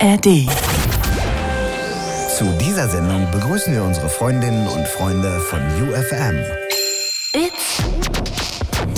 [0.00, 0.46] ARD.
[2.36, 6.36] Zu dieser Sendung begrüßen wir unsere Freundinnen und Freunde von UFM.
[7.32, 7.82] It's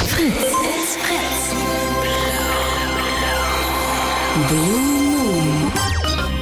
[0.06, 0.34] Fritz.
[0.36, 1.54] It's Fritz.
[4.48, 5.72] Blue Moon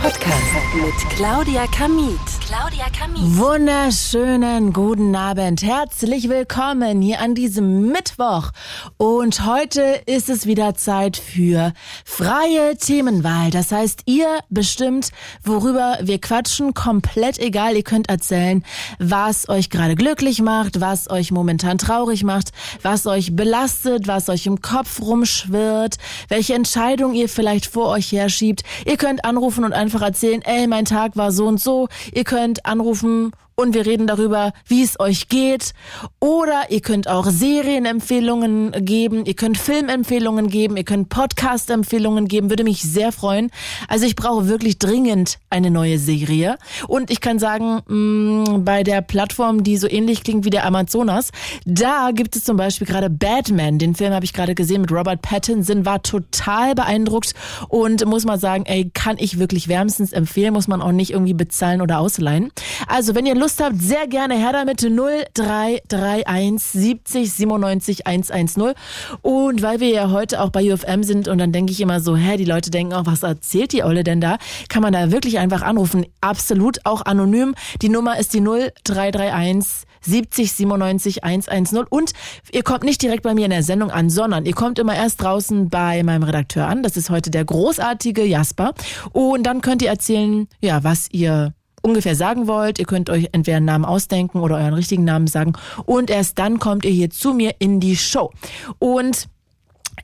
[0.02, 2.18] Podcast mit Claudia Kamit.
[2.46, 3.36] Claudia Kamit.
[3.36, 5.62] Wunderschönen guten Abend.
[5.62, 8.50] Herzlich willkommen hier an diesem Mittwoch.
[8.98, 11.72] Und heute ist es wieder Zeit für
[12.04, 13.52] freie Themenwahl.
[13.52, 15.10] Das heißt, ihr bestimmt,
[15.44, 16.74] worüber wir quatschen.
[16.74, 17.76] Komplett egal.
[17.76, 18.64] Ihr könnt erzählen,
[18.98, 22.50] was euch gerade glücklich macht, was euch momentan traurig macht,
[22.82, 28.64] was euch belastet, was euch im Kopf rumschwirrt, welche Entscheidung ihr vielleicht vor euch herschiebt.
[28.84, 31.86] Ihr könnt anrufen und einfach erzählen, ey, mein Tag war so und so.
[32.12, 35.72] Ihr könnt anrufen und wir reden darüber, wie es euch geht.
[36.20, 42.62] Oder ihr könnt auch Serienempfehlungen geben, ihr könnt Filmempfehlungen geben, ihr könnt Podcast-Empfehlungen geben, würde
[42.62, 43.50] mich sehr freuen.
[43.88, 46.56] Also ich brauche wirklich dringend eine neue Serie.
[46.86, 51.32] Und ich kann sagen, mh, bei der Plattform, die so ähnlich klingt wie der Amazonas,
[51.64, 53.80] da gibt es zum Beispiel gerade Batman.
[53.80, 57.34] Den Film habe ich gerade gesehen mit Robert Pattinson, war total beeindruckt
[57.68, 61.34] und muss mal sagen, ey, kann ich wirklich wärmstens empfehlen, muss man auch nicht irgendwie
[61.34, 62.52] bezahlen oder ausleihen.
[62.86, 68.74] Also wenn ihr Lust habt, sehr gerne her damit 0331 70 97 110.
[69.22, 72.16] Und weil wir ja heute auch bei UFM sind und dann denke ich immer so,
[72.16, 74.36] hä, die Leute denken auch, was erzählt die Olle denn da?
[74.68, 76.06] Kann man da wirklich einfach anrufen.
[76.20, 77.54] Absolut auch anonym.
[77.80, 82.12] Die Nummer ist die 0331 70 97 110 und
[82.52, 85.22] ihr kommt nicht direkt bei mir in der Sendung an, sondern ihr kommt immer erst
[85.22, 86.82] draußen bei meinem Redakteur an.
[86.82, 88.74] Das ist heute der großartige Jasper
[89.12, 92.78] und dann könnt ihr erzählen, ja, was ihr ungefähr sagen wollt.
[92.78, 95.52] Ihr könnt euch entweder einen Namen ausdenken oder euren richtigen Namen sagen.
[95.84, 98.30] Und erst dann kommt ihr hier zu mir in die Show.
[98.78, 99.28] Und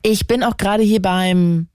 [0.03, 1.67] ich bin auch gerade hier beim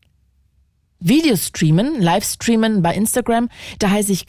[1.01, 3.49] Videostreamen, Livestreamen bei Instagram.
[3.79, 4.27] Da heiße ich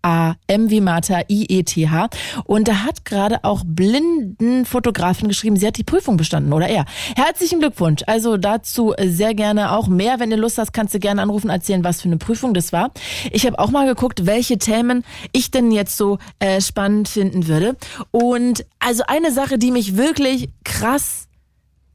[0.00, 2.08] claudia.kamit, A-M wie Martha, I-E-T-H.
[2.44, 6.84] Und da hat gerade auch blinden Fotografin geschrieben, sie hat die Prüfung bestanden, oder er.
[7.16, 8.02] Herzlichen Glückwunsch.
[8.06, 10.20] Also dazu sehr gerne auch mehr.
[10.20, 12.90] Wenn du Lust hast, kannst du gerne anrufen, erzählen, was für eine Prüfung das war.
[13.30, 17.76] Ich habe auch mal geguckt, welche Themen ich denn jetzt so äh, spannend finden würde.
[18.10, 21.28] Und also eine Sache, die mich wirklich krass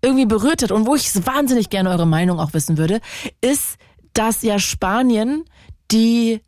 [0.02, 3.00] irgendwie berührt hat und wo ich wahnsinnig gerne eure Meinung auch wissen würde,
[3.42, 3.78] ist,
[4.14, 5.46] dass ja Spanien
[5.92, 6.42] die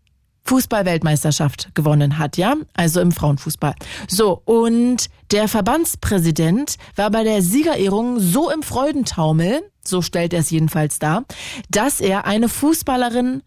[0.48, 2.56] Fußball-Weltmeisterschaft gewonnen hat, ja?
[2.74, 3.76] Also im Frauenfußball.
[4.08, 10.50] So, und der Verbandspräsident war bei der Siegerehrung so im Freudentaumel, so stellt er es
[10.50, 11.26] jedenfalls dar,
[11.70, 13.44] dass er eine Fußballerin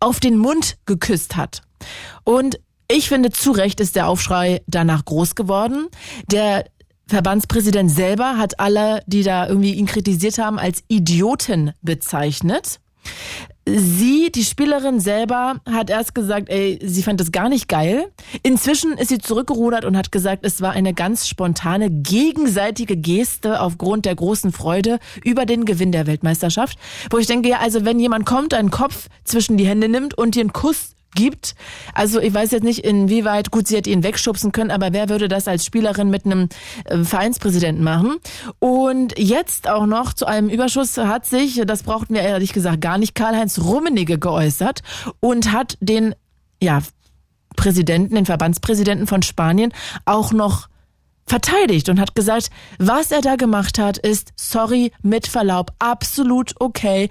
[0.00, 1.62] auf den Mund geküsst hat.
[2.24, 2.58] Und
[2.90, 5.88] ich finde, zu Recht ist der Aufschrei danach groß geworden.
[6.30, 6.66] Der
[7.06, 12.80] Verbandspräsident selber hat alle, die da irgendwie ihn kritisiert haben, als Idioten bezeichnet.
[13.64, 18.06] Sie, die Spielerin selber, hat erst gesagt, ey, sie fand das gar nicht geil.
[18.42, 24.04] Inzwischen ist sie zurückgerudert und hat gesagt, es war eine ganz spontane, gegenseitige Geste aufgrund
[24.04, 26.76] der großen Freude über den Gewinn der Weltmeisterschaft.
[27.10, 30.34] Wo ich denke, ja, also wenn jemand kommt, einen Kopf zwischen die Hände nimmt und
[30.34, 31.54] dir einen Kuss gibt.
[31.94, 35.28] Also ich weiß jetzt nicht, inwieweit, gut, sie hätte ihn wegschubsen können, aber wer würde
[35.28, 36.48] das als Spielerin mit einem
[36.84, 38.16] äh, Vereinspräsidenten machen?
[38.58, 42.98] Und jetzt auch noch zu einem Überschuss hat sich, das brauchten wir ehrlich gesagt gar
[42.98, 44.82] nicht, Karl-Heinz Rummenigge geäußert
[45.20, 46.14] und hat den,
[46.60, 46.82] ja,
[47.56, 49.72] Präsidenten, den Verbandspräsidenten von Spanien
[50.04, 50.68] auch noch
[51.26, 57.10] verteidigt und hat gesagt, was er da gemacht hat, ist, sorry, mit Verlaub, absolut okay.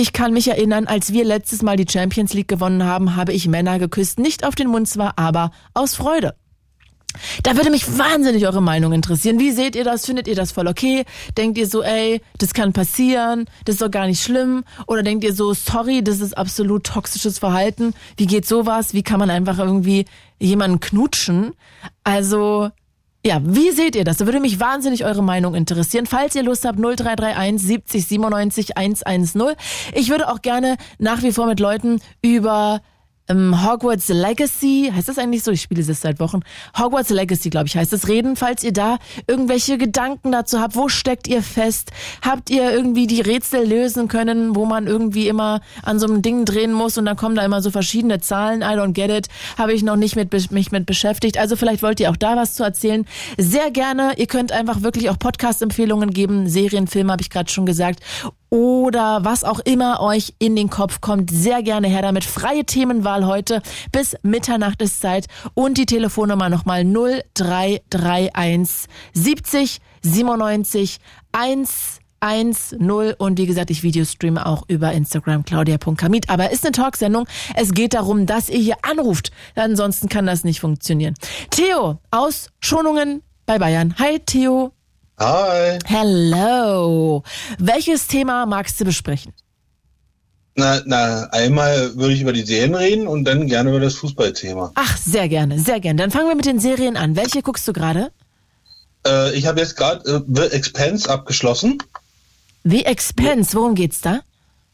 [0.00, 3.48] Ich kann mich erinnern, als wir letztes Mal die Champions League gewonnen haben, habe ich
[3.48, 6.36] Männer geküsst, nicht auf den Mund zwar, aber aus Freude.
[7.42, 9.40] Da würde mich wahnsinnig eure Meinung interessieren.
[9.40, 10.06] Wie seht ihr das?
[10.06, 11.04] Findet ihr das voll okay?
[11.36, 14.62] Denkt ihr so, ey, das kann passieren, das ist doch gar nicht schlimm?
[14.86, 17.92] Oder denkt ihr so, sorry, das ist absolut toxisches Verhalten?
[18.16, 18.94] Wie geht sowas?
[18.94, 20.04] Wie kann man einfach irgendwie
[20.38, 21.54] jemanden knutschen?
[22.04, 22.70] Also,
[23.28, 24.16] ja, wie seht ihr das?
[24.16, 26.06] Da würde mich wahnsinnig eure Meinung interessieren.
[26.06, 29.54] Falls ihr Lust habt, 0331 70 97 110.
[29.92, 32.80] Ich würde auch gerne nach wie vor mit Leuten über
[33.28, 35.50] ähm, Hogwarts Legacy, heißt das eigentlich so?
[35.50, 36.40] Ich spiele es seit Wochen.
[36.78, 38.36] Hogwarts Legacy, glaube ich, heißt es reden.
[38.36, 41.90] Falls ihr da irgendwelche Gedanken dazu habt, wo steckt ihr fest?
[42.22, 46.44] Habt ihr irgendwie die Rätsel lösen können, wo man irgendwie immer an so einem Ding
[46.44, 48.62] drehen muss und dann kommen da immer so verschiedene Zahlen?
[48.62, 49.28] I don't get it.
[49.58, 51.38] Habe ich noch nicht mit, mich mit beschäftigt.
[51.38, 53.04] Also vielleicht wollt ihr auch da was zu erzählen.
[53.36, 54.14] Sehr gerne.
[54.16, 56.48] Ihr könnt einfach wirklich auch Podcast-Empfehlungen geben.
[56.48, 58.00] Serienfilme habe ich gerade schon gesagt
[58.50, 61.30] oder was auch immer euch in den Kopf kommt.
[61.30, 62.24] Sehr gerne her damit.
[62.24, 63.62] Freie Themenwahl heute
[63.92, 70.98] bis Mitternacht ist Zeit und die Telefonnummer nochmal 0331 70 97
[71.32, 76.28] 1 1-0 und wie gesagt, ich Videostreame auch über Instagram claudia.kamit.
[76.28, 77.26] Aber ist eine Talksendung.
[77.54, 79.30] Es geht darum, dass ihr hier anruft.
[79.54, 81.14] Ansonsten kann das nicht funktionieren.
[81.50, 83.94] Theo aus Schonungen bei Bayern.
[83.98, 84.72] Hi Theo.
[85.18, 85.78] Hi.
[85.84, 87.24] Hello.
[87.58, 89.32] Welches Thema magst du besprechen?
[90.54, 94.72] Na, na, einmal würde ich über die Serien reden und dann gerne über das Fußballthema.
[94.74, 96.00] Ach, sehr gerne, sehr gerne.
[96.00, 97.16] Dann fangen wir mit den Serien an.
[97.16, 98.12] Welche guckst du gerade?
[99.06, 101.78] Äh, ich habe jetzt gerade äh, The Expanse abgeschlossen.
[102.64, 104.20] The Expense, worum geht's da?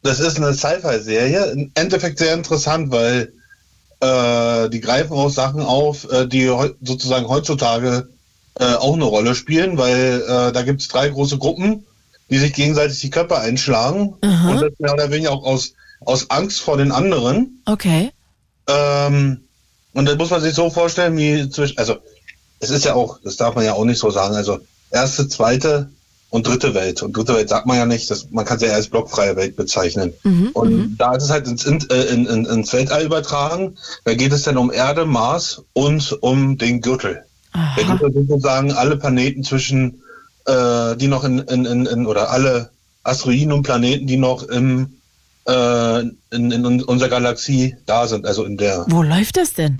[0.02, 1.52] Das ist eine Sci-Fi-Serie.
[1.52, 3.32] Im Endeffekt sehr interessant, weil
[4.00, 6.50] äh, die greifen auch Sachen auf, äh, die
[6.82, 8.08] sozusagen heutzutage
[8.58, 11.84] äh, auch eine Rolle spielen, weil äh, da gibt es drei große Gruppen,
[12.30, 14.50] die sich gegenseitig die Köpfe einschlagen Aha.
[14.50, 17.62] und das mehr oder weniger auch aus, aus Angst vor den anderen.
[17.66, 18.12] Okay.
[18.68, 19.40] Ähm,
[19.92, 21.96] und das muss man sich so vorstellen, wie zwischen, also
[22.60, 24.58] es ist ja auch, das darf man ja auch nicht so sagen, also
[24.90, 25.90] erste, zweite
[26.30, 27.02] und dritte Welt.
[27.02, 29.54] Und dritte Welt sagt man ja nicht, das, man kann es ja als blockfreie Welt
[29.54, 30.14] bezeichnen.
[30.54, 33.76] und da ist es halt ins, in, äh, in, in, ins Weltall übertragen.
[34.04, 37.24] Da geht es dann um Erde, Mars und um den Gürtel.
[37.54, 37.96] Aha.
[37.96, 40.02] Gürtel sind sozusagen alle Planeten zwischen,
[40.46, 42.70] äh, die noch in, in, in, in, oder alle
[43.04, 44.98] Asteroiden und Planeten, die noch im,
[45.46, 49.78] äh, in, in unserer Galaxie da sind, also in der Wo läuft das denn?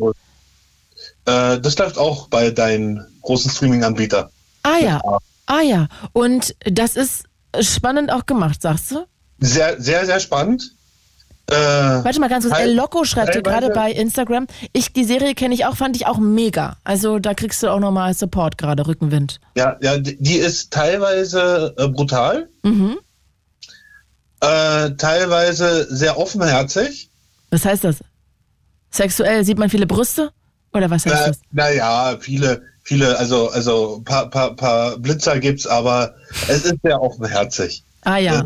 [1.26, 4.30] äh, das läuft auch bei deinen großen Streaming-Anbieter.
[4.62, 5.00] Ah ja,
[5.46, 5.88] ah ja.
[6.12, 7.24] Und das ist
[7.60, 9.06] spannend auch gemacht, sagst du?
[9.40, 10.72] Sehr, sehr, sehr spannend.
[11.50, 14.92] Äh, Warte mal ganz kurz, Teil- El Loco schreibt dir teilweise- gerade bei Instagram, ich,
[14.94, 16.76] die Serie kenne ich auch, fand ich auch mega.
[16.84, 19.40] Also da kriegst du auch nochmal Support gerade, Rückenwind.
[19.56, 22.96] Ja, ja, die ist teilweise äh, brutal, Mhm.
[24.40, 27.10] äh, teilweise sehr offenherzig.
[27.50, 27.96] Was heißt das?
[28.90, 30.30] Sexuell sieht man viele Brüste?
[30.72, 31.40] Oder was heißt Na, das?
[31.52, 36.14] naja, viele, viele, also, also paar, paar, paar Blitzer gibt's, aber
[36.48, 37.84] es ist sehr offenherzig.
[38.02, 38.42] Ah ja,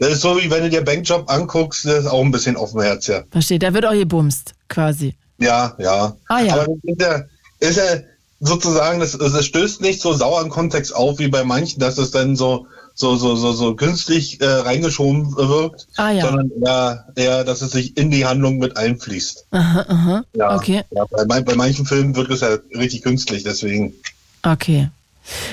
[0.00, 3.24] Das, ist, so, wie wenn du dir Bankjob anguckst, das ist auch ein bisschen offenherziger.
[3.30, 3.58] verstehe.
[3.58, 5.14] Da wird auch gebumst, quasi.
[5.38, 6.16] Ja, ja.
[6.28, 6.54] Ah, ja.
[6.54, 7.26] Aber das
[7.60, 8.00] ist ja, ja
[8.40, 12.10] sozusagen, das, das stößt nicht so sauer im Kontext auf wie bei manchen, dass es
[12.10, 16.26] dann so so so so so künstlich äh, reingeschoben wirkt, Ah, ja.
[16.26, 19.46] sondern eher, eher, dass es sich in die Handlung mit einfließt.
[19.52, 20.24] Aha, aha.
[20.34, 23.94] Ja, Okay, ja bei, bei manchen Filmen wirkt es ja richtig künstlich, deswegen.
[24.42, 24.88] okay.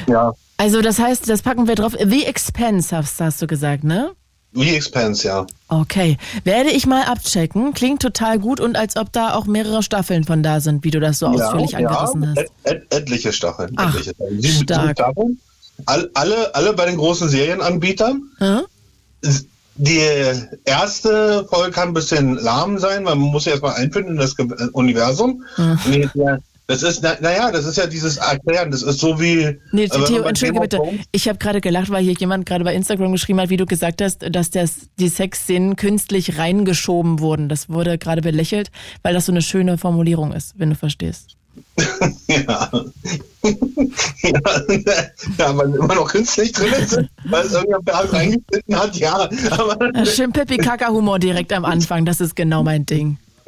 [0.08, 0.34] Ja.
[0.58, 1.94] Also das heißt, das packen wir drauf.
[2.04, 4.12] The Expense hast, hast du gesagt, ne?
[4.54, 5.48] Wie Expanse, ja.
[5.68, 7.74] Okay, werde ich mal abchecken.
[7.74, 11.00] Klingt total gut und als ob da auch mehrere Staffeln von da sind, wie du
[11.00, 12.38] das so ausführlich ja, angerissen ja, hast.
[12.38, 13.74] Et, et, etliche Staffeln.
[13.76, 14.42] Ach, etliche Staffeln.
[14.42, 14.92] Sieben- stark.
[14.98, 15.40] Staffeln.
[15.86, 18.24] All, alle, alle bei den großen Serienanbietern.
[18.40, 18.62] Hm?
[19.76, 20.02] Die
[20.66, 24.34] erste Folge kann ein bisschen lahm sein, weil man muss sich erstmal einfinden in das
[24.40, 25.44] äh, Universum.
[25.56, 25.80] Mhm.
[25.88, 26.40] Nee, ja,
[26.70, 29.58] Das ist, na- naja, das ist ja dieses Erklären, das ist so wie.
[29.72, 30.82] Nee, äh, Theo, entschuldige bitte.
[31.14, 34.02] Ich habe gerade gelacht, weil hier jemand gerade bei Instagram geschrieben hat, wie du gesagt
[34.02, 37.48] hast, dass das, die Sexszenen künstlich reingeschoben wurden.
[37.48, 38.70] Das wurde gerade belächelt,
[39.02, 41.36] weil das so eine schöne Formulierung ist, wenn du verstehst.
[42.28, 42.70] Ja.
[43.42, 44.42] ja,
[45.38, 49.30] ja, weil immer noch künstlich drin ist, weil es irgendjemand reingeschnitten hat, ja.
[49.52, 53.18] Aber Ja, Schön Pippi-Kaka-Humor direkt am Anfang, das ist genau mein Ding.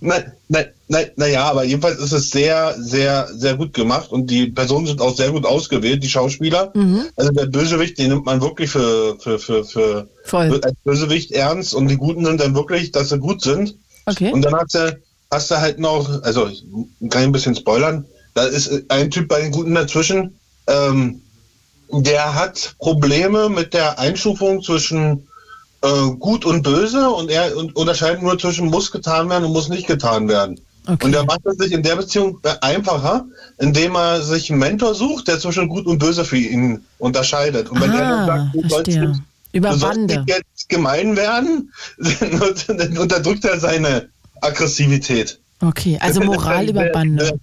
[0.00, 0.16] na,
[0.48, 4.46] na, na, na ja, aber jedenfalls ist es sehr, sehr, sehr gut gemacht und die
[4.46, 6.70] Personen sind auch sehr gut ausgewählt, die Schauspieler.
[6.74, 7.04] Mhm.
[7.16, 10.60] Also der Bösewicht, den nimmt man wirklich für, für, für, für Voll.
[10.62, 13.74] als Bösewicht ernst und die Guten sind dann wirklich, dass sie gut sind.
[14.06, 14.32] Okay.
[14.32, 14.98] Und dann hast du,
[15.30, 16.64] hast du halt noch, also ich
[17.10, 21.22] kann ein bisschen spoilern, da ist ein Typ bei den Guten dazwischen, ähm,
[21.92, 25.26] der hat Probleme mit der Einstufung zwischen
[25.82, 29.68] äh, gut und böse und er und unterscheidet nur zwischen muss getan werden und muss
[29.68, 30.60] nicht getan werden.
[30.86, 31.06] Okay.
[31.06, 33.26] Und er macht es sich in der Beziehung äh, einfacher,
[33.58, 37.70] indem er sich einen Mentor sucht, der zwischen gut und böse für ihn unterscheidet.
[37.70, 42.40] Und wenn er dann Ah, sagt, du sollst du nicht jetzt gemein werden, dann,
[42.78, 44.08] dann unterdrückt er seine
[44.40, 45.38] Aggressivität.
[45.60, 47.38] Okay, also Moral über Bande.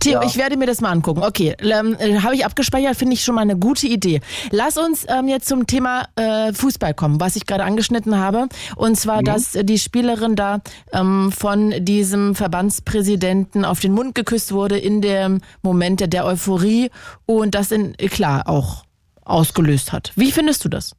[0.00, 0.22] Theo, Ja.
[0.26, 1.22] ich werde mir das mal angucken.
[1.22, 4.20] Okay, ähm, äh, habe ich abgespeichert, finde ich schon mal eine gute Idee.
[4.50, 8.48] Lass uns ähm, jetzt zum Thema äh, Fußball kommen, was ich gerade angeschnitten habe.
[8.76, 10.60] Und zwar, dass äh, die Spielerin da
[10.92, 16.90] ähm, von diesem Verbandspräsidenten auf den Mund geküsst wurde in dem Moment der, Euphorie
[17.26, 18.84] und das in, äh, klar auch
[19.24, 20.12] ausgelöst hat.
[20.16, 20.92] Wie findest du das?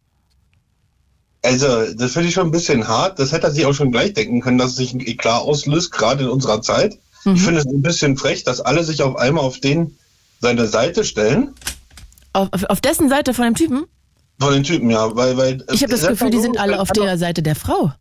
[1.43, 3.19] Also, das finde ich schon ein bisschen hart.
[3.19, 6.23] Das hätte er sich auch schon gleich denken können, dass es sich Eklat auslöst, gerade
[6.23, 6.97] in unserer Zeit.
[7.23, 7.35] Mhm.
[7.35, 9.97] Ich finde es ein bisschen frech, dass alle sich auf einmal auf den
[10.39, 11.53] seine Seite stellen.
[12.33, 13.85] Auf, auf, dessen Seite von dem Typen?
[14.39, 15.15] Von den Typen, ja.
[15.15, 17.91] Weil, weil, Ich habe das Gefühl, die sind alle auf der Seite der Frau.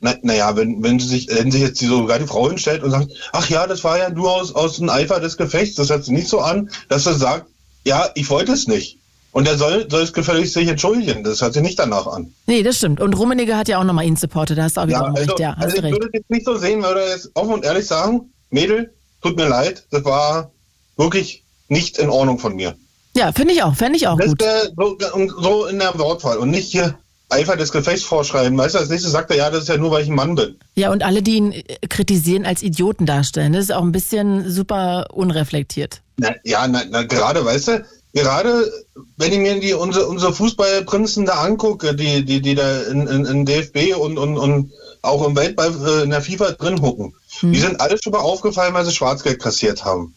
[0.00, 2.90] Na, naja, wenn, wenn sie sich, wenn sich jetzt die, sogar die Frau hinstellt und
[2.90, 6.04] sagt, ach ja, das war ja nur aus, aus dem Eifer des Gefechts, das hört
[6.04, 7.46] sich nicht so an, dass sie sagt,
[7.84, 8.98] ja, ich wollte es nicht.
[9.32, 11.24] Und er soll, soll es gefälligst sich entschuldigen.
[11.24, 12.32] Das hört sich nicht danach an.
[12.46, 13.00] Nee, das stimmt.
[13.00, 14.58] Und Rummenigge hat ja auch nochmal ihn supportet.
[14.58, 15.40] Da hast du auch wieder Ja, also, recht.
[15.40, 15.94] Ja, also ich recht.
[15.94, 19.48] würde es jetzt nicht so sehen, würde jetzt offen und ehrlich sagen, Mädel, tut mir
[19.48, 20.50] leid, das war
[20.98, 22.74] wirklich nicht in Ordnung von mir.
[23.16, 23.74] Ja, finde ich auch.
[23.74, 24.40] Fände ich auch Das gut.
[24.42, 26.98] wär so, und so in der Wortwahl und nicht hier
[27.30, 28.56] einfach das Gefecht vorschreiben.
[28.58, 30.34] Weißt du, als nächstes sagt er, ja, das ist ja nur, weil ich ein Mann
[30.34, 30.56] bin.
[30.74, 33.54] Ja, und alle, die ihn äh, kritisieren, als Idioten darstellen.
[33.54, 36.02] Das ist auch ein bisschen super unreflektiert.
[36.18, 38.70] Na, ja, na, na, gerade, weißt du, gerade
[39.16, 43.24] wenn ich mir die, unsere, unsere Fußballprinzen da angucke, die, die, die da in, in,
[43.24, 47.58] in DFB und, und, und auch im Weltball äh, in der FIFA drin hucken, die
[47.58, 50.14] sind alle schon mal aufgefallen, weil sie Schwarzgeld kassiert haben.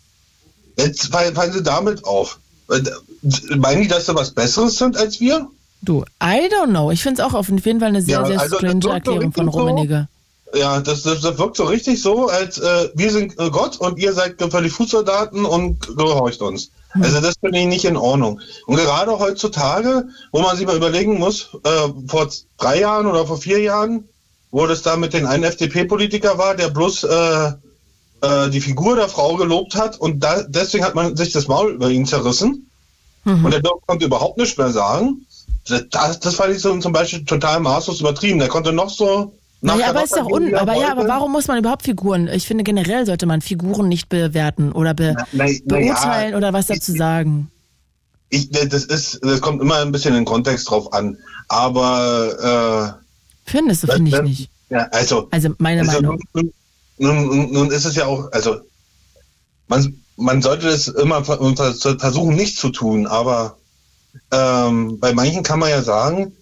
[0.77, 2.39] Jetzt fallen, sie damit auf.
[2.69, 2.81] Äh,
[3.55, 5.47] Meinen die, dass sie was Besseres sind als wir?
[5.81, 6.91] Du, I don't know.
[6.91, 9.45] Ich finde es auch auf jeden Fall eine sehr, Ja, sehr also strange Erklärung von
[9.45, 9.59] richtig so.
[9.59, 10.07] Rummenigge.
[10.53, 13.99] Ja, das, das, das wirkt so richtig so, als äh, wir sind äh, Gott und
[13.99, 16.71] ihr seid völlig Fußsoldaten und gehorcht uns.
[17.01, 18.39] Also das finde ich nicht in Ordnung.
[18.67, 23.37] Und gerade heutzutage, wo man sich mal überlegen muss, äh, vor drei Jahren oder vor
[23.37, 24.07] vier Jahren,
[24.51, 27.51] wo das da mit den einen FDP-Politiker war, der bloß äh,
[28.21, 31.73] äh, die Figur der Frau gelobt hat und da, deswegen hat man sich das Maul
[31.73, 32.69] über ihn zerrissen.
[33.43, 35.25] Und der konnte überhaupt nichts mehr sagen.
[35.67, 38.39] Das, das fand ich so zum Beispiel total maßlos übertrieben.
[38.39, 39.33] Der konnte noch so.
[39.65, 40.53] Naja, aber ist doch un.
[40.53, 42.27] er Aber ja, aber warum muss man überhaupt Figuren?
[42.27, 46.53] Ich finde generell sollte man Figuren nicht bewerten oder be Na- na ja, beurteilen oder
[46.53, 47.49] was ich- dazu sagen.
[48.29, 51.17] Ich, das ist, das kommt immer ein bisschen in den Kontext drauf an.
[51.47, 52.99] Aber
[53.45, 54.49] Findest du, äh, finde ich nicht.
[54.69, 56.19] Ja, also, Also meine also Meinung.
[56.33, 56.51] nun,
[56.97, 58.57] nun, nun, ist es ja auch, also
[59.67, 63.57] man, man sollte es immer ver- ver- versuchen, nicht zu tun, aber
[64.31, 66.33] ähm, bei manchen kann man ja sagen,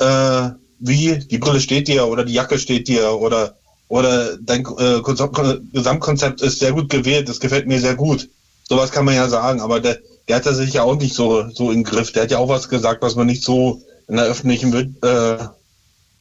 [0.00, 0.48] äh,
[0.80, 3.54] wie die Brille steht dir oder die Jacke steht dir oder
[3.88, 5.40] oder dein äh, Konzept-
[5.72, 8.28] Gesamtkonzept ist sehr gut gewählt, das gefällt mir sehr gut.
[8.68, 11.50] Sowas kann man ja sagen, aber der, der hat das sich ja auch nicht so,
[11.50, 12.12] so im Griff.
[12.12, 15.38] Der hat ja auch was gesagt, was man nicht so in der öffentlichen äh,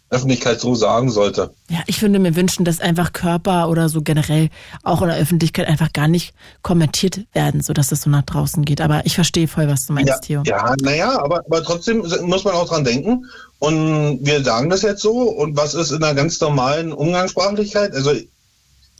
[0.09, 1.51] Öffentlichkeit so sagen sollte.
[1.69, 4.49] Ja, ich würde mir wünschen, dass einfach Körper oder so generell
[4.81, 8.81] auch in der Öffentlichkeit einfach gar nicht kommentiert werden, sodass das so nach draußen geht.
[8.81, 10.41] Aber ich verstehe voll, was du meinst, Theo.
[10.47, 13.25] Ja, naja, aber, aber trotzdem muss man auch dran denken.
[13.59, 15.11] Und wir sagen das jetzt so.
[15.23, 17.93] Und was ist in einer ganz normalen Umgangssprachlichkeit?
[17.93, 18.11] Also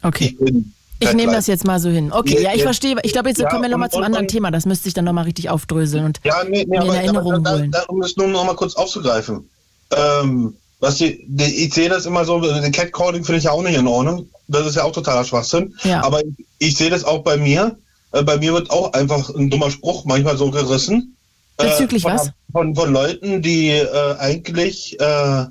[0.04, 0.26] Okay.
[0.26, 2.12] ich bin Ich nehme das jetzt mal so hin.
[2.12, 2.98] Okay, Ja, ja, ich verstehe.
[3.04, 4.52] Ich glaube, jetzt Ja, kommen wir nochmal zum und- anderen und- Thema.
[4.52, 7.44] Das müsste ich dann nochmal richtig aufdröseln und Ja, nee, nee, in aber, Erinnerung aber
[7.44, 7.72] da, holen.
[7.72, 9.50] da, um es nur noch mal kurz aufzugreifen.
[9.96, 13.64] Ähm, was die, die, ich sehe das immer so, den Catcalling finde ich ja auch
[13.64, 14.28] nicht in Ordnung.
[14.50, 15.74] Das ist ja auch totaler Schwachsinn.
[15.84, 16.04] Ja.
[16.04, 17.78] Aber ich, ich sehe das auch bei mir.
[18.12, 21.16] Äh, bei mir wird auch einfach ein dummer Spruch manchmal so gerissen.
[21.66, 22.32] Bezüglich von, was?
[22.52, 25.46] Von, von Leuten, die äh, eigentlich äh,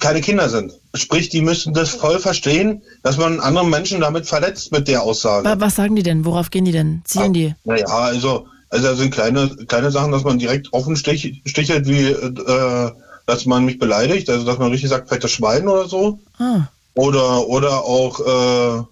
[0.00, 0.72] keine Kinder sind.
[0.94, 5.48] Sprich, die müssen das voll verstehen, dass man anderen Menschen damit verletzt mit der Aussage.
[5.48, 6.24] Wa- Was sagen die denn?
[6.24, 7.02] Worauf gehen die denn?
[7.04, 7.54] Zielen die?
[7.64, 12.06] Naja, also, also das sind kleine, kleine Sachen, dass man direkt offen stich, stichelt, wie
[12.08, 12.90] äh,
[13.26, 16.18] dass man mich beleidigt, also dass man richtig sagt, fettes Schwein oder so.
[16.38, 16.62] Ah,
[16.94, 18.82] Oder oder auch äh,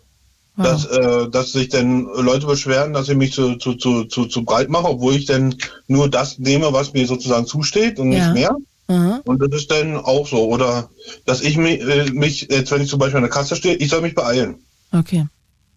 [0.61, 0.67] wow.
[0.67, 4.45] dass, äh, dass sich dann Leute beschweren, dass ich mich zu, zu, zu, zu, zu
[4.45, 5.55] breit mache, obwohl ich dann
[5.89, 8.19] nur das nehme, was mir sozusagen zusteht und Ja.
[8.33, 8.57] nicht mehr.
[8.89, 9.21] Aha.
[9.25, 10.49] Und das ist dann auch so.
[10.49, 10.91] Oder
[11.25, 13.89] dass ich mich, äh, mich jetzt wenn ich zum Beispiel an der Kasse stehe, ich
[13.89, 14.57] soll mich beeilen.
[14.93, 15.27] Okay.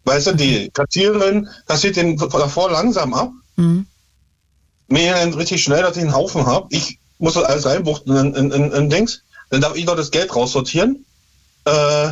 [0.06, 3.86] Weißt du, die Kassiererin kassiert den davor langsam ab Mhm.
[4.88, 6.68] mir dann richtig schnell, dass ich einen Haufen habe.
[6.72, 9.22] Ich muss das alles reinbuchten in, in, in, in Dings.
[9.52, 11.06] Dann darf ich noch das Geld raussortieren.
[11.66, 12.10] Äh,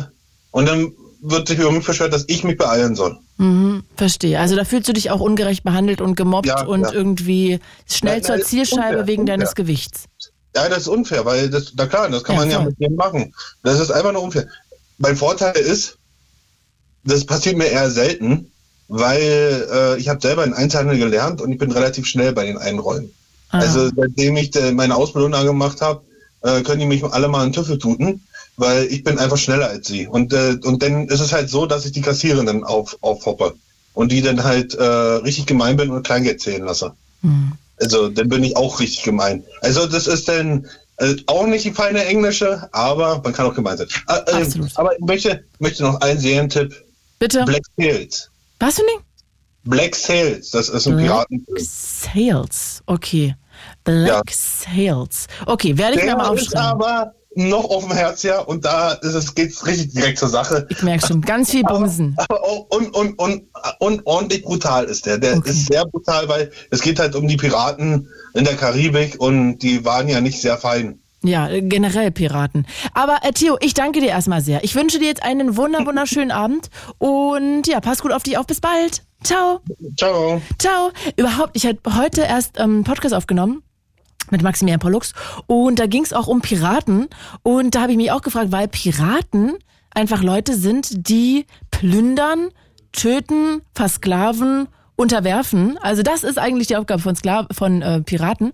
[0.52, 3.16] und dann wird sich über mich beschwert, dass ich mich beeilen soll.
[3.38, 3.84] Mhm.
[3.96, 4.38] Verstehe.
[4.40, 6.92] Also da fühlst du dich auch ungerecht behandelt und gemobbt Ja, und ja.
[6.92, 9.64] irgendwie schnell Nein, zur nein, ist Zielscheibe unfair, wegen deines unfair.
[9.64, 10.04] Gewichts.
[10.54, 12.66] Ja, das ist unfair, weil das, na klar, das kann Ja, man ja voll.
[12.66, 13.34] mit dem machen.
[13.62, 14.46] Das ist einfach nur unfair.
[14.98, 15.96] Mein Vorteil ist,
[17.04, 18.50] das passiert mir eher selten,
[18.88, 22.58] weil äh, ich habe selber in Einzelhandel gelernt und ich bin relativ schnell bei den
[22.58, 23.10] Einräumen.
[23.50, 23.60] Ah.
[23.60, 26.02] Also seitdem ich äh, meine Ausbildung da gemacht habe,
[26.42, 28.22] äh, können die mich alle mal einen Tüffel tuten,
[28.56, 30.06] weil ich bin einfach schneller als sie.
[30.06, 33.54] Und, äh, und dann ist es halt so, dass ich die Kassierenden auf, aufhoppe
[33.94, 36.92] und die dann halt äh, richtig gemein bin und Kleingeld zählen lasse.
[37.22, 37.52] Hm.
[37.80, 39.44] Also dann bin ich auch richtig gemein.
[39.60, 40.66] Also das ist dann
[40.98, 43.88] äh, auch nicht die feine Englische, aber man kann auch gemein sein.
[44.08, 46.74] Äh, äh, aber ich möchte, möchte noch einen Serientipp.
[47.18, 47.44] Bitte?
[47.44, 48.30] Black Sails.
[48.60, 49.04] Was für ein Ding?
[49.64, 51.46] Black Sails, das ist ein Black Piraten.
[51.56, 52.82] Sales.
[52.86, 53.34] Okay.
[53.84, 55.26] Black Sales.
[55.46, 56.66] Okay, werde ich mir mal ist aufschreiben.
[56.66, 60.66] aber noch auf dem Herz, ja, und da ist es, geht's richtig direkt zur Sache.
[60.70, 62.14] Ich merke schon, ganz viel Bumsen.
[62.28, 63.42] Aber und, und, und,
[63.78, 65.18] und ordentlich brutal ist der.
[65.18, 65.50] Der Okay.
[65.50, 69.84] ist sehr brutal, weil es geht halt um die Piraten in der Karibik und die
[69.84, 70.98] waren ja nicht sehr fein.
[71.24, 72.66] Ja, äh, generell Piraten.
[72.94, 74.64] Aber äh, Theo, ich danke dir erstmal sehr.
[74.64, 78.46] Ich wünsche dir jetzt einen wunder wunderschönen Abend und ja, pass gut auf dich auf.
[78.46, 79.04] Bis bald.
[79.22, 79.60] Ciao.
[79.96, 80.42] Ciao.
[80.58, 80.90] Ciao.
[81.16, 83.62] Überhaupt, ich habe heute erst ähm, einen Podcast aufgenommen
[84.30, 85.12] mit Maximilian Pollux.
[85.46, 87.08] Und da ging es auch um Piraten.
[87.42, 89.54] Und da habe ich mich auch gefragt, weil Piraten
[89.90, 92.48] einfach Leute sind, die plündern,
[92.92, 95.78] töten, versklaven, unterwerfen.
[95.78, 98.52] Also das ist eigentlich die Aufgabe von, Skla von äh, Piraten.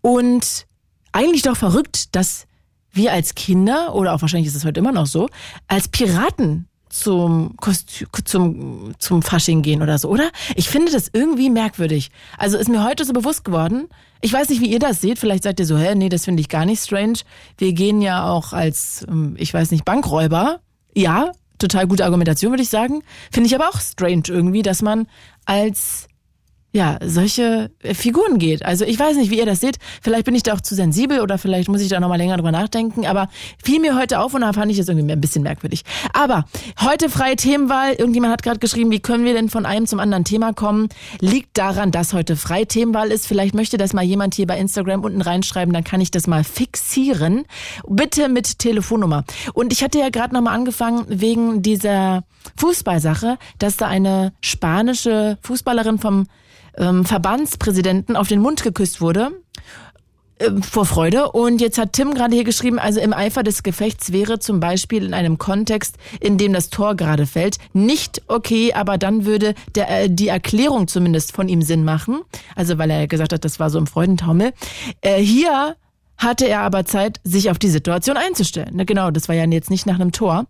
[0.00, 0.66] Und
[1.12, 2.46] eigentlich doch verrückt, dass
[2.92, 5.28] wir als Kinder, oder auch wahrscheinlich ist es heute immer noch so,
[5.66, 10.30] als Piraten zum, Kostü zum, zum Fasching gehen oder so, oder?
[10.54, 12.10] Ich finde das irgendwie merkwürdig.
[12.36, 13.88] Also ist mir heute so bewusst geworden.
[14.20, 15.18] Ich weiß nicht, wie ihr das seht.
[15.18, 17.18] Vielleicht seid ihr so, hä, nee, das finde ich gar nicht strange.
[17.56, 20.60] Wir gehen ja auch als, ähm, ich weiß nicht, Bankräuber.
[20.94, 23.02] Ja, total gute Argumentation, würde ich sagen.
[23.30, 25.06] Finde ich aber auch strange irgendwie, dass man
[25.44, 26.07] als
[26.70, 28.64] ja, solche äh, Figuren geht.
[28.64, 29.78] Also ich weiß nicht, wie ihr das seht.
[30.02, 32.52] Vielleicht bin ich da auch zu sensibel oder vielleicht muss ich da nochmal länger drüber
[32.52, 33.06] nachdenken.
[33.06, 33.28] Aber
[33.62, 35.82] fiel mir heute auf und da fand ich das irgendwie ein bisschen merkwürdig.
[36.12, 36.44] Aber
[36.80, 37.94] heute freie Themenwahl.
[37.94, 40.88] Irgendjemand hat gerade geschrieben, wie können wir denn von einem zum anderen Thema kommen?
[41.20, 43.26] Liegt daran, dass heute freie Themenwahl ist.
[43.26, 46.44] Vielleicht möchte das mal jemand hier bei Instagram unten reinschreiben, dann kann ich das mal
[46.44, 47.44] fixieren.
[47.88, 49.24] Bitte mit Telefonnummer.
[49.54, 52.24] Und ich hatte ja gerade nochmal angefangen wegen dieser
[52.56, 56.26] Fußballsache, dass da eine spanische Fußballerin vom
[56.78, 59.32] ähm, Verbandspräsidenten auf den Mund geküsst wurde
[60.38, 61.32] ähm, vor Freude.
[61.32, 65.04] Und jetzt hat Tim gerade hier geschrieben, also im Eifer des Gefechts wäre zum Beispiel
[65.04, 70.04] in einem Kontext, in dem das Tor gerade fällt, nicht okay, aber dann würde der,
[70.04, 72.20] äh, die Erklärung zumindest von ihm Sinn machen.
[72.54, 74.52] Also weil er gesagt hat, das war so im Freudentaumel.
[75.00, 75.76] Äh, hier
[76.18, 78.76] hatte er aber Zeit, sich auf die Situation einzustellen.
[78.76, 80.46] Ne, genau, das war ja jetzt nicht nach einem Tor.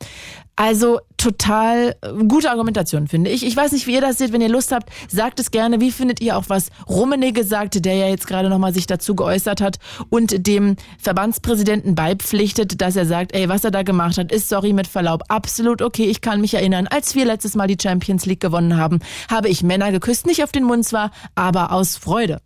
[0.56, 3.46] Also total äh, gute Argumentation, finde ich.
[3.46, 4.32] Ich weiß nicht, wie ihr das seht.
[4.32, 5.80] Wenn ihr Lust habt, sagt es gerne.
[5.80, 9.60] Wie findet ihr auch, was Rummenigge sagte, der ja jetzt gerade nochmal sich dazu geäußert
[9.60, 9.78] hat
[10.10, 14.72] und dem Verbandspräsidenten beipflichtet, dass er sagt, ey, was er da gemacht hat, ist, sorry,
[14.72, 16.06] mit Verlaub, absolut okay.
[16.06, 18.98] Ich kann mich erinnern, als wir letztes Mal die Champions League gewonnen haben,
[19.30, 22.40] habe ich Männer geküsst, nicht auf den Mund zwar, aber aus Freude.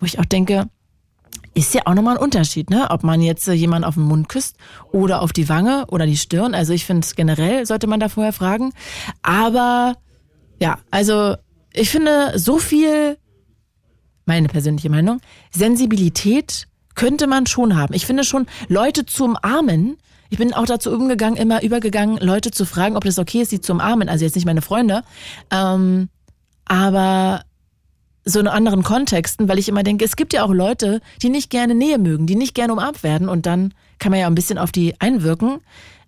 [0.00, 0.66] Wo ich auch denke,
[1.54, 2.86] ist ja auch nochmal ein Unterschied, ne?
[2.90, 4.56] Ob man jetzt äh, jemanden auf den Mund küsst
[4.92, 6.54] oder auf die Wange oder die Stirn.
[6.54, 8.72] Also ich finde generell sollte man da vorher fragen.
[9.22, 9.96] Aber
[10.60, 11.36] ja, also
[11.72, 13.18] ich finde so viel,
[14.26, 17.94] meine persönliche Meinung, Sensibilität könnte man schon haben.
[17.94, 19.96] Ich finde schon, Leute zu umarmen,
[20.30, 23.60] ich bin auch dazu umgegangen, immer übergegangen, Leute zu fragen, ob das okay ist, sie
[23.60, 24.08] zu umarmen.
[24.08, 25.02] Also jetzt nicht meine Freunde.
[25.50, 26.08] Ähm,
[26.66, 27.42] aber
[28.28, 31.50] so in anderen Kontexten, weil ich immer denke, es gibt ja auch Leute, die nicht
[31.50, 34.58] gerne Nähe mögen, die nicht gerne umarmt werden und dann kann man ja ein bisschen
[34.58, 35.58] auf die einwirken.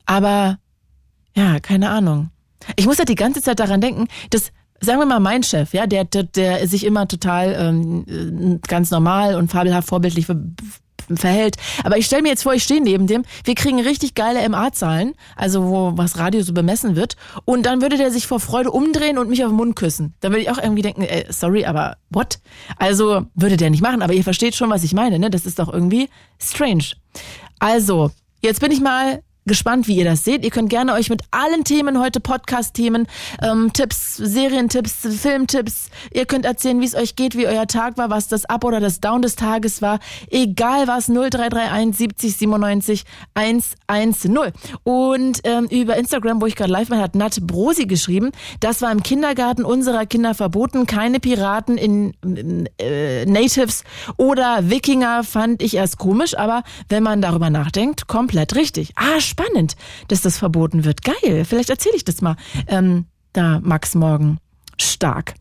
[0.06, 0.58] Aber
[1.34, 2.30] ja, keine Ahnung.
[2.76, 5.86] Ich muss halt die ganze Zeit daran denken, dass sagen wir mal, mein Chef, ja,
[5.86, 10.26] der, der, der sich immer total ähm, ganz normal und fabelhaft vorbildlich
[11.16, 11.56] verhält.
[11.84, 15.14] Aber ich stelle mir jetzt vor, ich stehe neben dem, wir kriegen richtig geile MA-Zahlen,
[15.36, 19.18] also wo was Radio so bemessen wird, und dann würde der sich vor Freude umdrehen
[19.18, 20.14] und mich auf den Mund küssen.
[20.20, 22.38] Da würde ich auch irgendwie denken, ey, sorry, aber what?
[22.76, 25.30] Also würde der nicht machen, aber ihr versteht schon, was ich meine, ne?
[25.30, 26.84] Das ist doch irgendwie strange.
[27.58, 30.44] Also, jetzt bin ich mal gespannt, wie ihr das seht.
[30.44, 33.06] Ihr könnt gerne euch mit allen Themen heute, Podcast-Themen,
[33.42, 38.10] ähm, Tipps, Serientipps, Filmtipps, ihr könnt erzählen, wie es euch geht, wie euer Tag war,
[38.10, 39.98] was das Up oder das Down des Tages war.
[40.30, 44.38] Egal was, 0331 70 97 110.
[44.84, 48.92] Und ähm, über Instagram, wo ich gerade live war, hat Nat Brosi geschrieben, das war
[48.92, 52.14] im Kindergarten unserer Kinder verboten, keine Piraten in,
[52.78, 53.84] äh, Natives
[54.16, 58.92] oder Wikinger fand ich erst komisch, aber wenn man darüber nachdenkt, komplett richtig.
[58.96, 59.76] Ah, spannend,
[60.08, 61.02] dass das verboten wird.
[61.02, 62.36] Geil, vielleicht erzähle ich das mal.
[62.66, 64.38] Ähm, da Max morgen.
[64.80, 65.34] Stark.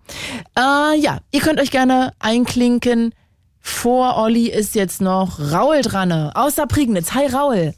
[0.58, 3.14] Äh, ja, ihr könnt euch gerne einklinken.
[3.62, 7.14] Vor Olli ist jetzt noch Raul dran, außer Prignitz.
[7.14, 7.74] Hi Raul.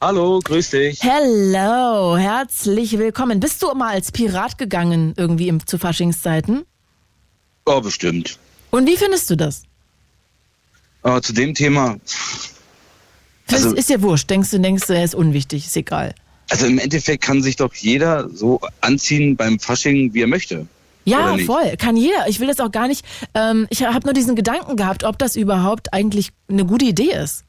[0.00, 1.02] Hallo, grüß dich.
[1.02, 3.40] Hello, herzlich willkommen.
[3.40, 6.64] Bist du mal als Pirat gegangen irgendwie im, zu Faschingszeiten?
[7.66, 8.38] Oh, bestimmt.
[8.70, 9.64] Und wie findest du das?
[11.02, 11.96] Aber zu dem Thema,
[13.54, 14.28] also, ist ja wurscht.
[14.30, 16.14] Denkst du, denkst du, er ist unwichtig, ist egal.
[16.50, 20.66] Also im Endeffekt kann sich doch jeder so anziehen beim Fasching, wie er möchte.
[21.04, 21.76] Ja, voll.
[21.78, 22.28] Kann jeder.
[22.28, 23.04] Ich will das auch gar nicht.
[23.34, 27.44] Ähm, ich habe nur diesen Gedanken gehabt, ob das überhaupt eigentlich eine gute Idee ist.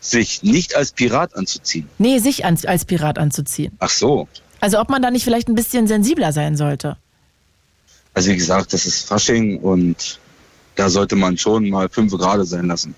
[0.00, 1.88] Sich nicht als Pirat anzuziehen.
[1.98, 3.72] Nee, sich als, als Pirat anzuziehen.
[3.78, 4.28] Ach so.
[4.60, 6.96] Also ob man da nicht vielleicht ein bisschen sensibler sein sollte.
[8.14, 10.18] Also wie gesagt, das ist Fasching und
[10.76, 12.94] da sollte man schon mal fünf Grad sein lassen.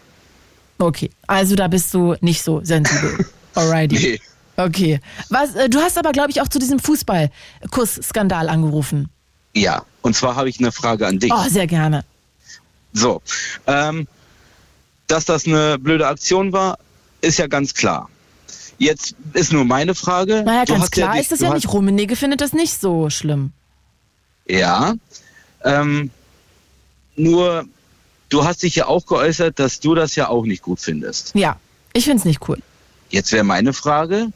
[0.81, 3.27] Okay, also da bist du nicht so sensibel.
[3.55, 3.95] Alrighty.
[3.95, 4.21] Nee.
[4.57, 5.01] Okay.
[5.29, 9.11] Was, äh, du hast aber, glaube ich, auch zu diesem Fußballkuss-Skandal angerufen.
[9.55, 11.33] Ja, und zwar habe ich eine Frage an dich.
[11.33, 12.05] Oh, sehr gerne.
[12.93, 13.21] So,
[13.67, 14.09] ähm,
[15.07, 16.79] dass das eine blöde Aktion war,
[17.21, 18.09] ist ja ganz klar.
[18.79, 20.43] Jetzt ist nur meine Frage.
[20.45, 21.71] Naja, ganz klar ja, ist das ja nicht.
[21.71, 23.53] Rummenigge findet das nicht so schlimm.
[24.49, 24.95] Ja.
[25.63, 26.11] Ähm,
[27.17, 27.67] nur,
[28.31, 31.35] du hast dich ja auch geäußert, dass du das ja auch nicht gut findest.
[31.35, 31.61] Ja,
[31.93, 32.59] ich find's nicht cool.
[33.11, 34.29] Jetzt wäre meine Frage,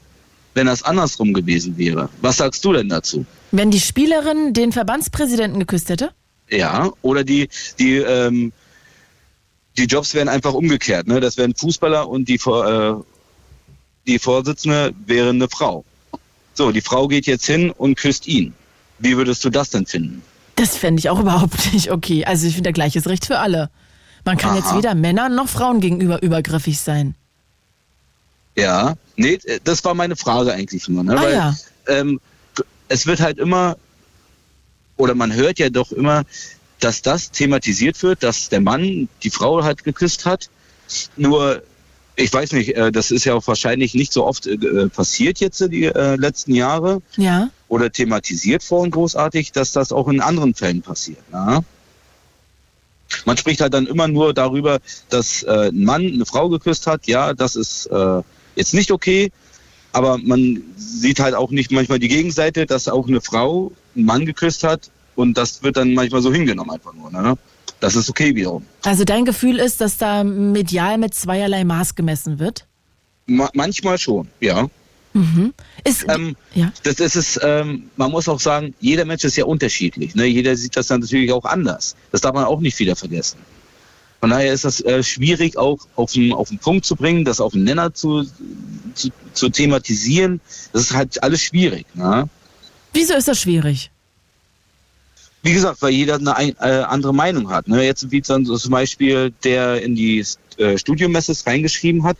[0.53, 2.09] wenn das andersrum gewesen wäre.
[2.21, 3.25] Was sagst du denn dazu?
[3.51, 6.11] Wenn die Spielerin den Verbandspräsidenten geküsst hätte?
[6.49, 8.53] Ja, oder die, die, ähm,
[9.77, 11.07] die Jobs wären einfach umgekehrt.
[11.07, 11.19] Ne?
[11.19, 12.93] Das wären Fußballer und die, äh,
[14.05, 15.83] die Vorsitzende wäre eine Frau.
[16.53, 18.53] So, die Frau geht jetzt hin und küsst ihn.
[18.99, 20.21] Wie würdest du das denn finden?
[20.55, 22.25] Das fände ich auch überhaupt nicht okay.
[22.25, 23.69] Also ich finde, gleiches Recht für alle.
[24.25, 24.77] Man kann jetzt Aha.
[24.77, 27.15] weder Männern noch Frauen gegenüber übergriffig sein.
[28.57, 31.03] Ja, nee, äh, das war meine Frage eigentlich nur.
[31.03, 31.17] Ne?
[31.17, 31.55] Ah, Weil ja.
[31.87, 32.19] ähm,
[32.87, 33.77] es wird halt immer,
[34.97, 36.23] oder man hört ja doch immer,
[36.79, 40.49] dass das thematisiert wird, dass der Mann die Frau halt geküsst hat.
[41.17, 41.61] Nur,
[42.15, 45.61] ich weiß nicht, äh, das ist ja auch wahrscheinlich nicht so oft äh, passiert jetzt
[45.61, 47.49] äh, die äh, letzten Jahre Ja.
[47.67, 51.19] oder thematisiert vorhin großartig, dass das auch in anderen Fällen passiert.
[51.31, 51.61] Ja?
[53.25, 57.07] Man spricht halt dann immer nur darüber, dass äh, ein Mann eine Frau geküsst hat.
[57.07, 58.21] Ja, das ist äh,
[58.55, 59.31] jetzt nicht okay,
[59.93, 64.25] aber man sieht halt auch nicht manchmal die Gegenseite, dass auch eine Frau einen Mann
[64.25, 67.11] geküsst hat und das wird dann manchmal so hingenommen einfach nur.
[67.11, 67.37] Ne?
[67.79, 68.65] Das ist okay wiederum.
[68.83, 72.65] Also dein Gefühl ist, dass da medial mit zweierlei Maß gemessen wird?
[73.25, 74.67] Ma manchmal schon, ja.
[75.83, 76.71] Ist, Ähm, ja.
[76.83, 80.13] Das ist es, ähm, man muss auch sagen, jeder Mensch ist ja unterschiedlich.
[80.13, 80.25] Ne?
[80.25, 81.95] Jeder sieht das dann natürlich auch anders.
[82.11, 83.37] Das darf man auch nicht wieder vergessen.
[84.19, 87.39] Von daher ist das äh, schwierig, auch auf den, auf den Punkt zu bringen, das
[87.39, 88.25] auf den Nenner zu,
[88.93, 90.41] zu, zu thematisieren.
[90.73, 91.85] Das ist halt alles schwierig.
[91.93, 92.27] Ne?
[92.91, 93.91] Wieso ist das schwierig?
[95.43, 97.67] Wie gesagt, weil jeder eine ein, äh, andere Meinung hat.
[97.67, 97.85] Ne?
[97.85, 100.25] Jetzt wie dann so zum Beispiel der in die
[100.57, 102.17] äh, Studiomesses reingeschrieben hat,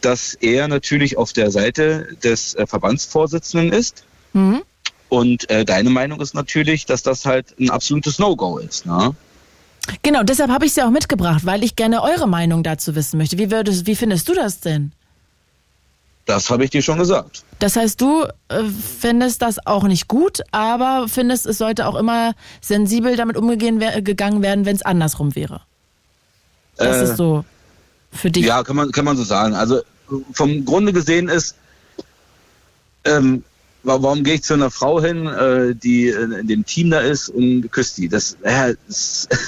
[0.00, 4.04] dass er natürlich auf der Seite des äh, Verbandsvorsitzenden ist.
[4.32, 4.62] Mhm.
[5.08, 8.84] Und äh, deine Meinung ist natürlich, dass das halt ein absolutes No-Go ist.
[8.84, 9.14] Ne?
[10.02, 13.38] Genau, deshalb habe ich sie auch mitgebracht, weil ich gerne eure Meinung dazu wissen möchte.
[13.38, 14.92] Wie, würdest, wie findest du das denn?
[16.26, 17.42] Das habe ich dir schon gesagt.
[17.58, 18.64] Das heißt, du äh,
[19.00, 24.02] findest das auch nicht gut, aber findest, es sollte auch immer sensibel damit umgegangen wer-
[24.02, 25.62] gegangen werden, wenn es andersrum wäre.
[26.76, 27.46] Das Äh, ist so
[28.12, 28.44] für dich.
[28.46, 29.54] Ja, kann man, kann man so sagen.
[29.54, 29.80] Also
[30.32, 31.54] vom Grunde gesehen ist,
[33.04, 33.42] ähm,
[33.82, 37.28] wa- warum gehe ich zu einer Frau hin, äh, die in, dem Team da ist
[37.28, 38.08] und küsst die?
[38.08, 39.28] Das, äh, das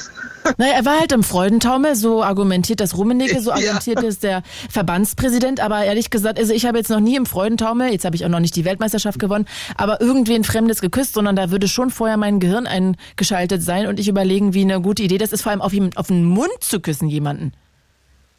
[0.57, 3.57] Naja, er war halt im Freudentaumel, so argumentiert das Rummenigge, so Ja.
[3.57, 7.92] argumentiert es der Verbandspräsident, aber ehrlich gesagt, also ich habe jetzt noch nie im Freudentaumel,
[7.92, 9.46] jetzt habe ich auch noch nicht die Weltmeisterschaft gewonnen,
[9.77, 14.09] aber irgendwen Fremdes geküszt, sondern da würde schon vorher mein Gehirn eingeschaltet sein und ich
[14.09, 16.81] überlegen, wie eine gute Idee das ist, vor allem auf, ihm, auf den Mund zu
[16.81, 17.53] küssen, jemanden.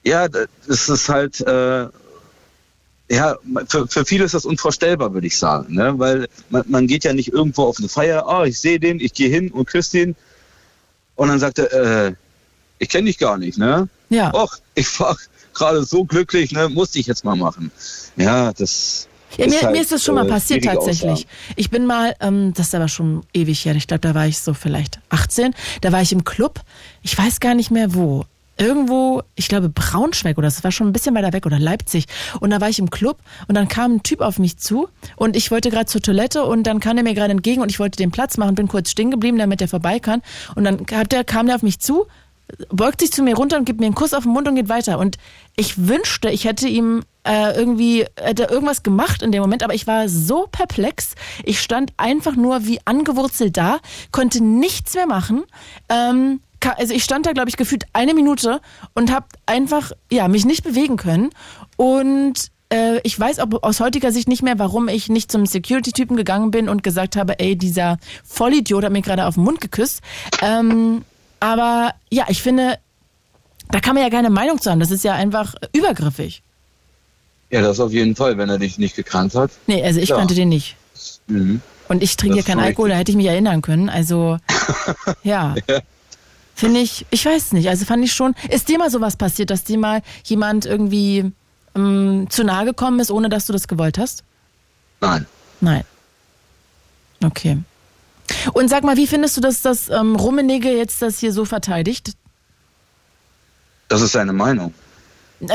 [0.03, 1.87] Ja, das ist halt, äh,
[3.09, 3.35] ja,
[3.67, 5.93] für, für viele ist das unvorstellbar, würde ich sagen, ne?
[5.97, 9.13] weil man, man geht ja nicht irgendwo auf eine Feier, oh, ich sehe den, ich
[9.13, 10.15] gehe hin und küsse den
[11.15, 11.71] und dann sagt er,
[12.07, 12.13] äh,
[12.79, 13.87] ich kenne dich gar nicht, ne?
[14.09, 14.33] Ja.
[14.33, 15.15] Och, ich war
[15.53, 16.67] gerade so glücklich, ne?
[16.67, 17.71] Musste ich jetzt mal machen.
[18.17, 19.07] Ja, das.
[19.37, 21.11] Ja, mir, halt, mir ist das schon mal äh, passiert tatsächlich.
[21.11, 21.29] Aussagen.
[21.55, 24.39] Ich bin mal, ähm, das ist aber schon ewig her, ich glaube, da war ich
[24.39, 26.59] so vielleicht 18, da war ich im Club,
[27.01, 28.25] ich weiß gar nicht mehr wo.
[28.61, 32.05] Irgendwo, ich glaube Braunschweig oder das war schon ein bisschen weiter weg oder Leipzig.
[32.41, 35.35] Und da war ich im Club und dann kam ein Typ auf mich zu und
[35.35, 37.97] ich wollte gerade zur Toilette und dann kam er mir gerade entgegen und ich wollte
[37.97, 40.21] den Platz machen, bin kurz stehen geblieben, damit er vorbei kann.
[40.53, 42.05] Und dann kam der auf mich zu,
[42.69, 44.69] beugt sich zu mir runter und gibt mir einen Kuss auf den Mund und geht
[44.69, 44.99] weiter.
[44.99, 45.17] Und
[45.55, 49.87] ich wünschte, ich hätte ihm äh, irgendwie hätte irgendwas gemacht in dem Moment, aber ich
[49.87, 51.15] war so perplex.
[51.43, 53.79] Ich stand einfach nur wie angewurzelt da,
[54.11, 55.45] konnte nichts mehr machen.
[55.89, 56.41] Ähm,
[56.77, 58.61] also ich stand da, glaube ich, gefühlt eine Minute
[58.93, 61.29] und habe einfach ja mich nicht bewegen können
[61.77, 66.15] und äh, ich weiß auch aus heutiger Sicht nicht mehr, warum ich nicht zum Security-Typen
[66.15, 70.01] gegangen bin und gesagt habe, ey, dieser Vollidiot hat mir gerade auf den Mund geküsst.
[70.41, 71.03] Ähm,
[71.39, 72.77] aber ja, ich finde,
[73.71, 74.79] da kann man ja keine Meinung zu haben.
[74.79, 76.43] Das ist ja einfach übergriffig.
[77.49, 79.51] Ja, das auf jeden Fall, wenn er dich nicht gekannt hat.
[79.67, 80.17] Nee, also ich Ja.
[80.17, 80.77] kannte den nicht.
[81.27, 81.61] Mhm.
[81.89, 83.89] Und ich trinke ja keinen Alkohol, da hätte ich mich erinnern können.
[83.89, 84.37] Also,
[85.23, 85.55] ja.
[86.55, 87.69] Finde ich, ich weiß nicht.
[87.69, 88.35] Also fand ich schon.
[88.49, 91.31] Ist dir mal sowas passiert, dass dir mal jemand irgendwie
[91.75, 94.23] ähm, zu nahe gekommen ist, ohne dass du das gewollt hast?
[94.99, 95.25] Nein.
[95.59, 95.83] Nein.
[97.23, 97.57] Okay.
[98.53, 102.13] Und sag mal, wie findest du, dass das ähm, Rummenigge jetzt das hier so verteidigt?
[103.87, 104.73] Das ist seine Meinung.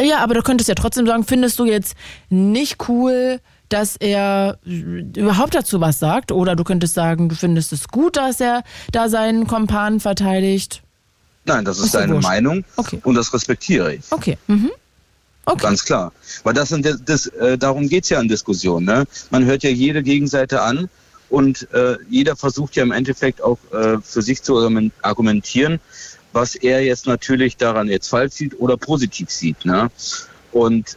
[0.02, 1.94] Ja, aber du könntest ja trotzdem sagen, findest du jetzt
[2.28, 4.70] nicht cool, dass er äh,
[5.16, 6.32] überhaupt dazu was sagt?
[6.32, 10.82] Oder du könntest sagen, du findest es gut, dass er da seinen Kompan verteidigt?
[11.46, 12.28] Nein, das ist seine wurscht.
[12.28, 13.00] Meinung Okay.
[13.04, 14.04] und das respektiere ich.
[14.10, 14.36] Okay.
[14.46, 14.70] Mhm.
[15.44, 15.62] Okay.
[15.62, 16.12] Ganz klar.
[16.42, 18.84] Weil das sind das, das, äh, darum geht's ja in Diskussionen.
[18.84, 19.04] Ne?
[19.30, 20.88] Man hört ja jede Gegenseite an
[21.28, 24.56] Und äh, jeder versucht ja im Endeffekt auch äh, für sich zu
[25.02, 25.80] argumentieren,
[26.32, 29.64] was er jetzt natürlich daran jetzt falsch sieht oder positiv sieht.
[29.64, 29.90] Ne?
[30.52, 30.96] Und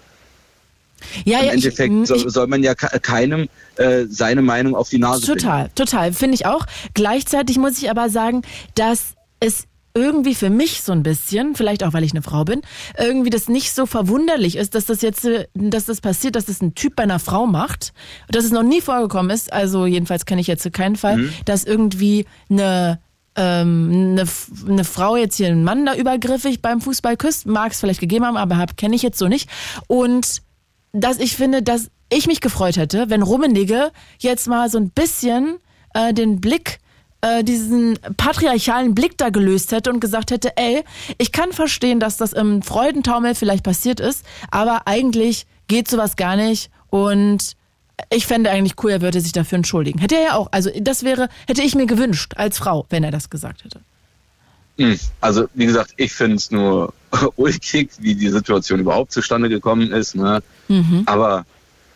[1.25, 4.89] ja, im ja, Endeffekt ich, soll, soll man ja ke- keinem äh, seine Meinung auf
[4.89, 6.65] die Nase Total, total, finde ich auch.
[6.93, 8.43] Gleichzeitig muss ich aber sagen,
[8.75, 9.63] dass es
[9.99, 12.61] irgendwie für mich so ein bisschen, vielleicht auch weil ich eine Frau bin,
[12.97, 16.61] irgendwie das nicht so verwunderlich ist, dass das jetzt, äh, dass das passiert, dass das
[16.61, 17.93] ein Typ bei einer Frau macht,
[18.29, 19.51] dass es noch nie vorgekommen ist.
[19.51, 22.99] Also jedenfalls kenne ich jetzt keinen Fall, dass irgendwie eine
[23.35, 24.23] ähm, eine,
[24.67, 28.25] eine Frau jetzt hier einen Mann da übergriffig beim Fußball küsst, mag es vielleicht gegeben
[28.25, 29.49] haben, aber hab kenne ich jetzt so nicht.
[29.87, 30.41] Und
[30.91, 35.57] dass ich finde, dass ich mich gefreut hätte, wenn Rummenigge jetzt mal so ein bisschen
[35.93, 36.79] äh, den Blick,
[37.21, 40.83] äh, diesen patriarchalen Blick da gelöst hätte und gesagt hätte, ey,
[41.17, 46.35] ich kann verstehen, dass das im Freudentaumel vielleicht passiert ist, aber eigentlich geht sowas gar
[46.35, 47.55] nicht und
[48.09, 49.99] ich fände eigentlich cool, er würde sich dafür entschuldigen.
[49.99, 50.47] Hätte er ja auch.
[50.51, 53.81] Also das wäre, hätte ich mir gewünscht als Frau, wenn er das gesagt hätte.
[54.77, 54.97] Hm.
[55.19, 56.93] Also wie gesagt, ich finde es nur
[57.35, 60.15] ulkig, wie die Situation überhaupt zustande gekommen ist.
[60.15, 60.41] Ne?
[60.69, 61.03] Mhm.
[61.05, 61.45] Aber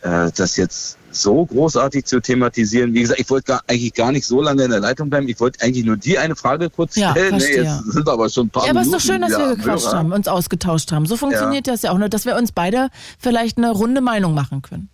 [0.01, 4.25] äh, das jetzt so großartig zu thematisieren, wie gesagt, ich wollte gar, eigentlich gar nicht
[4.25, 5.27] so lange in der Leitung bleiben.
[5.29, 7.35] Ich wollte eigentlich nur die eine Frage kurz Ja, stellen.
[7.35, 7.39] ne?
[7.39, 7.63] verstehe.
[7.63, 9.55] Jetzt sind aber schon ein paar Ja, aber es ist doch schön, dass wieder wir
[9.55, 9.97] gequatscht Hörer.
[9.99, 11.05] haben, uns ausgetauscht haben.
[11.05, 14.61] So funktioniert das ja auch, nur, dass wir uns beide vielleicht eine runde Meinung machen
[14.61, 14.89] können.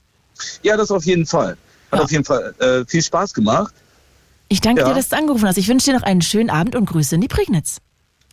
[0.63, 1.57] Ja, das auf jeden Fall.
[1.91, 2.03] Hat Ja.
[2.05, 3.73] auf jeden Fall äh, viel Spaß gemacht.
[4.47, 4.87] Ich danke Ja.
[4.89, 5.57] dir, dass du angerufen hast.
[5.57, 7.77] Ich wünsche dir noch einen schönen Abend und Grüße in die Prignitz.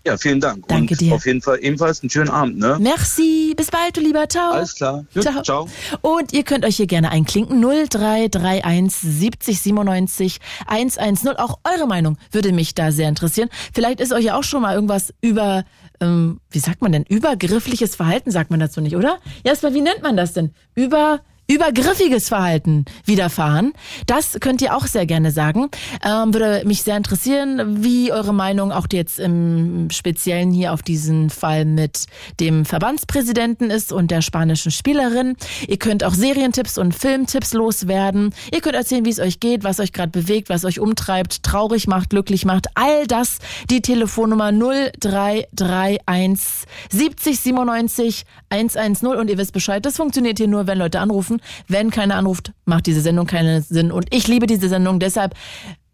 [0.06, 0.68] Ja, vielen Dank.
[0.68, 1.14] Danke Und dir.
[1.14, 2.58] auf jeden Fall ebenfalls einen schönen Abend.
[2.58, 2.76] Ne?
[2.80, 4.28] Merci, bis bald, du lieber.
[4.28, 4.52] Ciao.
[4.52, 5.04] Alles klar.
[5.12, 5.42] Gut, Ciao.
[5.42, 5.68] ciao.
[6.00, 7.60] Und ihr könnt euch hier gerne einklinken.
[7.60, 10.38] 0331 70 97
[10.68, 11.36] 110.
[11.38, 13.48] Auch eure Meinung würde mich da sehr interessieren.
[13.74, 15.64] Vielleicht ist euch ja auch schon mal irgendwas über,
[16.00, 19.18] ähm, wie sagt man denn, übergriffliches Verhalten, sagt man dazu nicht, oder?
[19.42, 20.52] Ja, erstmal, wie nennt man das denn?
[20.76, 23.72] Über übergriffiges Verhalten widerfahren.
[24.06, 25.68] Das könnt ihr auch sehr gerne sagen.
[26.04, 31.30] Ähm, würde mich sehr interessieren, wie eure Meinung auch jetzt im Speziellen hier auf diesen
[31.30, 32.06] Fall mit
[32.40, 35.36] dem Verbandspräsidenten ist und der spanischen Spielerin.
[35.68, 38.34] Ihr könnt auch Serientipps und Filmtipps loswerden.
[38.52, 41.86] Ihr könnt erzählen, wie es euch geht, was euch gerade bewegt, was euch umtreibt, traurig
[41.86, 42.66] macht, glücklich macht.
[42.74, 43.38] All das
[43.70, 49.84] die Telefonnummer 0331 70 97 110 und ihr wisst Bescheid.
[49.84, 51.35] Das funktioniert hier nur, wenn Leute anrufen.
[51.68, 54.98] Wenn keiner anruft, macht diese Sendung keinen Sinn und ich liebe diese Sendung.
[55.00, 55.34] Deshalb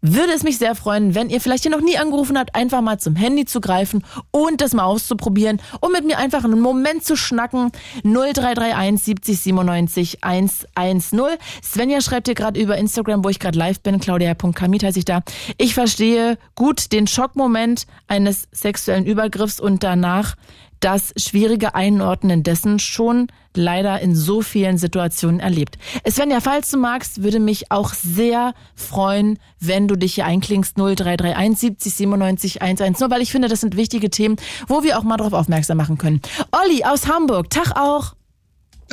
[0.03, 2.99] würde es mich sehr freuen, wenn ihr vielleicht hier noch nie angerufen habt, einfach mal
[2.99, 7.15] zum Handy zu greifen und das mal auszuprobieren und mit mir einfach einen Moment zu
[7.15, 7.71] schnacken.
[8.03, 11.37] 0331 70 97 110.
[11.63, 15.21] Svenja schreibt hier gerade über Instagram, wo ich gerade live bin, claudia.kamit heiße ich da.
[15.57, 20.35] Ich verstehe gut den Schockmoment eines sexuellen Übergriffs und danach
[20.83, 25.77] das schwierige Einordnen dessen schon leider in so vielen Situationen erlebt.
[26.09, 31.59] Svenja, falls du magst, würde mich auch sehr freuen, wenn du dich hier einklingst 0331
[31.59, 34.35] 70 97 110, weil ich finde, das sind wichtige Themen,
[34.67, 36.21] wo wir auch mal darauf aufmerksam machen können.
[36.51, 38.13] Olli aus Hamburg, Tag auch.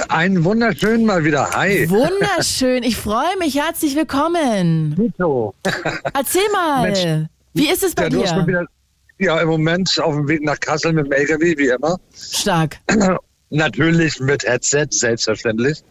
[0.09, 1.51] Einen wunderschönen mal wieder.
[1.51, 1.91] Hi.
[1.91, 4.95] Wunderschön, ich freue mich, herzlich willkommen.
[4.97, 5.55] Tito.
[6.15, 7.29] Erzähl mal, Mensch.
[7.55, 8.67] wie ist es bei Ja, dir?
[9.21, 11.99] Ja, im Moment auf dem Weg nach Kassel mit dem LKW, wie immer.
[12.15, 12.79] Stark.
[13.51, 15.83] Natürlich mit Headset, selbstverständlich.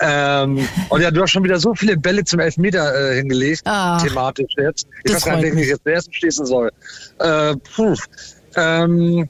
[0.00, 4.02] Ähm, und ja, du hast schon wieder so viele Bälle zum Elfmeter äh, hingelegt, Ach,
[4.02, 4.88] thematisch jetzt.
[5.04, 6.70] Ich weiß gar nicht, wen ich jetzt zuerst schließen soll.
[7.20, 7.94] Äh, puh.
[8.56, 9.28] Ähm,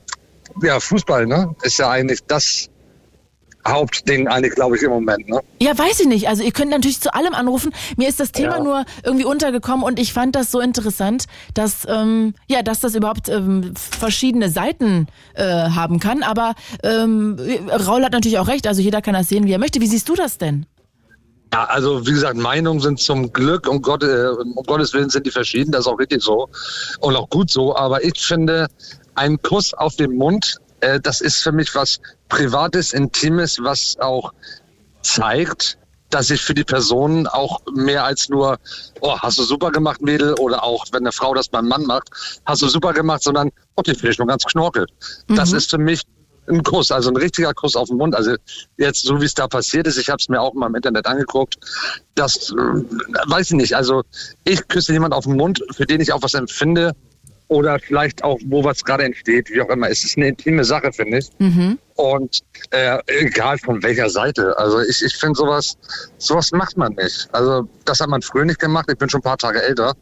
[0.63, 1.55] ja, Fußball, ne?
[1.63, 2.71] Ist ja eigentlich das
[3.67, 5.41] Hauptding eigentlich, glaube ich, im Moment, ne?
[5.61, 6.29] Ja, weiß ich nicht.
[6.29, 7.73] Also ihr könnt natürlich zu allem anrufen.
[7.97, 8.63] Mir ist das Thema Ja.
[8.63, 11.25] nur irgendwie untergekommen und ich fand das so interessant,
[11.55, 16.23] dass ähm, ja, dass das überhaupt ähm, verschiedene Seiten äh, haben kann.
[16.23, 17.39] Aber ähm,
[17.71, 18.67] Raul hat natürlich auch recht.
[18.67, 19.81] Also jeder kann das sehen, wie er möchte.
[19.81, 20.67] Wie siehst du das denn?
[21.53, 25.25] Ja, also wie gesagt, Meinungen sind zum Glück, um, Gott, äh, um Gottes Willen sind
[25.25, 26.49] die verschieden, das ist auch richtig so
[26.99, 27.77] und auch gut so.
[27.77, 28.67] Aber ich finde,
[29.15, 34.33] ein Kuss auf den Mund, äh, das ist für mich was Privates, Intimes, was auch
[35.03, 35.79] zeigt,
[36.11, 38.59] dass ich für die Person auch mehr als nur,
[39.01, 42.11] oh, hast du super gemacht, Mädel, oder auch, wenn eine Frau das beim Mann macht,
[42.45, 44.87] hast du super gemacht, sondern, oh, die finde ich nur ganz knorkel.
[45.29, 46.03] Das ist für mich
[46.47, 48.15] ein Kuss, also ein richtiger Kuss auf den Mund.
[48.15, 48.37] Also
[48.77, 51.07] jetzt so wie es da passiert ist, ich habe es mir auch mal im Internet
[51.07, 51.57] angeguckt.
[52.15, 53.75] Das äh, weiß ich nicht.
[53.75, 54.03] Also
[54.45, 56.93] ich küsse jemand auf den Mund, für den ich auch was empfinde
[57.55, 59.89] oder vielleicht auch, wo was gerade entsteht, wie auch immer.
[59.89, 61.31] Es ist eine intime Sache, finde ich.
[61.95, 62.41] Und
[62.71, 64.59] äh, egal von welcher Seite.
[64.59, 65.79] Also ich, ich finde sowas,
[66.19, 67.29] sowas macht man nicht.
[67.31, 68.87] Also das hat man früher nicht gemacht.
[68.91, 69.95] Ich bin schon ein paar Tage älter.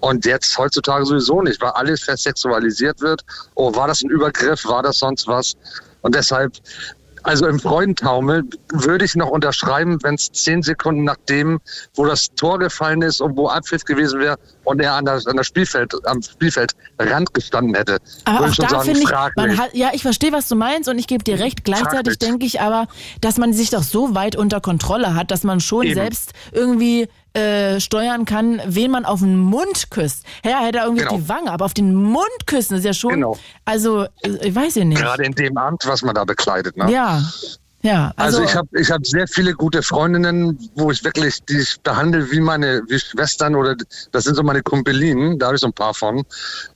[0.00, 3.22] Und jetzt heutzutage sowieso nicht, weil alles versexualisiert wird.
[3.54, 4.64] Oh, war das ein Übergriff?
[4.64, 5.56] War das sonst was?
[6.00, 6.54] Und deshalb
[7.24, 11.58] Also im Freudentaumel würde ich noch unterschreiben, wenn es zehn Sekunden nachdem,
[11.94, 15.36] wo das Tor gefallen ist und wo Abpfiff gewesen wäre und er an der, an
[15.36, 17.98] der Spielfeld, am Spielfeldrand gestanden hätte.
[18.26, 20.98] Aber auch da sagen, finde ich, man hat, ja, ich verstehe, was du meinst und
[20.98, 21.64] ich gebe dir recht.
[21.64, 22.88] Gleichzeitig denke ich aber,
[23.22, 25.94] dass man sich doch so weit unter Kontrolle hat, dass man schon Eben.
[25.94, 30.24] selbst irgendwie äh, steuern kann, wen man auf den Mund küsst.
[30.44, 31.16] Ja, hätte er irgendwie Genau.
[31.16, 33.36] die Wange, aber auf den Mund küssen ist ja schon, Genau.
[33.64, 35.00] also, äh, ich weiß ja nicht.
[35.00, 36.76] Gerade in dem Amt, was man da bekleidet.
[36.76, 36.90] Ne?
[36.92, 37.20] Ja,
[37.84, 38.12] ja.
[38.16, 41.78] Also, Also, ich habe ich hab sehr viele gute Freundinnen, wo ich wirklich, die ich
[41.82, 43.76] behandle wie meine wie Schwestern oder
[44.12, 46.24] das sind so meine Kumpelinen, da habe ich so ein paar von.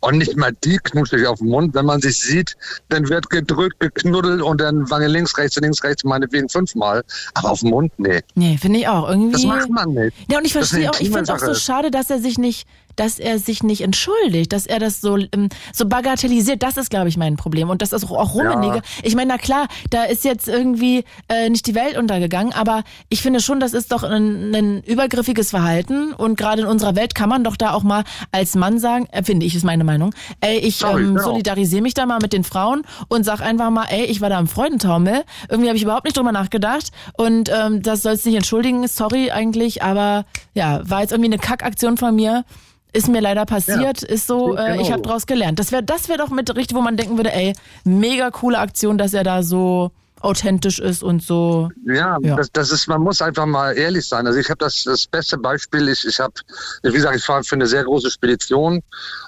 [0.00, 1.74] Und nicht mal die knutsche ich auf den Mund.
[1.74, 2.56] Wenn man sich sieht,
[2.90, 7.02] dann wird gedrückt, geknuddelt und dann Wange links, rechts, links, rechts, meinetwegen fünfmal.
[7.34, 8.20] Aber auf den Mund, nee.
[8.34, 9.08] nee, finde ich auch.
[9.08, 9.32] Irgendwie.
[9.32, 10.14] Das macht man nicht.
[10.30, 12.68] Ja, und ich verstehe auch, ich finde auch so schade, dass er sich nicht,
[12.98, 16.62] dass er sich nicht entschuldigt, dass er das so, ähm, so bagatellisiert.
[16.62, 17.70] Das ist, glaube ich, mein Problem.
[17.70, 18.76] Und das ist auch, Rummenige.
[18.76, 18.82] Ja.
[19.02, 23.22] Ich meine, na klar, da ist jetzt irgendwie äh, nicht die Welt untergegangen, aber ich
[23.22, 26.12] finde schon, das ist doch ein, ein übergriffiges Verhalten.
[26.12, 29.22] Und gerade in unserer Welt kann man doch da auch mal als Mann sagen, äh,
[29.22, 31.28] finde ich, ist meine Meinung, ey, ich Sorry, ähm, genau.
[31.28, 34.38] solidarisiere mich da mal mit den Frauen und sag einfach mal, ey, ich war da
[34.38, 35.24] im Freudentaumel.
[35.48, 36.90] Irgendwie habe ich überhaupt nicht drüber nachgedacht.
[37.16, 41.96] Und ähm, das sollst nicht entschuldigen, sorry eigentlich, aber ja, war jetzt irgendwie eine Kackaktion
[41.96, 42.44] von mir.
[42.92, 44.60] Ist mir leider passiert, ist so, Genau.
[44.62, 45.58] äh, ich habe draus gelernt.
[45.58, 47.52] Das wäre das wär doch mit richtig, wo man denken würde, ey,
[47.84, 49.90] mega coole Aktion, dass er da so
[50.22, 51.70] authentisch ist und so.
[51.86, 52.36] Ja, Ja.
[52.36, 54.26] Das, das ist, man muss einfach mal ehrlich sein.
[54.26, 56.34] Also ich habe das, das beste Beispiel, ich, ich habe,
[56.82, 58.82] wie gesagt, ich fahre für eine sehr große Spedition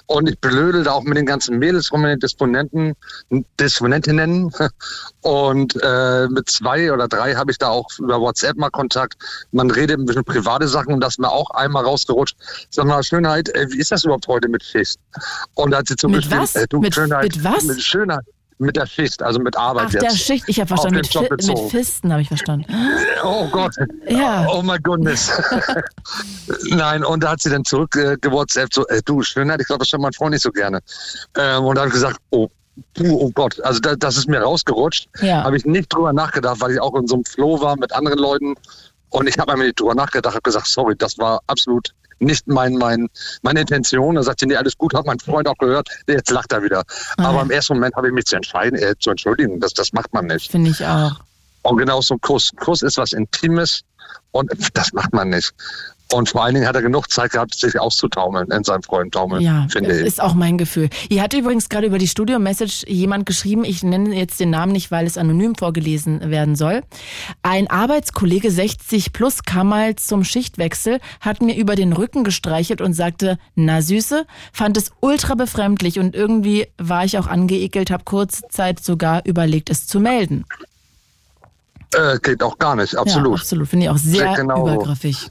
[0.07, 2.95] und ich blödel da auch mit den ganzen Mädels rum, mit den Disponenten,
[3.59, 4.51] Disponentinnen
[5.21, 9.15] und äh, mit zwei oder drei habe ich da auch über WhatsApp mal Kontakt.
[9.51, 12.35] Man redet ein bisschen private Sachen und das ist mir auch einmal rausgerutscht.
[12.69, 14.99] Sag mal, Schönheit, äh, wie ist das überhaupt heute mit Schicht?
[15.55, 16.55] Und da hat sie zum Mit Beispiel, was?
[16.55, 17.63] Äh, du, Mit- Schönheit, mit was?
[17.63, 18.25] Mit Schönheit.
[18.61, 20.03] Mit der Schicht, also mit Arbeit Ach, jetzt.
[20.03, 21.71] der Schicht, ich habe verstanden, mit, Fi mit.
[21.71, 22.71] Fisten habe ich verstanden.
[23.23, 23.75] Oh Gott.
[24.07, 24.45] Ja.
[24.51, 25.31] Oh my goodness.
[26.69, 29.79] Nein, und da hat sie dann zurück äh, gewhatsappt, so, äh, du, Schönheit, ich glaube,
[29.79, 30.79] das schaut mein Freund nicht so gerne.
[31.35, 32.49] Ähm, und da habe ich gesagt, oh,
[32.93, 35.09] puh, oh Gott, also da, das ist mir rausgerutscht.
[35.21, 35.43] Ja.
[35.43, 38.19] Habe ich nicht drüber nachgedacht, weil ich auch in so einem Flow war mit anderen
[38.19, 38.53] Leuten.
[39.09, 42.75] Und ich habe mir nicht drüber nachgedacht, habe gesagt, sorry, das war absolut nicht mein,
[42.75, 43.09] mein,
[43.41, 44.15] meine Intention.
[44.15, 45.89] Da sagt sie, nee, alles gut, hat mein Freund auch gehört.
[46.07, 46.83] Jetzt lacht er wieder.
[47.17, 49.59] Ah, Aber im ersten Moment habe ich mich zu entscheiden, äh, zu entschuldigen.
[49.59, 50.51] Das, das macht man nicht.
[50.51, 51.19] Finde ich auch.
[51.63, 52.51] Und genau so ein Kuss.
[52.57, 53.83] Kuss ist was Intimes
[54.31, 55.53] und das macht man nicht.
[56.13, 59.65] Und vor allen Dingen hat er genug Zeit gehabt, sich auszutaumeln in seinem Freundentaumel, Ja,
[59.71, 60.05] finde ich.
[60.05, 60.89] ist auch mein Gefühl.
[61.09, 64.91] Hier hat übrigens gerade über die Studio-Message jemand geschrieben, ich nenne jetzt den Namen nicht,
[64.91, 66.81] weil es anonym vorgelesen werden soll.
[67.43, 72.93] Ein Arbeitskollege 60 plus kam mal zum Schichtwechsel, hat mir über den Rücken gestreichelt und
[72.93, 78.41] sagte, na Süße, fand es ultra befremdlich und irgendwie war ich auch angeekelt, habe kurze
[78.49, 80.43] Zeit sogar überlegt, es zu melden.
[81.93, 83.39] Äh, geht auch gar nicht, Ja, absolut.
[83.39, 84.61] absolut, finde ich auch sehr Genau.
[84.67, 85.29] übergriffig.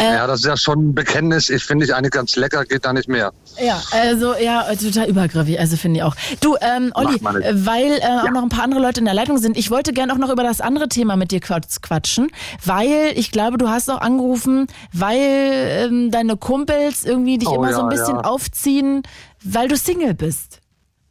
[0.00, 1.50] Ja, das ist ja schon ein Bekenntnis.
[1.50, 3.32] Ich finde ich eigentlich ganz lecker, geht da nicht mehr.
[3.62, 6.14] Ja, also ja, total übergriffig, also finde ich auch.
[6.40, 9.38] Du, ähm, Olli, äh, weil äh, auch noch ein paar andere Leute in der Leitung
[9.38, 12.30] sind, ich wollte gerne auch noch über das andere Thema mit dir quats- quatschen,
[12.64, 17.72] weil ich glaube, du hast auch angerufen, weil ähm, deine Kumpels irgendwie dich Oh, immer
[17.72, 18.24] so ein ja, bisschen ja.
[18.24, 19.02] aufziehen,
[19.44, 20.60] weil du Single bist.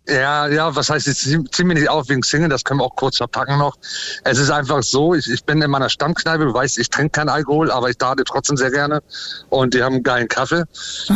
[0.07, 2.85] Ja, ja, was heißt, ich zieh zieh mir nicht auf wegen Single, das können wir
[2.85, 3.77] auch kurz verpacken noch.
[4.23, 7.29] Es ist einfach so, ich, ich bin in meiner Stammkneipe, du weißt, ich trinke keinen
[7.29, 9.01] Alkohol, aber ich date trotzdem sehr gerne.
[9.49, 10.63] Und die haben einen geilen Kaffee.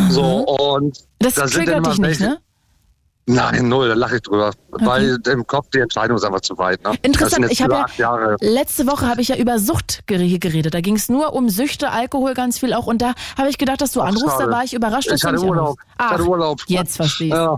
[0.10, 2.38] So, und Das da sind triggert dich immer nicht, ne?
[3.28, 4.52] Nein, null, da lache ich drüber.
[4.70, 6.84] Weil im Kopf die Entscheidung ist einfach zu weit.
[6.84, 6.94] Ne?
[7.02, 10.76] Interessant, ich habe ja letzte Woche habe ich ja über Sucht gere- geredet.
[10.76, 12.86] Da ging es nur um Süchte, Alkohol ganz viel auch.
[12.86, 14.28] Und da habe ich gedacht, dass du anrufst.
[14.28, 14.52] Da schade.
[14.52, 15.58] war ich überrascht, dass Ich du hatte Urlaub.
[15.58, 15.80] anrufst.
[15.98, 16.62] Ich hatte Ach, Urlaub.
[16.68, 17.34] Jetzt verstehe ich.
[17.34, 17.58] Ja.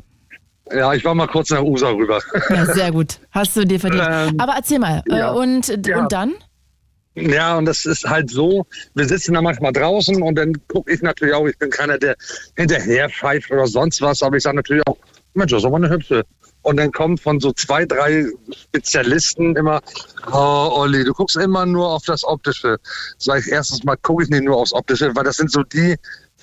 [0.74, 2.22] Ja, ich war mal kurz nach USA rüber.
[2.50, 3.20] Ja, sehr gut.
[3.32, 4.04] Hast du dir verdient.
[4.10, 5.04] Ähm, Aber erzähl mal.
[5.08, 5.34] ja.
[5.34, 6.00] Äh, und, Ja.
[6.00, 6.34] und dann?
[7.16, 11.02] Ja, und das ist halt so, wir sitzen da manchmal draußen und dann gucke ich
[11.02, 12.16] natürlich auch, ich bin keiner, der
[12.56, 14.98] hinterher pfeift oder sonst was, aber ich sage natürlich auch,
[15.34, 16.24] Mensch, das ist aber eine hübsche.
[16.62, 19.82] Und dann kommt von so zwei, drei Spezialisten immer,
[20.32, 22.78] oh Olli, du guckst immer nur auf das Optische.
[23.18, 25.96] Sag ich erstens mal, gucke ich nicht nur aufs Optische, weil das sind so die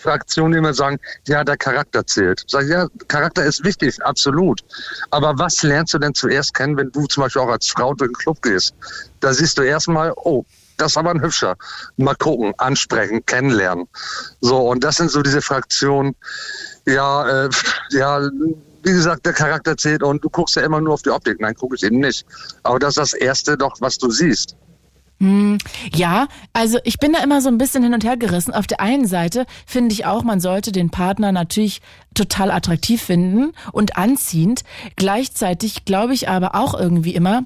[0.04, 2.44] Fraktionen, die immer sagen, ja, der Charakter zählt.
[2.46, 4.60] Sag ich, ja, Charakter ist wichtig, absolut.
[5.10, 8.10] Aber was lernst du denn zuerst kennen, wenn du zum Beispiel auch als Frau durch
[8.10, 8.74] den Club gehst?
[9.20, 10.44] Da siehst du erstmal, oh,
[10.76, 11.56] das ist aber ein hübscher.
[11.96, 13.88] Mal gucken, ansprechen, kennenlernen.
[14.42, 16.14] So, und das sind so diese Fraktionen,
[16.84, 17.50] ja, äh,
[17.90, 18.20] ja,
[18.82, 21.40] wie gesagt, der Charakter zählt und du guckst ja immer nur auf die Optik.
[21.40, 22.26] Nein, gucke ich eben nicht.
[22.62, 24.54] Aber das ist das Erste doch, was du siehst.
[25.24, 25.56] Hm,
[25.94, 28.52] ja, also ich bin da immer so ein bisschen hin und her gerissen.
[28.52, 31.80] Auf der einen Seite finde ich auch, man sollte den Partner natürlich
[32.12, 34.64] total attraktiv finden und anziehend.
[34.96, 37.44] Gleichzeitig glaube ich aber auch irgendwie immer,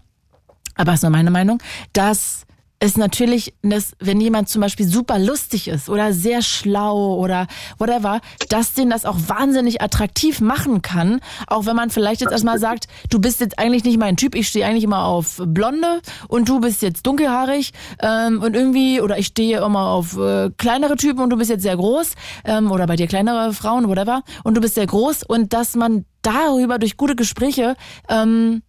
[0.74, 1.62] aber ist nur meine Meinung,
[1.92, 2.47] dass
[2.80, 7.46] es natürlich, dass, wenn jemand zum Beispiel super lustig ist oder sehr schlau oder
[7.78, 11.20] whatever, dass den das auch wahnsinnig attraktiv machen kann.
[11.48, 14.48] Auch wenn man vielleicht jetzt erstmal sagt, du bist jetzt eigentlich nicht mein Typ, ich
[14.48, 19.26] stehe eigentlich immer auf Blonde und du bist jetzt dunkelhaarig ähm, und irgendwie, oder ich
[19.26, 22.12] stehe immer auf äh, kleinere Typen und du bist jetzt sehr groß
[22.44, 26.04] ähm, oder bei dir kleinere Frauen, whatever, und du bist sehr groß und dass man
[26.22, 27.74] darüber durch gute Gespräche
[28.08, 28.62] ähm,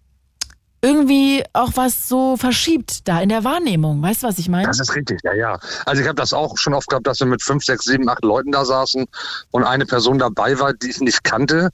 [0.82, 4.02] irgendwie auch was so verschiebt da in der Wahrnehmung.
[4.02, 4.68] Weißt du, was ich meine?
[4.68, 5.60] Das ist richtig, ja, ja.
[5.86, 8.24] Also ich habe das auch schon oft gehabt, dass wir mit fünf, sechs, sieben, acht
[8.24, 9.06] Leuten da saßen
[9.52, 11.70] und eine Person dabei war, die ich nicht kannte,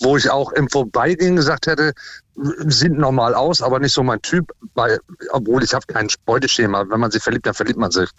[0.00, 1.92] wo ich auch im Vorbeigehen gesagt hätte,
[2.36, 4.98] sieht normal aus, aber nicht so mein Typ, weil,
[5.30, 6.84] obwohl ich habe kein Beuteschema.
[6.88, 8.10] Wenn man sich verliebt, dann verliebt man sich.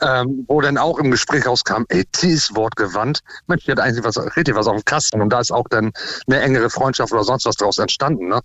[0.00, 3.20] Ähm, wo dann auch im Gespräch rauskam, ey, die ist wortgewandt.
[3.46, 5.20] Mensch, die hat eigentlich was, richtig was auf dem Kasten.
[5.20, 5.92] Und da ist auch dann
[6.26, 8.28] eine engere Freundschaft oder sonst was daraus entstanden.
[8.28, 8.40] Ne?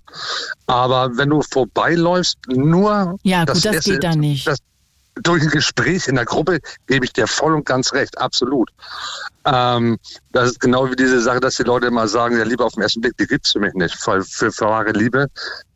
[0.67, 4.47] Aber wenn du vorbeiläufst, nur Ja, gut, das Erste geht da ist, nicht.
[4.47, 4.59] Das,
[5.15, 8.69] durch ein Gespräch in der Gruppe gebe ich dir voll und ganz recht, absolut.
[9.45, 9.97] Ähm,
[10.31, 12.83] das ist genau wie diese Sache, dass die Leute immer sagen, ja, Liebe auf den
[12.83, 13.95] ersten Blick, die gibt's für mich nicht.
[14.07, 15.27] Weil für, für wahre Liebe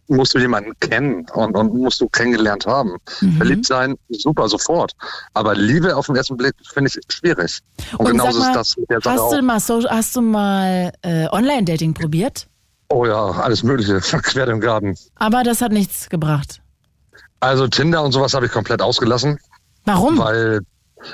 [0.07, 2.95] musst du jemanden kennen und, und musst du kennengelernt haben.
[3.21, 3.33] Mhm.
[3.33, 4.93] Verliebt sein, super, sofort.
[5.33, 7.59] Aber Liebe auf den ersten Blick finde ich schwierig.
[7.93, 10.21] Und, Und genauso mal, ist das mit der Sache hast du mal, so, hast du
[10.21, 12.47] mal äh, Online-Dating probiert?
[12.89, 14.95] Oh ja, alles Mögliche, quer im Garten.
[15.15, 16.61] Aber das hat nichts gebracht.
[17.39, 19.37] Also Tinder und sowas habe ich komplett ausgelassen,
[19.85, 20.17] Warum?
[20.17, 20.61] weil,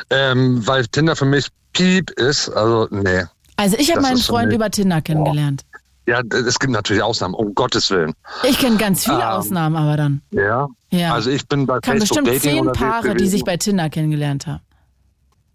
[0.10, 2.50] ähm, weil Tinder für mich Piep ist.
[2.50, 3.24] Also, nee.
[3.58, 5.64] Also ich habe meinen Freund über Tinder kennengelernt.
[6.06, 8.14] Ja, es gibt natürlich Ausnahmen, um Gottes Willen.
[8.44, 10.22] Ich kenne ganz viele Ähm, Ausnahmen, aber dann.
[10.32, 10.68] Ja.
[10.90, 11.14] Ja.
[11.14, 13.32] Also ich bin bei kann Facebook bestimmt Dating zehn Paare, die gewesen.
[13.32, 14.60] sich bei Tinder kennengelernt haben.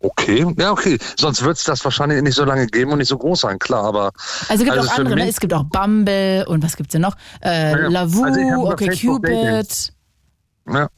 [0.01, 0.97] Okay, ja okay.
[1.19, 3.85] Sonst wird es das wahrscheinlich nicht so lange geben und nicht so groß sein, klar.
[3.85, 4.13] Aber
[4.49, 5.29] Also es gibt Also auch andere, ne?
[5.29, 7.17] es gibt auch Bumble und was gibt's denn noch?
[7.43, 7.89] Äh, Ja, ja.
[7.89, 8.41] Lavu, Also
[8.71, 9.93] okay Facebook Cupid.
[10.73, 10.89] Ja.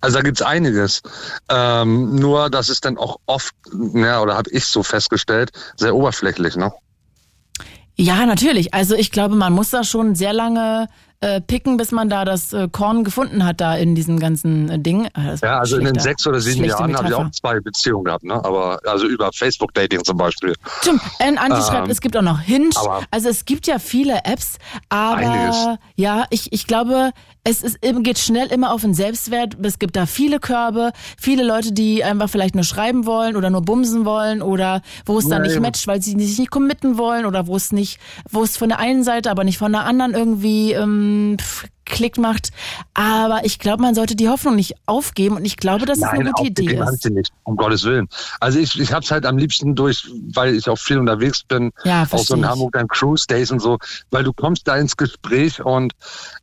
[0.00, 1.02] Also da gibt's einiges.
[1.48, 3.54] Ähm, nur das ist dann auch oft,
[3.94, 6.72] ja, oder habe ich so festgestellt, sehr oberflächlich, ne?
[7.96, 8.74] Ja, natürlich.
[8.74, 10.86] Also ich glaube, man muss da schon sehr lange
[11.20, 14.78] äh, picken, bis man da das äh, Korn gefunden hat da in diesem ganzen äh,
[14.78, 15.08] Ding.
[15.14, 17.58] Ah, das Ja, also in den sechs oder sieben schlechte Jahren habe ich auch zwei
[17.58, 18.34] Beziehungen gehabt, ne?
[18.34, 20.54] Aber also über Facebook-Dating zum Beispiel.
[20.82, 22.68] Stimmt, ein Andi schreibt, Ähm, es gibt auch noch Hinge.
[23.10, 24.58] Also es gibt ja viele Apps,
[24.90, 25.78] aber Einiges.
[25.94, 27.12] ja, ich, ich glaube,
[27.48, 29.56] es ist, geht schnell immer auf den Selbstwert.
[29.62, 33.62] Es gibt da viele Körbe, viele Leute, die einfach vielleicht nur schreiben wollen oder nur
[33.62, 35.62] bumsen wollen oder wo es dann Ja, nicht eben.
[35.62, 37.98] matcht, weil sie sich nicht committen wollen oder wo es nicht,
[38.30, 42.18] wo es von der einen Seite, aber nicht von der anderen irgendwie ähm, pff, Klick
[42.18, 42.50] macht.
[42.94, 46.30] Aber ich glaube, man sollte die Hoffnung nicht aufgeben und ich glaube, dass es eine
[46.32, 47.02] gute Idee ist.
[47.02, 48.08] sie nicht, um Gottes Willen.
[48.40, 51.72] Also ich, ich habe es halt am liebsten durch, weil ich auch viel unterwegs bin,
[51.84, 52.46] Ja, auch so in.
[52.46, 53.78] Hamburg dann Cruise Days und so,
[54.10, 55.92] weil du kommst da ins Gespräch und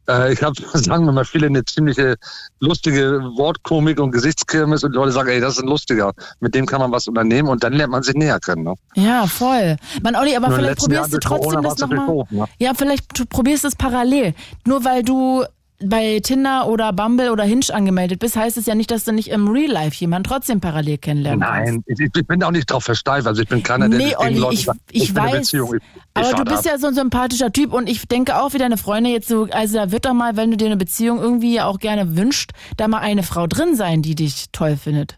[0.09, 2.15] äh, ich habe, sagen wir mal, viele eine ziemliche
[2.59, 6.65] lustige Wortkomik und Gesichtskirmes und die Leute sagen, ey, das ist ein lustiger, mit dem
[6.65, 8.63] kann man was unternehmen und dann lernt man sich näher kennen.
[8.63, 8.75] Ne?
[8.95, 9.77] Ja, voll.
[10.01, 12.25] Man, Olli, aber Nur vielleicht letzten Jahren probierst du durch Corona trotzdem das nochmal.
[12.29, 12.45] ne?
[12.59, 14.33] Ja, vielleicht du probierst es parallel.
[14.65, 15.32] Nur weil du
[15.89, 19.29] bei Tinder oder Bumble oder Hinge angemeldet bist, heißt es ja nicht, dass du nicht
[19.29, 23.27] im Real Life jemanden trotzdem parallel kennenlernen Nein, ich, ich bin auch nicht drauf versteift.
[23.27, 25.37] Also ich bin keiner, der Nee, Olli, ich, sagt, ich einer weiß.
[25.39, 26.73] Beziehung, ich, ich aber du bist ab.
[26.73, 29.77] ja so ein sympathischer Typ und ich denke auch wie deine Freunde jetzt so, also
[29.77, 32.99] da wird doch mal, wenn du dir eine Beziehung irgendwie auch gerne wünscht, da mal
[32.99, 35.17] eine Frau drin sein, die dich toll findet.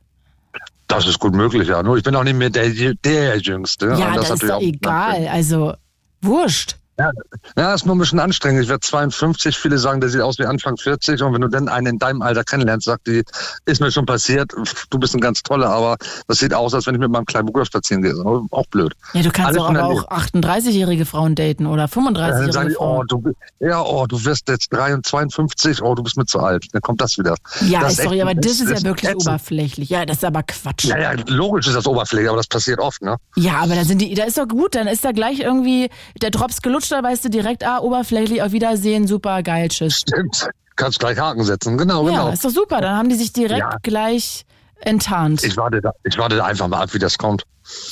[0.88, 1.82] Das ist gut möglich, ja.
[1.82, 2.70] Nur ich bin auch nicht mehr der,
[3.03, 3.95] der Jüngste.
[3.97, 5.28] Ja, Und das, ist doch egal.
[5.28, 5.74] Also,
[6.22, 6.78] wurscht.
[6.97, 7.11] Ja,
[7.57, 8.63] ja, ist nur ein bisschen anstrengend.
[8.63, 11.67] Ich werde 52, viele sagen, der sieht aus wie Anfang 40 und wenn du dann
[11.67, 13.23] einen in deinem Alter kennenlernst, sagt die,
[13.65, 14.53] ist mir schon passiert,
[14.89, 17.47] du bist ein ganz toller, aber das sieht aus, als wenn ich mit meinem kleinen
[17.47, 18.13] Bruder spazieren gehe.
[18.51, 18.93] Auch blöd.
[19.13, 22.79] Ja, du kannst doch aber auch 38-jährige Frauen daten oder Dann sagen 35-jährige die, oh,
[22.79, 23.07] Frauen.
[23.07, 26.65] du, bi- ja, oh, du wirst jetzt 53, 52, oh, du bist mir zu alt.
[26.71, 27.35] Dann kommt das wieder.
[27.67, 29.27] Ja, das ist sorry, aber das ist ja wirklich ätzend.
[29.27, 29.89] oberflächlich.
[29.89, 30.85] Ja, das ist aber Quatsch.
[30.85, 33.17] Ja, ja, logisch ist das Oberfläche, aber das passiert oft, ne?
[33.35, 35.89] Ja, aber da sind die, da ist doch gut, dann ist da gleich irgendwie
[36.21, 39.97] der Drops gelutscht, da weißt du direkt, ah, oberflächlich, auf Wiedersehen, super, geil, tschüss.
[39.97, 40.47] Stimmt.
[40.75, 41.77] Kannst gleich Haken setzen.
[41.77, 42.29] Genau, Ja, genau.
[42.33, 43.77] ist doch super, dann haben die sich direkt Ja.
[43.81, 44.45] gleich
[44.81, 45.43] enttarnt.
[45.43, 47.43] Ich warte, da, ich warte da einfach mal ab, wie das kommt.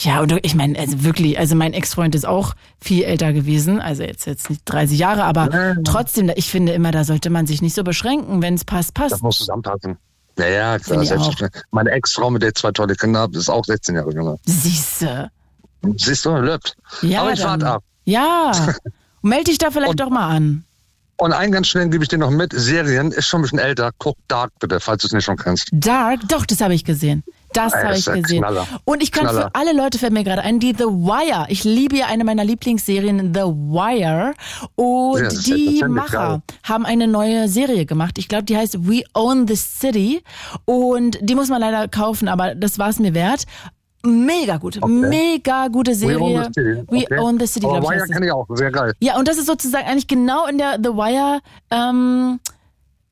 [0.02, 4.04] Ja, und ich meine, also wirklich, also mein Ex-Freund ist auch viel älter gewesen, also
[4.04, 5.76] jetzt jetzt nicht 30 Jahre, aber Ja.
[5.84, 9.14] trotzdem, ich finde immer, da sollte man sich nicht so beschränken, wenn es passt, passt.
[9.14, 9.98] Das muss zusammenpassen.
[10.38, 11.04] Ja, ja, klar.
[11.06, 11.64] Selbstverständlich.
[11.72, 14.36] Meine Ex-Frau, mit der ich zwei tolle Kinder habe, ist auch 16 Jahre jünger.
[14.46, 15.32] Siehste.
[15.98, 16.76] Siehst du, läuft.
[17.02, 17.62] Ja, Aber ich dann.
[17.62, 17.84] warte ab.
[18.06, 18.52] Ja.
[19.22, 20.64] Meld dich da vielleicht Und- doch mal an.
[21.18, 22.52] Und einen ganz schnell gebe ich dir noch mit.
[22.54, 23.92] Serien ist schon ein bisschen älter.
[24.00, 25.70] Guck Dark bitte, falls du es nicht schon kennst.
[25.72, 27.24] Dark, doch, das habe ich gesehen.
[27.54, 28.40] Das habe ich gesehen.
[28.42, 28.66] Knaller.
[28.84, 29.42] Und ich kann Knaller.
[29.44, 31.46] für alle Leute fällt mir gerade ein, die The Wire.
[31.50, 34.34] Ich liebe ja eine meiner Lieblingsserien, The Wire.
[34.76, 38.18] Und Ja, die Macher haben eine neue Serie gemacht.
[38.18, 40.24] Ich glaube, die heißt We Own the City.
[40.66, 43.44] Und die muss man leider kaufen, aber das war es mir wert.
[44.06, 44.80] Mega gut.
[44.86, 46.20] Mega gute Serie.
[46.20, 46.84] We Own the City.
[46.90, 47.20] We Okay.
[47.20, 47.90] Own the City, glaube ich.
[47.90, 48.94] Wire kenne ich auch, sehr geil.
[49.00, 51.40] Ja, und das ist sozusagen eigentlich genau in der The Wire,
[51.72, 52.40] ähm,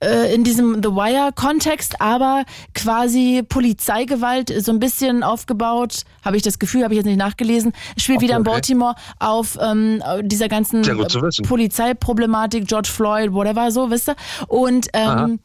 [0.03, 6.59] äh, in diesem The Wire-Kontext, aber quasi Polizeigewalt so ein bisschen aufgebaut, habe ich das
[6.59, 7.71] Gefühl, habe ich jetzt nicht nachgelesen.
[7.95, 8.51] Es Spielt wieder in okay.
[8.51, 11.43] Baltimore auf ähm, dieser ganzen äh.
[11.47, 14.15] Polizeiproblematik, George Floyd, whatever, so, wisst ihr.
[14.47, 15.39] Und ähm,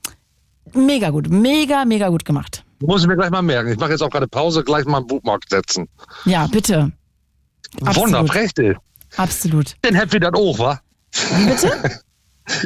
[0.72, 2.64] mega gut, mega, mega gut gemacht.
[2.80, 3.70] Muss ich mir gleich mal merken.
[3.72, 5.88] Ich mache jetzt auch gerade Pause, gleich mal einen Bookmark setzen.
[6.24, 6.92] Ja, bitte.
[7.80, 8.76] Wunderprächtig.
[9.16, 9.74] Absolut.
[9.84, 10.80] Den hätten wir dann auch, wa?
[11.12, 12.00] Wie bitte?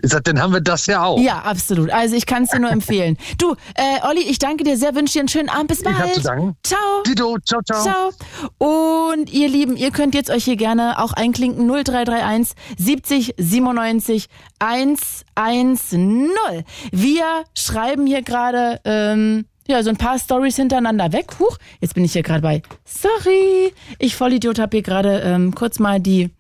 [0.02, 1.18] Ich sag, dann haben wir das ja auch.
[1.18, 1.90] Ja, absolut.
[1.90, 3.16] Also ich kann es dir nur empfehlen.
[3.38, 5.68] Du, äh, Olli, ich danke dir sehr, wünsche dir einen schönen Abend.
[5.68, 5.96] Bis bald.
[5.96, 6.56] Ich hab zu danken.
[6.62, 7.02] Ciao.
[7.06, 7.82] Dito, ciao, ciao.
[7.82, 9.14] Ciao.
[9.14, 14.26] Und ihr Lieben, ihr könnt jetzt euch hier gerne auch einklinken 0331 70 97
[14.58, 16.28] 110.
[16.92, 21.26] Wir schreiben hier gerade ähm, ja so ein paar Stories hintereinander weg.
[21.38, 22.62] Huch, jetzt bin ich hier gerade bei.
[22.84, 26.30] Sorry, ich Vollidiot habe hier gerade ähm, kurz mal die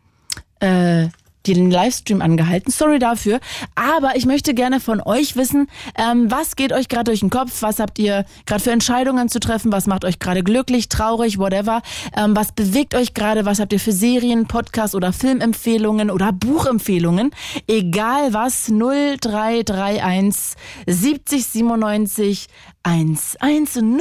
[0.60, 1.08] äh,
[1.46, 2.70] den Livestream angehalten.
[2.70, 3.40] Sorry dafür.
[3.74, 7.62] Aber ich möchte gerne von euch wissen, ähm, was geht euch gerade durch den Kopf?
[7.62, 9.72] Was habt ihr gerade für Entscheidungen zu treffen?
[9.72, 11.82] Was macht euch gerade glücklich, traurig, whatever?
[12.16, 13.46] Ähm, was bewegt euch gerade?
[13.46, 17.30] Was habt ihr für Serien, Podcasts oder Filmempfehlungen oder Buchempfehlungen?
[17.66, 20.56] Egal was, 0331
[20.86, 22.48] 70 97
[22.82, 24.00] 110.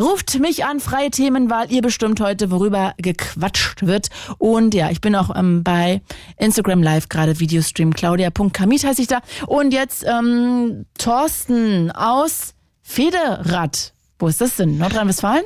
[0.00, 1.70] Ruft mich an, freie Themenwahl.
[1.70, 4.08] Ihr bestimmt heute, worüber gequatscht wird.
[4.38, 6.02] Und ja, ich bin auch ähm, bei
[6.36, 7.94] Instagram Live gerade Videostream.
[7.94, 9.20] Claudia.kamit heiße ich da.
[9.46, 13.92] Und jetzt ähm, Thorsten aus Federath.
[14.18, 14.78] Wo ist das denn?
[14.78, 15.44] Nordrhein-Westfalen?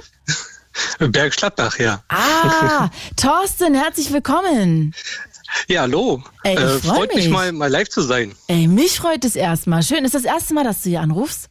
[0.99, 2.03] Bergschlappbach, ja.
[2.09, 4.95] Ah, Thorsten, herzlich willkommen.
[5.67, 6.23] Ja, hallo.
[6.43, 7.33] Ey, ich äh, freu freut mich mich.
[7.33, 8.35] mal, mal live zu sein.
[8.49, 9.83] Ey, mich freut es erstmal.
[9.83, 10.05] Schön.
[10.05, 11.49] Ist das erste Mal, dass du hier anrufst?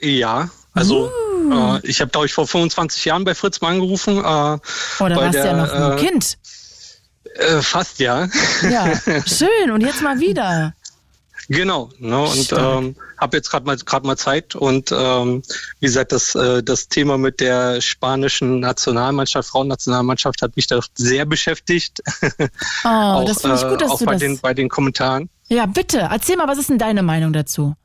[0.00, 1.76] Ja, also Uh.
[1.76, 4.18] äh, ich habe, glaube ich, vor 25 Jahren bei Fritz mal angerufen.
[4.18, 4.60] Äh, Oder
[4.98, 6.38] bei warst du ja noch ein äh, Kind?
[7.34, 8.28] Äh, fast, ja.
[8.68, 8.92] Ja,
[9.26, 9.70] schön.
[9.70, 10.74] Und jetzt mal wieder.
[11.48, 11.90] genau.
[11.98, 14.54] Ne, und ähm, habe jetzt gerade mal, grad mal Zeit.
[14.54, 15.42] Und ähm,
[15.80, 21.26] wie gesagt, das, äh, das Thema mit der spanischen Nationalmannschaft, Frauennationalmannschaft, hat mich da sehr
[21.26, 22.02] beschäftigt.
[22.84, 24.20] Oh, das finde ich gut, dass auch du bei das.
[24.20, 25.28] den, bei den Kommentaren.
[25.48, 26.08] Ja, bitte.
[26.10, 27.76] Erzähl mal, was ist denn deine Meinung dazu?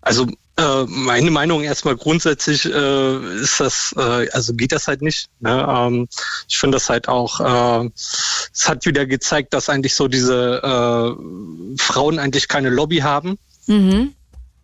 [0.00, 0.26] Also
[0.58, 5.28] äh, meine Meinung erstmal grundsätzlich äh, ist das, äh, also geht das halt nicht.
[5.40, 5.66] Ne?
[5.68, 6.08] Ähm,
[6.48, 11.76] ich finde das halt auch, äh, es hat wieder gezeigt, dass eigentlich so diese äh,
[11.80, 13.38] Frauen eigentlich keine Lobby haben
[13.68, 14.14] Mhm.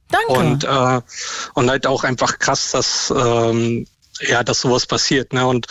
[0.09, 0.33] Danke.
[0.33, 0.65] und
[1.55, 3.87] und halt auch einfach krass, dass ähm,
[4.29, 5.47] ja, dass sowas passiert, ne?
[5.47, 5.67] Und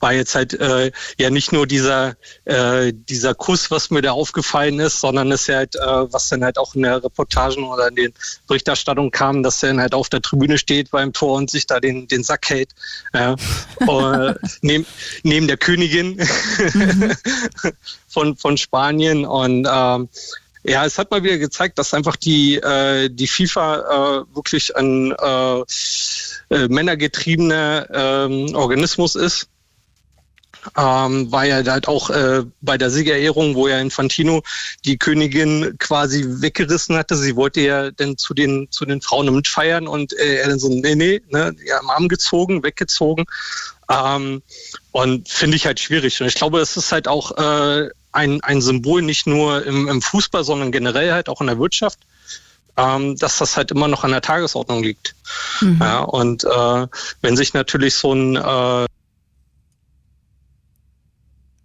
[0.00, 4.80] war jetzt halt äh, ja nicht nur dieser äh, dieser Kuss, was mir da aufgefallen
[4.80, 7.96] ist, sondern ist ja halt, äh, was dann halt auch in der Reportagen oder in
[7.96, 8.14] den
[8.46, 11.80] Berichterstattungen kam, dass er dann halt auf der Tribüne steht beim Tor und sich da
[11.80, 12.70] den den Sack hält,
[13.14, 13.36] ja?
[13.80, 14.86] äh, neben,
[15.22, 16.20] neben der Königin
[18.08, 20.08] von von Spanien und ähm,
[20.62, 25.12] ja, es hat mal wieder gezeigt, dass einfach die, äh, die FIFA äh, wirklich ein
[25.12, 25.60] äh,
[26.50, 29.48] äh, männergetriebener ähm, Organismus ist.
[30.76, 34.42] Ähm, war ja halt auch äh, bei der Siegerehrung, wo ja Infantino
[34.84, 37.16] die Königin quasi weggerissen hatte.
[37.16, 40.68] Sie wollte ja dann zu den zu den Frauen mitfeiern und äh, er dann so,
[40.68, 43.24] nee, nee, ne, ja, am Arm gezogen, weggezogen.
[43.90, 44.42] Ähm,
[44.92, 46.20] und finde ich halt schwierig.
[46.20, 50.02] Und ich glaube, es ist halt auch äh, ein, ein Symbol nicht nur im, im
[50.02, 51.98] Fußball, sondern generell halt auch in der Wirtschaft,
[52.76, 55.14] ähm, dass das halt immer noch an der Tagesordnung liegt.
[55.80, 56.86] Ja, und äh,
[57.20, 58.86] wenn sich natürlich so ein äh,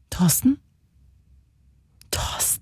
[0.09, 0.59] Thorsten?
[2.11, 2.55] Thorsten.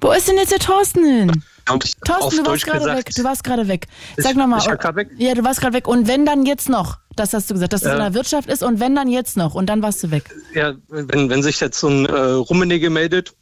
[0.00, 1.44] Wo ist denn jetzt der Thorsten hin?
[1.68, 3.10] Auf Thorsten, du warst gerade weg.
[3.14, 3.86] Du warst gerade weg.
[4.16, 4.60] Sag nochmal.
[4.60, 5.10] ich war grad weg?
[5.18, 5.86] Ja, du warst gerade weg.
[5.88, 6.98] Und wenn dann jetzt noch?
[7.16, 7.94] Das hast du gesagt, dass es Ja.
[7.94, 8.62] in der Wirtschaft ist.
[8.62, 9.54] Und wenn dann jetzt noch?
[9.54, 10.24] Und dann warst du weg.
[10.54, 13.34] ja, wenn, wenn sich jetzt so ein äh, Rummenigge meldet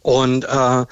[0.00, 0.84] und äh,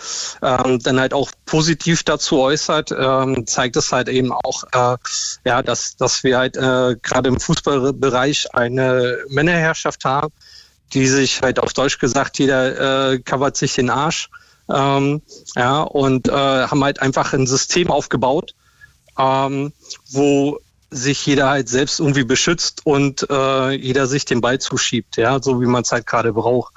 [0.42, 4.96] ähm, dann halt auch positiv dazu äußert, ähm, zeigt es halt eben auch, äh,
[5.46, 10.32] ja, dass, dass wir halt äh, gerade im Fußballbereich eine Männerherrschaft haben,
[10.92, 14.28] die sich halt auf Deutsch gesagt, jeder äh, covert sich den Arsch.
[14.72, 15.22] Ähm,
[15.56, 18.54] ja, und äh, haben halt einfach ein System aufgebaut,
[19.18, 19.72] ähm,
[20.10, 20.58] wo
[20.90, 25.60] sich jeder halt selbst irgendwie beschützt und äh, jeder sich den Ball zuschiebt, ja, so
[25.60, 26.72] wie man es halt gerade braucht.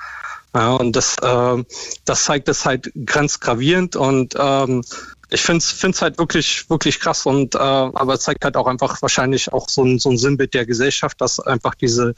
[0.56, 1.64] Ja, und das, äh,
[2.06, 4.84] das zeigt es halt ganz gravierend und ähm,
[5.32, 9.02] ich finde es halt wirklich, wirklich krass und äh, aber es zeigt halt auch einfach
[9.02, 12.14] wahrscheinlich auch so ein, so ein Sinnbild der Gesellschaft, dass einfach diese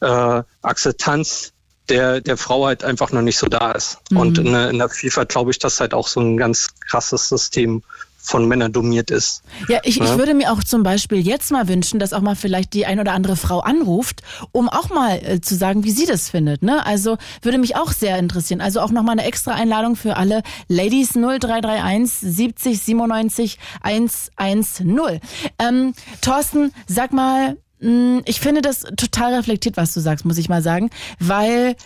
[0.00, 1.52] äh, Akzeptanz
[1.90, 3.98] der, der Frau halt einfach noch nicht so da ist.
[4.10, 4.16] Mhm.
[4.16, 7.82] Und in, in der FIFA glaube ich, dass halt auch so ein ganz krasses System
[8.22, 9.42] von Männern dominiert ist.
[9.68, 10.04] Ja, ich, ja?
[10.04, 13.00] ich würde mir auch zum Beispiel jetzt mal wünschen, dass auch mal vielleicht die ein
[13.00, 14.22] oder andere Frau anruft,
[14.52, 16.62] um auch mal äh, zu sagen, wie sie das findet.
[16.62, 16.84] Ne?
[16.84, 18.60] Also würde mich auch sehr interessieren.
[18.60, 25.20] Also auch nochmal eine extra Einladung für alle Ladies 0331 70 97 110.
[25.58, 30.62] Ähm, Thorsten, sag mal, ich finde das total reflektiert, was du sagst, muss ich mal
[30.62, 31.76] sagen, weil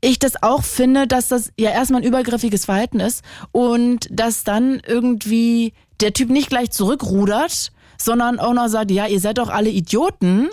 [0.00, 3.22] ich das auch finde, dass das ja erstmal ein übergriffiges Verhalten ist
[3.52, 9.20] und dass dann irgendwie der Typ nicht gleich zurückrudert, sondern auch noch sagt, ja, ihr
[9.20, 10.48] seid doch alle Idioten,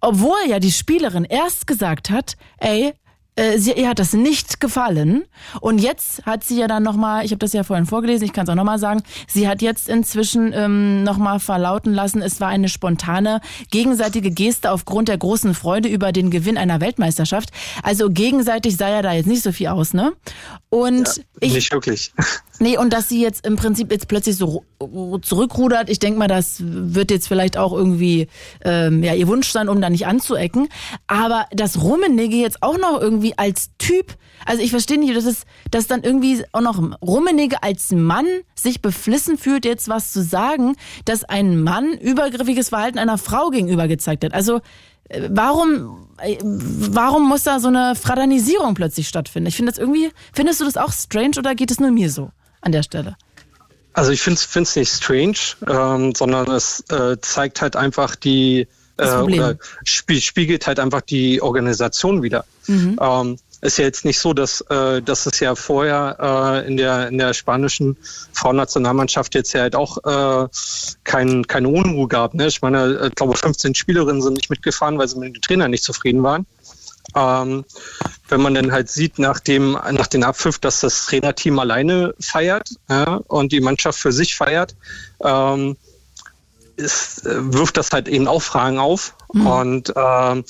[0.00, 2.94] obwohl ja die Spielerin erst gesagt hat, ey,
[3.38, 5.24] äh, sie, ihr hat das nicht gefallen.
[5.60, 8.44] Und jetzt hat sie ja dann nochmal, ich habe das ja vorhin vorgelesen, ich kann
[8.44, 12.68] es auch nochmal sagen, sie hat jetzt inzwischen ähm, nochmal verlauten lassen, es war eine
[12.68, 17.50] spontane gegenseitige Geste aufgrund der großen Freude über den Gewinn einer Weltmeisterschaft.
[17.82, 20.12] Also gegenseitig sah ja da jetzt nicht so viel aus, ne?
[20.70, 22.12] Und ja, ich, nicht wirklich.
[22.58, 24.64] Nee, und dass sie jetzt im Prinzip jetzt plötzlich so
[25.22, 28.28] zurückrudert, ich denke mal, das wird jetzt vielleicht auch irgendwie
[28.64, 30.68] ähm, ja, ihr Wunsch sein, um da nicht anzuecken.
[31.06, 34.16] Aber dass Rummenigge jetzt auch noch irgendwie als Typ,
[34.46, 38.80] also ich verstehe nicht, dass es, dass dann irgendwie auch noch Rummenigge als Mann sich
[38.80, 44.24] beflissen fühlt, jetzt was zu sagen, dass ein Mann übergriffiges Verhalten einer Frau gegenüber gezeigt
[44.24, 44.32] hat.
[44.32, 44.60] Also
[45.28, 46.08] warum,
[46.52, 49.48] warum muss da so eine Fraternisierung plötzlich stattfinden?
[49.48, 52.30] Ich finde das irgendwie, findest du das auch strange oder geht es nur mir so
[52.60, 53.16] an der Stelle?
[53.92, 59.16] Also ich finde es nicht strange, ähm, sondern es äh, zeigt halt einfach die, äh,
[59.16, 62.44] oder spiegelt halt einfach die Organisation wieder.
[62.66, 62.98] Mhm.
[63.00, 67.08] Ähm, ist ja jetzt nicht so, dass, äh, dass es ja vorher äh, in, der,
[67.08, 67.96] in der spanischen
[68.32, 70.48] Frauennationalmannschaft jetzt ja halt auch äh,
[71.04, 72.34] kein, keine Unruhe gab.
[72.34, 72.46] Ne?
[72.46, 75.68] Ich meine, äh, ich glaube, 15 Spielerinnen sind nicht mitgefahren, weil sie mit dem Trainer
[75.68, 76.46] nicht zufrieden waren.
[77.14, 77.64] Ähm,
[78.28, 82.70] wenn man dann halt sieht nach dem, nach dem Abpfiff, dass das Trainerteam alleine feiert
[82.88, 84.76] ja, und die Mannschaft für sich feiert,
[85.22, 85.76] ähm,
[86.76, 89.14] ist, äh, wirft das halt eben auch Fragen auf.
[89.32, 89.46] Mhm.
[89.46, 90.44] Und ähm,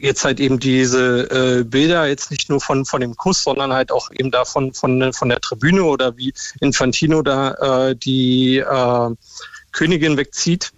[0.00, 3.90] jetzt halt eben diese äh, Bilder jetzt nicht nur von, von dem Kuss, sondern halt
[3.90, 9.10] auch eben davon von, von der Tribüne oder wie Infantino da äh, die äh,
[9.72, 10.72] Königin wegzieht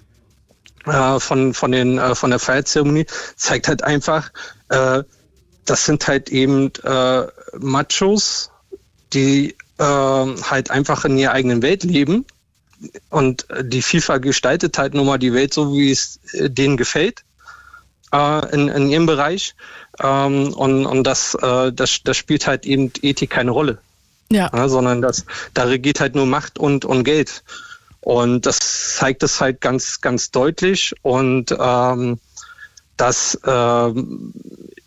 [0.87, 3.07] äh, von, von, den, äh, von der Feierzeremonie,
[3.37, 4.31] zeigt halt einfach,
[4.68, 5.03] äh,
[5.64, 7.26] das sind halt eben äh,
[7.59, 8.51] Machos,
[9.12, 12.24] die äh, halt einfach in ihrer eigenen Welt leben.
[13.11, 17.24] Und die FIFA gestaltet halt nun mal die Welt so, wie es äh, denen gefällt
[18.12, 19.55] in, in ihrem Bereich.
[20.01, 23.78] Ähm, und und das, äh, das, das spielt halt eben Ethik keine Rolle.
[24.33, 24.51] Ja.
[24.53, 24.68] ja.
[24.68, 27.45] sondern das, da regiert halt nur Macht und, und Geld.
[28.01, 30.94] Und das zeigt es halt ganz, ganz deutlich.
[31.03, 32.18] Und ähm,
[32.96, 33.92] das, äh,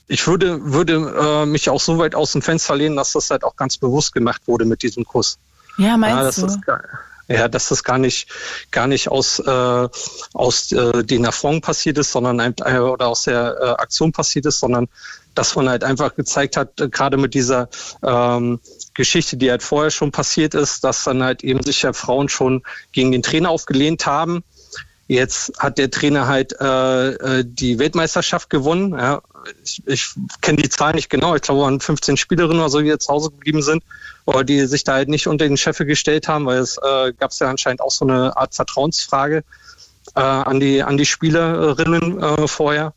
[0.07, 3.43] ich würde, würde äh, mich auch so weit aus dem Fenster lehnen, dass das halt
[3.43, 5.37] auch ganz bewusst gemacht wurde mit diesem Kuss.
[5.77, 6.77] Ja, meinst ja, du?
[7.29, 8.29] Ja, dass das gar nicht,
[8.71, 9.89] gar nicht aus, äh,
[10.33, 14.59] aus äh, den Affront passiert ist, sondern äh, oder aus der äh, Aktion passiert ist,
[14.59, 14.89] sondern
[15.33, 17.69] dass man halt einfach gezeigt hat, äh, gerade mit dieser
[18.03, 18.59] ähm,
[18.93, 22.63] Geschichte, die halt vorher schon passiert ist, dass dann halt eben sich ja Frauen schon
[22.91, 24.43] gegen den Trainer aufgelehnt haben.
[25.07, 28.91] Jetzt hat der Trainer halt äh, äh die Weltmeisterschaft gewonnen.
[28.97, 29.21] Ja.
[29.63, 31.35] Ich, ich kenne die Zahl nicht genau.
[31.35, 33.83] Ich glaube, waren 15 Spielerinnen oder so, die jetzt zu Hause geblieben sind
[34.25, 37.33] oder die sich da halt nicht unter den Chef gestellt haben, weil es äh, gab
[37.33, 39.43] ja anscheinend auch so eine Art Vertrauensfrage
[40.15, 42.93] äh, an die an die Spielerinnen äh, vorher.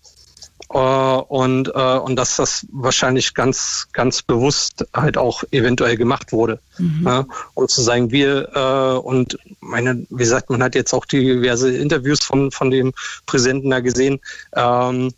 [0.69, 6.59] Uh, und, uh, und dass das wahrscheinlich ganz, ganz bewusst halt auch eventuell gemacht wurde.
[6.79, 7.03] Mhm.
[7.05, 11.73] Ja, um zu sagen, wir uh, und meine, wie gesagt, man hat jetzt auch diverse
[11.77, 12.93] Interviews von, von dem
[13.27, 14.19] Präsidenten da gesehen,
[14.57, 15.13] ähm,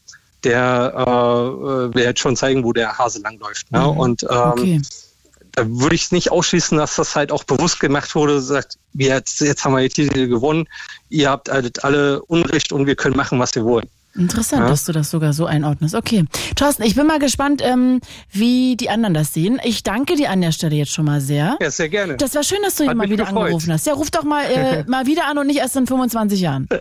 [0.44, 3.72] der äh, will jetzt schon zeigen, wo der Hase langläuft.
[3.72, 3.80] Ne?
[3.80, 3.86] Mhm.
[3.98, 4.80] Und ähm, okay
[5.58, 9.40] da würde ich nicht ausschließen, dass das halt auch bewusst gemacht wurde, sagt, wir jetzt,
[9.40, 10.68] jetzt haben wir die Titel gewonnen,
[11.08, 13.88] ihr habt halt alle Unrecht und wir können machen, was wir wollen.
[14.18, 14.68] Interessant, ja.
[14.68, 15.94] dass du das sogar so einordnest.
[15.94, 16.24] Okay.
[16.56, 18.00] Thorsten, ich bin mal gespannt, ähm,
[18.30, 19.60] wie die anderen das sehen.
[19.62, 21.56] Ich danke dir an der Stelle jetzt schon mal sehr.
[21.60, 22.16] Ja, sehr gerne.
[22.16, 23.44] Das war schön, dass du hier mal wieder gefreut.
[23.44, 23.86] angerufen hast.
[23.86, 26.68] Ja, ruf doch mal, äh, mal wieder an und nicht erst in 25 Jahren.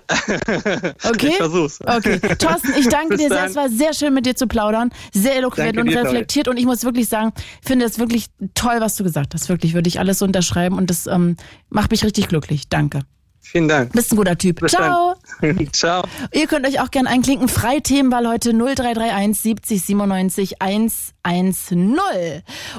[1.03, 1.29] Okay?
[1.29, 1.79] Ich versuch's.
[1.81, 2.19] Okay.
[2.19, 3.45] Thorsten, ich danke dir sehr.
[3.45, 4.89] Es war sehr schön, mit dir zu plaudern.
[5.13, 6.47] Sehr eloquent und reflektiert.
[6.47, 9.49] Dir, und ich muss wirklich sagen, finde es wirklich toll, was du gesagt hast.
[9.49, 11.37] Wirklich, würde ich alles unterschreiben und das ähm,
[11.69, 12.67] macht mich richtig glücklich.
[12.69, 13.01] Danke.
[13.49, 13.93] Vielen Dank.
[13.93, 14.59] Bist ein guter Typ.
[14.59, 15.15] Bis Ciao.
[15.71, 16.03] Ciao.
[16.33, 17.47] Ihr könnt euch auch gerne einklinken.
[17.47, 21.97] Freie Themenwahl heute 0331 70 97 110.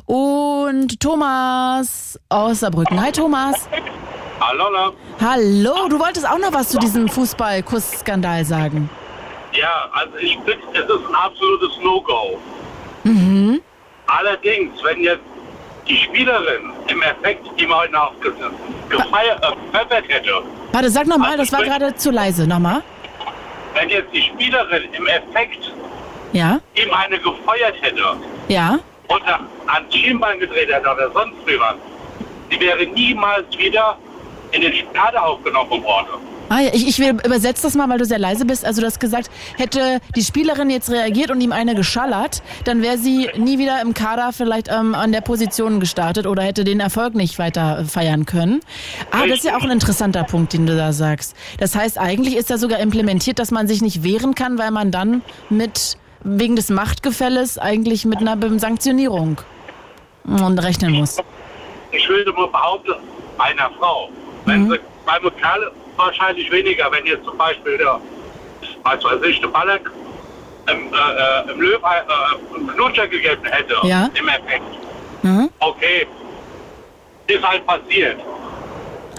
[0.05, 3.01] Und Thomas aus Saarbrücken.
[3.01, 3.66] Hi Thomas.
[4.41, 8.91] Hallo, Hallo, du wolltest auch noch was zu diesem Fußball-Kuss-Skandal sagen.
[9.53, 12.39] Ja, also ich finde, es ist ein absolutes No-Go.
[13.05, 13.61] Mhm.
[14.07, 15.23] Allerdings, wenn jetzt
[15.89, 18.32] die Spielerin im Effekt ihm heute noch ge-
[18.89, 22.47] gefeiert äh, hätte, Warte, sag nochmal, das war gerade zu leise.
[22.47, 22.82] Nochmal.
[23.74, 25.72] wenn jetzt die Spielerin im Effekt
[26.32, 26.61] Ja?
[26.74, 28.03] ihm eine gefeuert hätte
[28.49, 28.78] Ja?
[29.09, 31.74] oder an Schienbein gedreht hätte oder sonst wie was,
[32.51, 33.97] die wäre niemals wieder
[34.53, 36.09] in den Kader aufgenommen worden.
[36.49, 38.64] Ah, ja, ich, ich will- übersetze das mal, weil du sehr leise bist.
[38.64, 42.96] Also du hast gesagt, hätte die Spielerin jetzt reagiert und ihm eine geschallert, dann wäre
[42.99, 47.14] sie nie wieder im Kader vielleicht ähm, an der Position gestartet oder hätte den Erfolg
[47.14, 48.61] nicht weiter feiern können.
[49.11, 51.34] Ah, das ist ja auch ein interessanter Punkt, den du da sagst.
[51.59, 54.90] Das heißt, eigentlich ist da sogar implementiert, dass man sich nicht wehren kann, weil man
[54.90, 59.40] dann mit wegen des Machtgefälles eigentlich mit einer Sanktionierung
[60.24, 61.18] mm, rechnen muss.
[61.92, 62.92] Ich würde mal behaupten,
[63.38, 64.09] einer Frau,
[64.44, 68.01] wenn sie beim Kerl wahrscheinlich weniger, wenn jetzt zum Beispiel der,
[68.84, 69.90] was weiß ich, der Ballack
[70.70, 74.09] im, äh, äh, im Löw äh, einen Knutscher gegeben hätte, Ja.
[74.14, 74.62] im Effekt.
[75.22, 75.51] Mhm.
[75.61, 76.07] Okay,
[77.26, 78.18] ist halt passiert.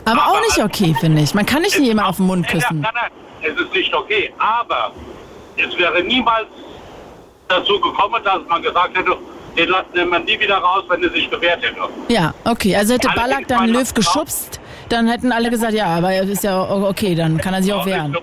[0.06, 1.34] Aber auch nicht okay, finde ich.
[1.34, 2.82] Man kann nicht jemand auf den Mund küssen.
[2.82, 3.12] Nein, nein,
[3.42, 4.92] nein, es ist nicht okay, aber
[5.58, 6.48] es wäre niemals
[7.48, 9.16] dazu gekommen, dass man gesagt hätte,
[9.58, 11.78] den lassen wir nie wieder raus, wenn er sich gewehrt hätte.
[12.08, 12.76] Ja, okay.
[12.76, 14.59] Also hätte Ballack dann Löw geschubst,
[14.90, 17.86] dann hätten alle gesagt, ja, aber es ist ja okay, dann kann er sich auch
[17.86, 18.16] wehren.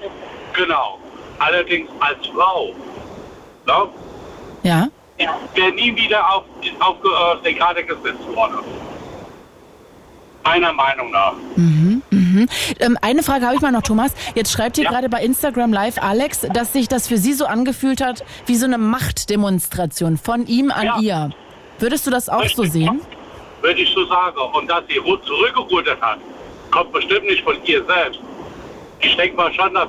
[0.54, 0.98] Genau.
[1.38, 2.70] Allerdings als Frau,
[3.66, 3.88] ne,
[4.62, 4.88] Ja?
[5.54, 6.44] wäre nie wieder auf,
[6.80, 8.56] auf äh, den Kader gesetzt worden.
[10.44, 11.32] Meiner Meinung nach.
[11.56, 12.02] Mhm.
[12.80, 14.12] Ähm, eine Frage habe ich mal noch, Thomas.
[14.34, 14.90] Jetzt schreibt hier Ja.
[14.90, 18.66] gerade bei Instagram Live Alex, dass sich das für Sie so angefühlt hat wie so
[18.66, 20.98] eine Machtdemonstration von ihm an Ja.
[21.00, 21.30] ihr.
[21.80, 22.72] Würdest du das auch so Richtig.
[22.72, 23.00] sehen?
[23.60, 24.36] Würde ich so sagen.
[24.54, 26.18] Und dass sie zurückgerudert hat,
[26.77, 28.20] kommt bestimmt nicht von ihr selbst.
[29.01, 29.89] Ich denke mal schon, dass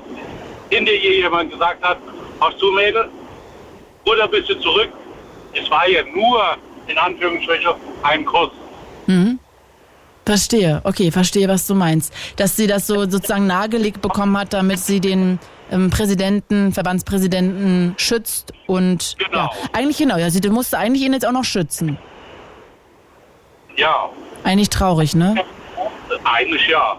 [0.70, 1.98] hinter ihr jemand gesagt hat,
[2.40, 3.10] hast du Mädel,
[4.06, 4.90] ruder ein bisschen zurück.
[5.54, 6.42] Es war ja nur,
[6.88, 7.72] in Anführungsstrichen,
[8.04, 8.52] ein Kuss.
[10.26, 12.14] Verstehe, okay, verstehe, was du meinst.
[12.38, 15.40] Dass sie das so sozusagen nahegelegt bekommen hat, damit sie den
[15.72, 19.38] ähm, Präsidenten, Verbandspräsidenten schützt und Genau.
[19.38, 21.98] ja, eigentlich genau, ja, sie musste eigentlich ihn jetzt auch noch schützen.
[23.76, 24.10] Ja,
[24.44, 25.36] Eigentlich traurig, ne?
[26.24, 26.98] Eigentlich ja.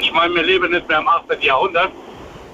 [0.00, 1.40] Ich meine, wir leben nicht mehr im 18.
[1.40, 1.90] Jahrhundert,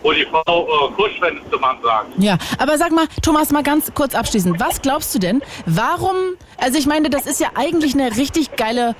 [0.02, 2.08] wo die Frau äh, es der Mann sagt.
[2.18, 4.58] Ja, aber sag mal, Thomas, mal ganz kurz abschließend.
[4.60, 5.42] Was glaubst du denn?
[5.66, 6.16] Warum,
[6.56, 8.94] also ich meine, das ist ja eigentlich eine richtig geile,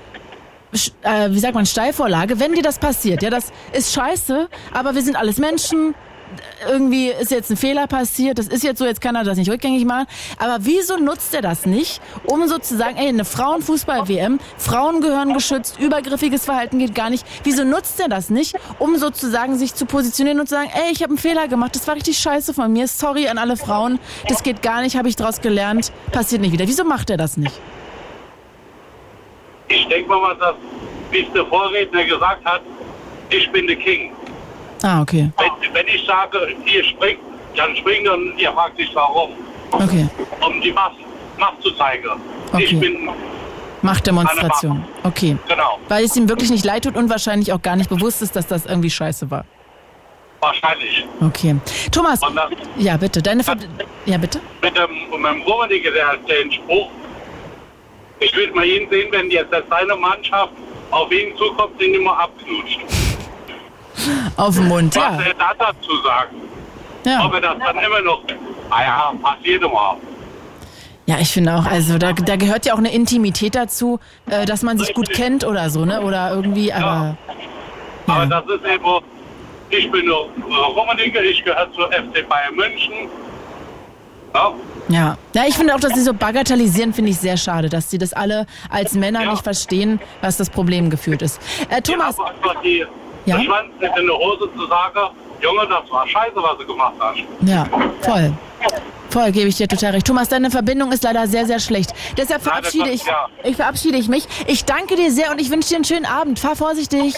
[1.03, 3.23] äh, wie sagt man, Steilvorlage, wenn dir das passiert.
[3.23, 5.95] Ja, das ist scheiße, aber wir sind alles Menschen.
[6.69, 9.51] Irgendwie ist jetzt ein Fehler passiert, das ist jetzt so, jetzt kann er das nicht
[9.51, 10.07] rückgängig machen.
[10.39, 16.45] Aber wieso nutzt er das nicht, um sozusagen, ey, eine Frauenfußball-WM, Frauen gehören geschützt, übergriffiges
[16.45, 17.25] Verhalten geht gar nicht.
[17.45, 21.03] Wieso nutzt er das nicht, um sozusagen sich zu positionieren und zu sagen, ey, ich
[21.03, 24.43] habe einen Fehler gemacht, das war richtig scheiße von mir, sorry an alle Frauen, das
[24.43, 26.67] geht gar nicht, habe ich draus gelernt, passiert nicht wieder.
[26.67, 27.59] Wieso macht er das nicht?
[29.69, 30.55] Ich denke mal, dass,
[31.11, 32.63] wie es der Vorredner gesagt hat,
[33.31, 34.13] ich bin der King.
[34.83, 37.21] Ah, okay, Wenn, wenn ich sage, ihr springt,
[37.57, 39.31] dann springt und ihr fragt sich warum.
[39.73, 40.09] okay.
[40.41, 40.97] Um die Macht,
[41.39, 42.09] Macht zu zeigen.
[42.53, 42.65] Okay.
[42.65, 43.09] Ich bin,
[43.83, 45.37] Machtdemonstration, okay.
[45.49, 48.35] genau, Weil es ihm wirklich nicht leid tut und wahrscheinlich auch gar nicht bewusst ist,
[48.35, 49.45] dass das irgendwie scheiße war.
[50.41, 51.07] wahrscheinlich.
[51.21, 51.57] Okay.
[51.93, 52.31] Thomas, das
[52.77, 53.57] ja bitte, deine Ver
[54.07, 54.41] Ja, bitte?
[54.63, 56.89] mit dem, mit dem Rummenigge, der, den Spruch,
[58.21, 60.53] ich würde mal ihn sehen, wenn jetzt seine Mannschaft
[60.91, 62.81] auf ihn zukommt, den immer abknutscht.
[64.37, 65.27] Auf den Mund, Was ja.
[65.27, 66.37] er da dazu sagen?
[67.01, 68.23] Ob Ja, er das dann immer noch,
[68.71, 69.97] ah ja, passiert immer.
[71.07, 73.99] ja ich finde auch, also da, da gehört ja auch eine Intimität dazu,
[74.29, 76.01] äh, dass man sich gut kennt oder so, ne?
[76.03, 77.17] Oder irgendwie, aber.
[78.07, 78.27] Aber Ja.
[78.27, 78.85] das ist eben,
[79.71, 80.29] ich bin nur
[80.77, 82.93] Rummenigge, ich gehöre zur FC Bayern München.
[84.35, 84.53] Ja,
[84.89, 85.17] Ja.
[85.35, 88.13] ja, ich finde auch, dass sie so bagatellisieren, finde ich sehr schade, dass sie das
[88.13, 89.31] alle als Männer Ja.
[89.31, 91.41] nicht verstehen, was das Problem geführt ist.
[91.71, 92.85] Äh, Thomas, aber einfach die,
[93.29, 93.41] Ja?
[93.41, 95.11] Schwanz nicht in der Hose zu sagen,
[95.41, 97.19] Junge, das war scheiße, was du gemacht hast.
[97.43, 97.65] ja,
[98.03, 98.33] voll.
[99.11, 100.07] Voll, gebe ich dir total recht.
[100.07, 101.95] Thomas, deine Verbindung ist leider sehr, sehr schlecht.
[102.19, 103.29] Deshalb verabschiede ich, ja.
[103.43, 104.27] ich verabschiede ich mich.
[104.47, 106.39] Ich danke dir sehr und ich wünsche dir einen schönen Abend.
[106.39, 107.15] Fahr vorsichtig.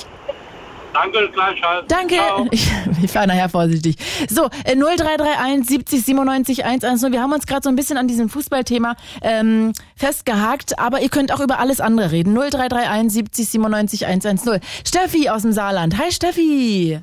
[0.93, 1.87] Danke, gleichfalls.
[1.89, 2.15] Danke.
[2.17, 2.47] Ciao.
[2.51, 2.71] Ich,
[3.03, 3.97] ich fahre nachher vorsichtig.
[4.29, 7.13] So, äh, 0331 70 97 110.
[7.13, 11.33] Wir haben uns gerade so ein bisschen an diesem Fußballthema ähm, festgehakt, aber ihr könnt
[11.33, 12.35] auch über alles andere reden.
[12.35, 14.61] 0331 70 97 110.
[14.85, 15.99] Steffi aus dem Saarland.
[15.99, 17.01] Hi Steffi.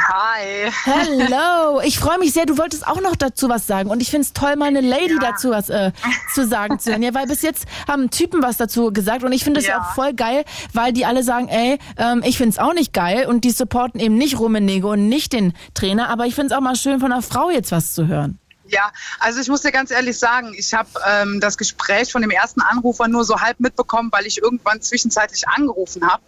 [0.00, 0.70] Hi.
[0.84, 2.46] Hello, ich freue mich sehr.
[2.46, 5.14] Du wolltest auch noch dazu was sagen und ich finde es toll, mal eine Lady
[5.14, 5.18] Ja.
[5.32, 5.90] dazu was äh,
[6.34, 7.02] zu sagen zu hören.
[7.02, 9.80] Ja, weil bis jetzt haben Typen was dazu gesagt und ich finde es Ja.
[9.80, 13.26] auch voll geil, weil die alle sagen, ey, ähm, ich finde es auch nicht geil
[13.26, 16.62] und die supporten eben nicht Rummenigge und nicht den Trainer, aber ich finde es auch
[16.62, 18.38] mal schön von einer Frau jetzt was zu hören.
[18.68, 22.30] Ja, also ich muss dir ganz ehrlich sagen, ich habe ähm, das Gespräch von dem
[22.30, 26.22] ersten Anrufer nur so halb mitbekommen, weil ich irgendwann zwischenzeitlich angerufen habe.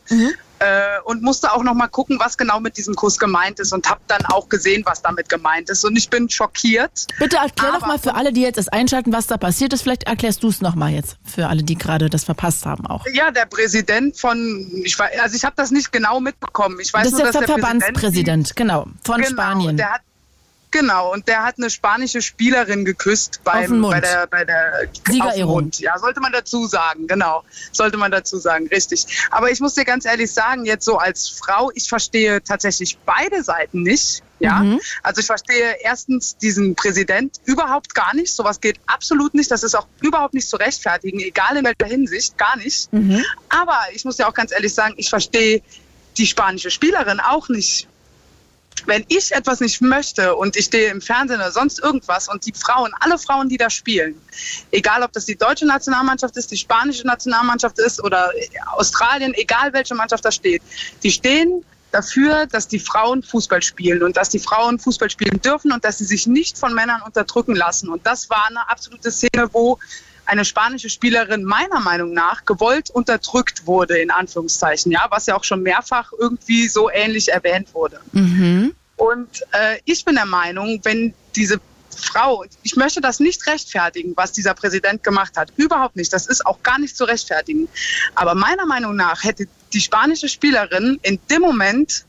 [0.63, 3.89] Äh, und musste auch noch mal gucken, was genau mit diesem Kuss gemeint ist und
[3.89, 5.87] habe dann auch gesehen, was damit gemeint ist.
[5.87, 7.07] Und ich bin schockiert.
[7.19, 9.81] Bitte erklär doch mal für alle, die jetzt erst einschalten, was da passiert ist.
[9.81, 13.07] Vielleicht erklärst du es noch mal jetzt für alle, die gerade das verpasst haben auch.
[13.15, 16.79] Ja, der Präsident von, ich weiß, also ich habe das nicht genau mitbekommen.
[16.79, 19.77] Ich weiß Das ist nur, der der Präsident Verbandspräsident, genau, von Genau, Spanien.
[19.79, 20.03] Der hat,
[20.71, 25.71] genau, und der hat eine spanische Spielerin geküsst beim, bei der, bei der Siegerehrung.
[25.79, 27.45] Ja, sollte man dazu sagen, genau.
[27.73, 29.07] Sollte man dazu sagen, richtig.
[29.31, 33.43] Aber ich muss dir ganz ehrlich sagen, jetzt so als Frau, ich verstehe tatsächlich beide
[33.43, 34.23] Seiten nicht.
[34.43, 34.81] Ja, Mhm.
[35.03, 38.35] also ich verstehe erstens diesen Präsident überhaupt gar nicht.
[38.35, 39.51] Sowas geht absolut nicht.
[39.51, 42.91] Das ist auch überhaupt nicht zu rechtfertigen, egal in welcher Hinsicht, gar nicht.
[42.91, 43.23] Mhm.
[43.51, 45.61] Aber ich muss dir auch ganz ehrlich sagen, ich verstehe
[46.17, 47.87] die spanische Spielerin auch nicht.
[48.87, 52.53] Wenn ich etwas nicht möchte und ich stehe im Fernsehen oder sonst irgendwas und die
[52.53, 54.21] Frauen, alle Frauen, die da spielen,
[54.71, 58.31] egal ob das die deutsche Nationalmannschaft ist, die spanische Nationalmannschaft ist oder
[58.73, 60.63] Australien, egal welche Mannschaft da steht,
[61.03, 65.73] die stehen dafür, dass die Frauen Fußball spielen und dass die Frauen Fußball spielen dürfen
[65.73, 67.89] und dass sie sich nicht von Männern unterdrücken lassen.
[67.89, 69.79] Und das war eine absolute Szene, wo
[70.31, 75.43] eine spanische Spielerin meiner Meinung nach gewollt unterdrückt wurde, in Anführungszeichen, ja, was ja auch
[75.43, 78.01] schon mehrfach irgendwie so ähnlich erwähnt wurde.
[78.13, 78.73] Mhm.
[78.95, 81.61] Und äh, ich bin der Meinung, wenn diese
[81.97, 85.53] Frau, ich möchte das nicht rechtfertigen, was dieser Präsident gemacht hat.
[85.57, 86.13] Überhaupt nicht.
[86.13, 87.69] Das ist auch gar nicht zu rechtfertigen.
[88.15, 92.05] Aber meiner Meinung nach hätte die spanische Spielerin in dem Moment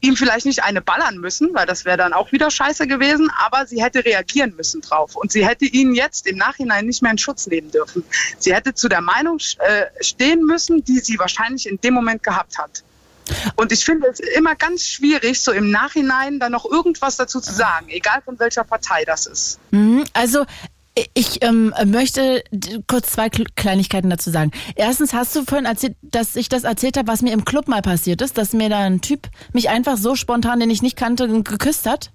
[0.00, 3.66] ihm vielleicht nicht eine ballern müssen, weil das wäre dann auch wieder scheiße gewesen, aber
[3.66, 5.16] sie hätte reagieren müssen drauf.
[5.16, 8.04] Und sie hätte ihn jetzt im Nachhinein nicht mehr in Schutz nehmen dürfen.
[8.38, 12.58] Sie hätte zu der Meinung äh, stehen müssen, die sie wahrscheinlich in dem Moment gehabt
[12.58, 12.82] hat.
[13.56, 17.52] Und ich finde es immer ganz schwierig, so im Nachhinein dann noch irgendwas dazu zu
[17.52, 19.58] sagen, egal von welcher Partei das ist.
[19.70, 20.44] Mhm, Also
[21.14, 22.42] ich ähm, möchte
[22.86, 24.50] kurz zwei Kl- Kleinigkeiten dazu sagen.
[24.76, 27.82] Erstens hast du vorhin erzählt, dass ich das erzählt habe, was mir im Club mal
[27.82, 31.28] passiert ist, dass mir da ein Typ mich einfach so spontan, den ich nicht kannte,
[31.42, 32.10] geküsst hat.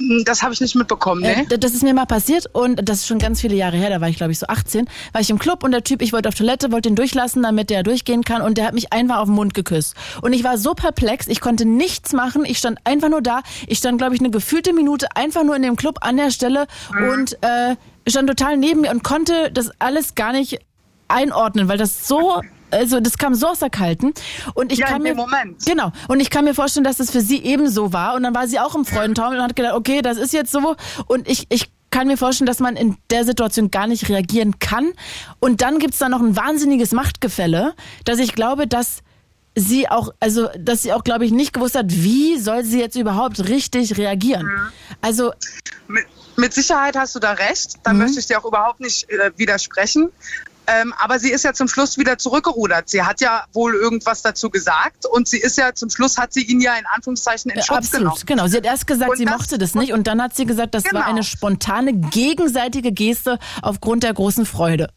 [0.00, 1.46] Hm, Das habe ich nicht mitbekommen, ne?
[1.50, 4.00] Äh, das ist mir mal passiert und das ist schon ganz viele Jahre her, da
[4.00, 6.28] war ich glaube ich so 18, war ich im Club und der Typ, ich wollte
[6.28, 9.26] auf Toilette, wollte ihn durchlassen, damit der durchgehen kann und der hat mich einfach auf
[9.26, 9.94] den Mund geküsst.
[10.22, 13.78] Und ich war so perplex, ich konnte nichts machen, ich stand einfach nur da, ich
[13.78, 16.66] stand glaube ich eine gefühlte Minute einfach nur in dem Club an der Stelle
[17.14, 17.76] und äh,
[18.08, 20.58] stand total neben mir und konnte das alles gar nicht
[21.08, 22.40] einordnen, weil das so
[22.70, 24.12] also das kam so aus der Kalten
[24.54, 25.64] und ich Ja, kann mir Moment.
[25.66, 28.46] genau und ich kann mir vorstellen, dass das für sie ebenso war und dann war
[28.48, 31.70] sie auch im Freudentaumel und hat gedacht, okay, das ist jetzt so und ich ich
[31.90, 34.92] kann mir vorstellen, dass man in der Situation gar nicht reagieren kann
[35.40, 39.02] und dann gibt's da noch ein wahnsinniges Machtgefälle, dass ich glaube, dass
[39.56, 42.94] sie auch, also dass sie auch, glaube ich, nicht gewusst hat, wie soll sie jetzt
[42.96, 44.48] überhaupt richtig reagieren.
[45.00, 45.32] Also
[45.88, 46.06] Mit,
[46.36, 47.74] mit Sicherheit hast du da recht.
[47.82, 50.10] Da möchte ich dir auch überhaupt nicht äh, widersprechen.
[50.72, 52.88] Ähm, aber sie ist ja zum Schluss wieder zurückgerudert.
[52.88, 56.42] Sie hat ja wohl irgendwas dazu gesagt und sie ist ja zum Schluss hat sie
[56.42, 58.22] ihn ja in Anführungszeichen in Äh, Schutz Absolut, genommen.
[58.26, 58.46] genau.
[58.46, 60.74] Sie hat erst gesagt, Und sie das- mochte das nicht und dann hat sie gesagt,
[60.74, 61.04] das war Genau.
[61.06, 64.90] eine spontane gegenseitige Geste aufgrund der großen Freude.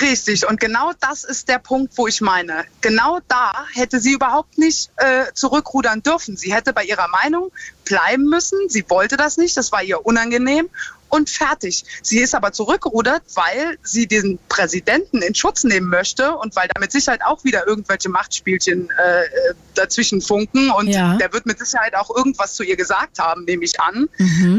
[0.00, 2.64] Richtig, und genau das ist der Punkt, wo ich meine.
[2.80, 6.36] Genau da hätte sie überhaupt nicht äh, zurückrudern dürfen.
[6.36, 7.50] Sie hätte bei ihrer Meinung
[7.84, 8.58] bleiben müssen.
[8.68, 10.68] Sie wollte das nicht, das war ihr unangenehm
[11.10, 11.84] und fertig.
[12.02, 16.80] Sie ist aber zurückgerudert, weil sie den Präsidenten in Schutz nehmen möchte und weil da
[16.80, 21.16] mit Sicherheit auch wieder irgendwelche Machtspielchen äh, äh, dazwischen funken und Ja.
[21.18, 24.08] der wird mit Sicherheit auch irgendwas zu ihr gesagt haben, nehme ich an.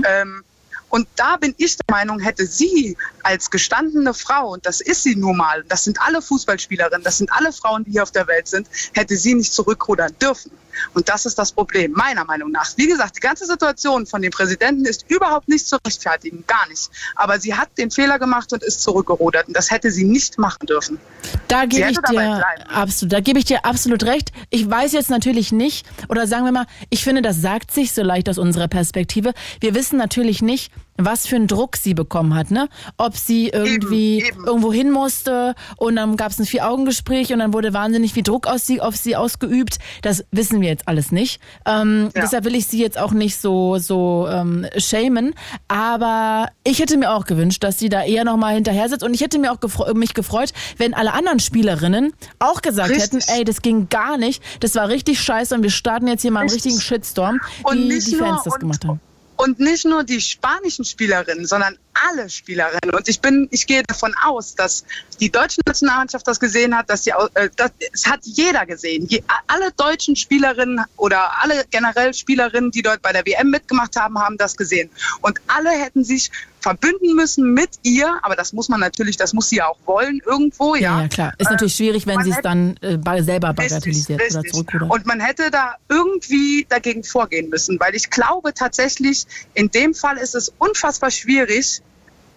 [0.05, 0.43] Ähm,
[0.89, 5.15] und da bin ich der Meinung, hätte sie als gestandene Frau, und das ist sie
[5.15, 8.49] nun mal, das sind alle Fußballspielerinnen, das sind alle Frauen, die hier auf der Welt
[8.49, 10.51] sind, hätte sie nicht zurückrudern dürfen.
[10.93, 12.67] Und das ist das Problem, meiner Meinung nach.
[12.77, 16.89] Wie gesagt, die ganze Situation von dem Präsidenten ist überhaupt nicht zu rechtfertigen, gar nicht.
[17.15, 19.47] Aber sie hat den Fehler gemacht und ist zurückgerudert.
[19.47, 20.99] Und das hätte sie nicht machen dürfen.
[21.47, 24.31] Da gebe ich dir absolut, da gebe ich dir absolut recht.
[24.49, 28.03] Ich weiß jetzt natürlich nicht, oder sagen wir mal, ich finde, das sagt sich so
[28.03, 29.33] leicht aus unserer Perspektive.
[29.59, 30.71] Wir wissen natürlich nicht,
[31.05, 32.67] was für einen Druck sie bekommen hat, ne?
[32.97, 34.45] Ob sie irgendwie Eben, eben.
[34.45, 38.47] irgendwo hin musste und dann gab es ein Vier-Augen-Gespräch und dann wurde wahnsinnig viel Druck
[38.47, 39.77] aus sie, auf sie ausgeübt.
[40.01, 41.39] Das wissen wir jetzt alles nicht.
[41.65, 42.21] Ähm, Ja.
[42.23, 45.33] Deshalb will ich sie jetzt auch nicht so, so ähm, shamen.
[45.67, 49.03] Aber ich hätte mir auch gewünscht, dass sie da eher nochmal hinterher sitzt.
[49.03, 53.03] Und ich hätte mir auch gefre mich gefreut, wenn alle anderen Spielerinnen auch gesagt Richtig.
[53.27, 54.41] hätten, ey, das ging gar nicht.
[54.59, 56.73] Das war richtig scheiße und wir starten jetzt hier mal einen Richtig.
[56.73, 58.99] richtigen Shitstorm, Und wie nicht die Fans das gemacht haben.
[59.41, 62.93] Und nicht nur die spanischen Spielerinnen, sondern alle Spielerinnen.
[62.95, 64.85] Und ich bin, ich gehe davon aus, dass
[65.19, 69.07] die deutsche Nationalmannschaft das gesehen hat, dass die, äh, das, es hat jeder gesehen.
[69.07, 74.19] Je, alle deutschen Spielerinnen oder alle generell Spielerinnen, die dort bei der WM mitgemacht haben,
[74.19, 74.91] haben das gesehen.
[75.21, 76.29] Und alle hätten sich
[76.61, 80.21] verbünden müssen mit ihr, aber das muss man natürlich, das muss sie ja auch wollen
[80.25, 80.81] irgendwo, ja.
[80.97, 81.33] Ja, ja, klar.
[81.37, 84.53] Ist Äh, natürlich schwierig, wenn sie es dann äh, selber Richtig, bagatellisiert oder richtig.
[84.53, 84.91] zurückrudert.
[84.91, 90.17] Und man hätte da irgendwie dagegen vorgehen müssen, weil ich glaube tatsächlich, in dem Fall
[90.17, 91.81] ist es unfassbar schwierig,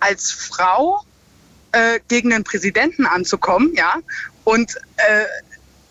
[0.00, 1.04] als Frau
[1.72, 3.94] äh, gegen den Präsidenten anzukommen, ja,
[4.44, 5.24] und äh,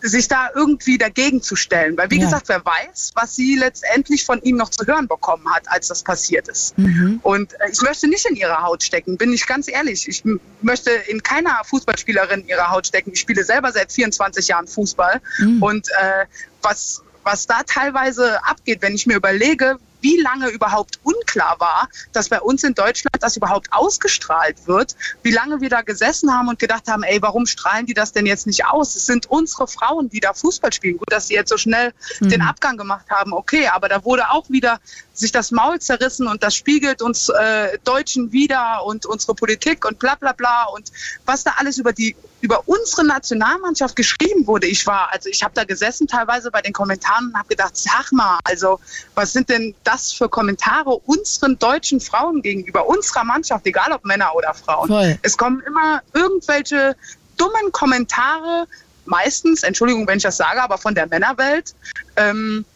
[0.08, 1.96] sich da irgendwie dagegen zu stellen.
[1.96, 2.26] Weil, wie Ja.
[2.26, 6.02] gesagt, wer weiß, was sie letztendlich von ihm noch zu hören bekommen hat, als das
[6.02, 6.76] passiert ist.
[6.78, 7.20] Mhm.
[7.22, 10.06] Und äh, ich möchte nicht in ihre Haut stecken, bin ich ganz ehrlich.
[10.08, 10.22] Ich
[10.60, 13.12] möchte in keiner Fußballspielerin in ihre Haut stecken.
[13.14, 15.20] Ich spiele selber seit 24 Jahren Fußball.
[15.38, 15.62] Mhm.
[15.62, 16.26] Und äh,
[16.62, 22.28] was, was da teilweise abgeht, wenn ich mir überlege, wie lange überhaupt unklar war, dass
[22.28, 26.58] bei uns in Deutschland das überhaupt ausgestrahlt wird, wie lange wir da gesessen haben und
[26.58, 28.94] gedacht haben, ey, warum strahlen die das denn jetzt nicht aus?
[28.94, 30.98] Es sind unsere Frauen, die da Fußball spielen.
[30.98, 34.50] Gut, dass sie jetzt so schnell den Abgang gemacht haben, okay, aber da wurde auch
[34.50, 34.78] wieder
[35.14, 39.98] sich das Maul zerrissen und das spiegelt uns äh, Deutschen wieder und unsere Politik und
[39.98, 40.92] bla bla bla und
[41.24, 42.14] was da alles über die
[42.44, 44.66] über unsere Nationalmannschaft geschrieben wurde.
[44.66, 48.12] Ich war, also ich habe da gesessen teilweise bei den Kommentaren und habe gedacht, sag
[48.12, 48.78] mal, also
[49.14, 54.34] was sind denn das für Kommentare unseren deutschen Frauen gegenüber, unserer Mannschaft, egal ob Männer
[54.36, 54.88] oder Frauen.
[54.88, 55.18] Voll.
[55.22, 56.94] Es kommen immer irgendwelche
[57.38, 58.66] dummen Kommentare,
[59.06, 61.74] meistens, Entschuldigung, wenn ich das sage, aber von der Männerwelt,
[62.16, 62.66] ähm,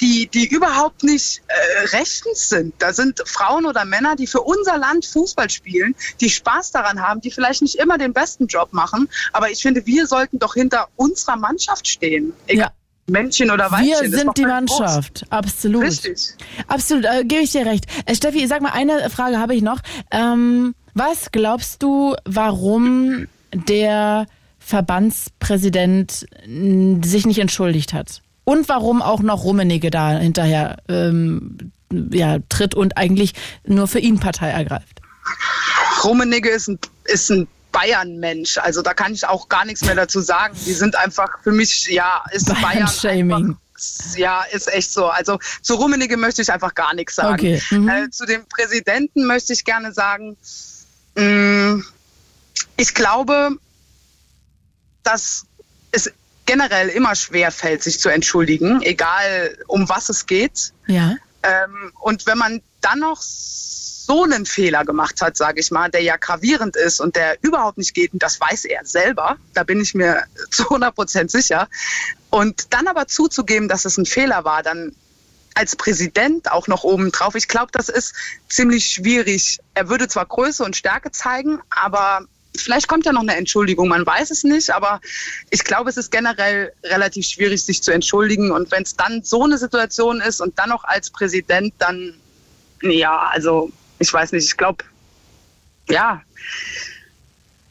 [0.00, 2.74] die, die überhaupt nicht äh, rechtens sind.
[2.78, 7.20] Da sind Frauen oder Männer, die für unser Land Fußball spielen, die Spaß daran haben,
[7.20, 9.08] die vielleicht nicht immer den besten Job machen.
[9.32, 12.32] Aber ich finde, wir sollten doch hinter unserer Mannschaft stehen.
[12.46, 12.72] Egal, Ja.
[13.08, 14.10] Männchen oder Weibchen.
[14.10, 14.44] Wir sind die.
[14.44, 15.24] Mannschaft.
[15.30, 15.84] Absolut.
[15.84, 16.34] Richtig.
[16.66, 17.84] Absolut, äh, gebe ich dir recht.
[18.04, 19.78] Äh, Steffi, sag mal, eine Frage habe ich noch.
[20.10, 24.26] Ähm, was glaubst du, warum der
[24.58, 26.26] Verbandspräsident
[27.04, 28.22] sich nicht entschuldigt hat?
[28.48, 33.34] Und warum auch noch Rummenigge da hinterher ähm, ja, tritt und eigentlich
[33.66, 35.00] nur für ihn Partei ergreift?
[36.04, 38.58] Rummenigge ist ein, ist ein Bayern-Mensch.
[38.58, 40.56] Also da kann ich auch gar nichts mehr dazu sagen.
[40.64, 43.32] Die sind einfach für mich, ja, ist Bayern Bayern-Shaming.
[43.34, 45.06] einfach- Ja, ist echt so.
[45.06, 47.34] Also zu Rummenigge möchte ich einfach gar nichts sagen.
[47.34, 47.88] Okay, mhm.
[47.88, 50.36] Äh, zu dem Präsidenten möchte ich gerne sagen,
[51.16, 51.82] mh,
[52.76, 53.50] ich glaube,
[55.02, 55.45] dass
[56.46, 60.72] generell immer schwer fällt, sich zu entschuldigen, egal um was es geht.
[60.86, 61.16] Ja.
[61.42, 66.02] Ähm, und wenn man dann noch so einen Fehler gemacht hat, sage ich mal, der
[66.02, 69.80] ja gravierend ist und der überhaupt nicht geht, und das weiß er selber, da bin
[69.80, 71.68] ich mir zu 100 Prozent sicher,
[72.30, 74.94] und dann aber zuzugeben, dass es ein Fehler war, dann
[75.54, 77.34] als Präsident auch noch oben drauf.
[77.34, 78.14] Ich glaube, das ist
[78.48, 79.58] ziemlich schwierig.
[79.72, 82.26] Er würde zwar Größe und Stärke zeigen, aber
[82.60, 83.88] vielleicht kommt ja noch eine Entschuldigung.
[83.88, 85.00] Man weiß es nicht, aber
[85.50, 88.50] ich glaube, es ist generell relativ schwierig, sich zu entschuldigen.
[88.50, 92.14] Und wenn es dann so eine Situation ist und dann noch als Präsident, dann
[92.82, 94.44] ja, also ich weiß nicht.
[94.44, 94.84] Ich glaube,
[95.88, 96.22] ja.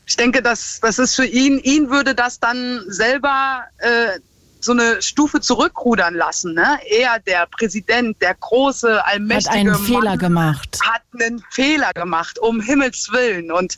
[0.08, 4.20] Ich denke, dass das ist für ihn, ihn würde das dann selber äh,
[4.60, 6.54] so eine Stufe zurückrudern lassen.
[6.54, 6.80] Ne?
[6.90, 10.80] Er, der Präsident, der große, Hat allmächtige einen Mann, Fehler gemacht.
[10.84, 13.52] hat einen Fehler gemacht, um Himmels Willen.
[13.52, 13.78] Und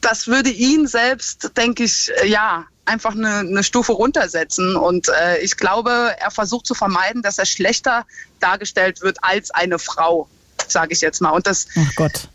[0.00, 4.76] das würde ihn selbst, denke ich, äh, ja, einfach eine, eine Stufe runtersetzen.
[4.76, 8.04] Und äh, ich glaube, er versucht zu vermeiden, dass er schlechter
[8.40, 10.28] dargestellt wird als eine Frau,
[10.66, 11.30] sage ich jetzt mal.
[11.30, 12.28] Und das, Ach Gott.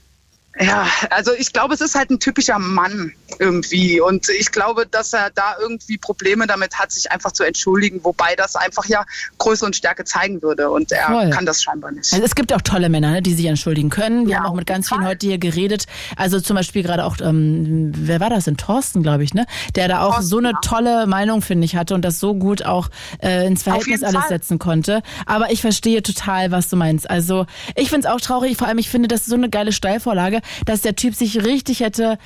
[0.59, 3.99] Ja, also ich glaube, es ist halt ein typischer Mann irgendwie.
[3.99, 8.35] Und ich glaube, dass er da irgendwie Probleme damit hat, sich einfach zu entschuldigen, wobei
[8.35, 9.05] das einfach ja
[9.37, 10.69] Größe und Stärke zeigen würde.
[10.69, 11.29] Und er Voll.
[11.31, 12.13] kann das scheinbar nicht.
[12.13, 14.27] Also es gibt auch tolle Männer, ne, die sich entschuldigen können.
[14.27, 15.85] Wir Ja, haben auch mit ganz vielen heute hier geredet.
[16.15, 18.57] Also zum Beispiel gerade auch, ähm, wer war das denn?
[18.57, 19.45] Thorsten, glaube ich, ne?
[19.75, 20.59] Der da auch Thorsten, so eine ja.
[20.61, 22.89] tolle Meinung, finde ich, hatte und das so gut auch
[23.21, 24.29] äh, ins Verhältnis alles Fall.
[24.29, 25.01] setzen konnte.
[25.25, 27.09] Aber ich verstehe total, was du meinst.
[27.09, 27.45] Also
[27.75, 30.41] ich finde es auch traurig, vor allem ich finde, das ist so eine geile Steilvorlage.
[30.65, 32.17] Dass der Typ sich richtig hätte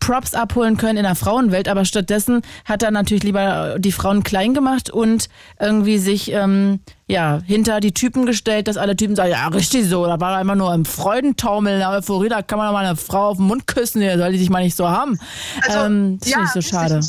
[0.00, 4.54] Props abholen können in der Frauenwelt, aber stattdessen hat er natürlich lieber die Frauen klein
[4.54, 5.28] gemacht und
[5.60, 10.06] irgendwie sich ähm, ja hinter die Typen gestellt, dass alle Typen sagen, ja richtig so,
[10.06, 12.86] da war er immer nur im Freudentaumel, in der Euphorie, da kann man doch mal
[12.86, 15.18] eine Frau auf den Mund küssen, die soll die sich mal nicht so haben.
[15.66, 16.72] Also, ähm, das ja, finde ich so richtig.
[16.72, 17.00] schade.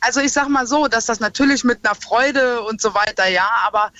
[0.00, 3.48] Also ich sag mal so, dass das natürlich mit einer Freude und so weiter, ja,
[3.66, 3.90] aber,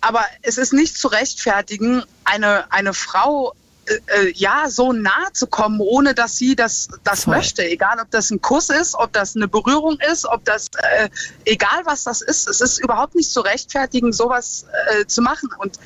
[0.00, 3.54] aber es ist nicht zu rechtfertigen, eine, eine Frau
[3.86, 7.36] äh, äh, ja so nah zu kommen, ohne dass sie das, das Voll.
[7.36, 7.64] möchte.
[7.64, 10.68] Egal, ob das ein Kuss ist, ob das eine Berührung ist, ob das,
[10.98, 11.08] äh,
[11.44, 15.48] egal was das ist, es ist überhaupt nicht zu rechtfertigen, sowas äh, zu machen.
[15.58, 15.78] Und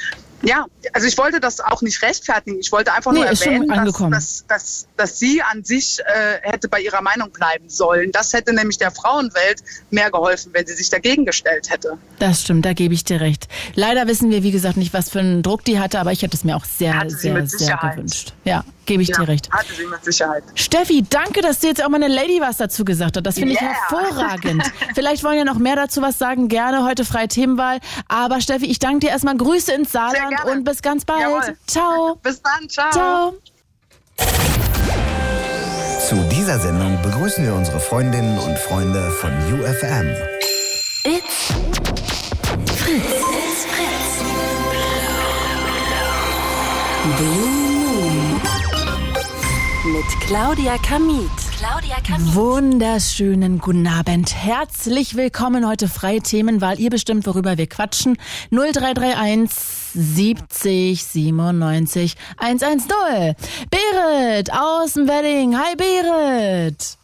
[0.43, 2.59] ja, also ich wollte das auch nicht rechtfertigen.
[2.61, 6.69] Ich wollte einfach nur Nee, erwähnen, dass, dass, dass, dass sie an sich äh, hätte
[6.69, 8.11] bei ihrer Meinung bleiben sollen.
[8.13, 11.99] Das hätte nämlich der Frauenwelt mehr geholfen, wenn sie sich dagegen gestellt hätte.
[12.19, 13.49] Das stimmt, da gebe ich dir recht.
[13.75, 16.37] Leider wissen wir, wie gesagt, nicht, was für einen Druck die hatte, aber ich hätte
[16.37, 18.33] es mir auch sehr, Hatte sehr, sehr gewünscht.
[18.45, 19.51] Ja, gebe ich dir recht.
[19.51, 20.43] Hatte sie mit Sicherheit.
[20.55, 23.25] Steffi, danke, dass du jetzt auch mal eine Lady was dazu gesagt hast.
[23.25, 23.73] Das finde ich Yeah.
[23.89, 24.63] hervorragend.
[24.95, 26.49] Vielleicht wollen ja noch mehr dazu was sagen.
[26.49, 27.79] Gerne heute freie Themenwahl.
[28.09, 29.37] Aber Steffi, ich danke dir erstmal.
[29.37, 31.21] Grüße ins Saarland und bis ganz bald.
[31.21, 31.57] Jawohl.
[31.67, 32.17] Ciao.
[32.23, 32.91] Bis dann, ciao.
[32.91, 33.35] Ciao.
[36.09, 40.09] Zu dieser Sendung begrüßen wir unsere Freundinnen und Freunde von UFM.
[41.05, 41.53] It's
[42.77, 43.05] Fritz.
[43.05, 44.25] It's Fritz.
[47.17, 47.60] Blue.
[49.85, 51.31] Mit Claudia Kamit.
[51.57, 52.35] Claudia Kamit.
[52.35, 54.35] Wunderschönen guten Abend.
[54.35, 56.79] Herzlich willkommen heute freie Themenwahl.
[56.79, 58.19] Ihr bestimmt, worüber wir quatschen.
[58.51, 59.51] 0331
[59.95, 63.35] 70 97 110.
[63.71, 65.57] Berit aus dem Wedding.
[65.57, 67.00] Hi Berit.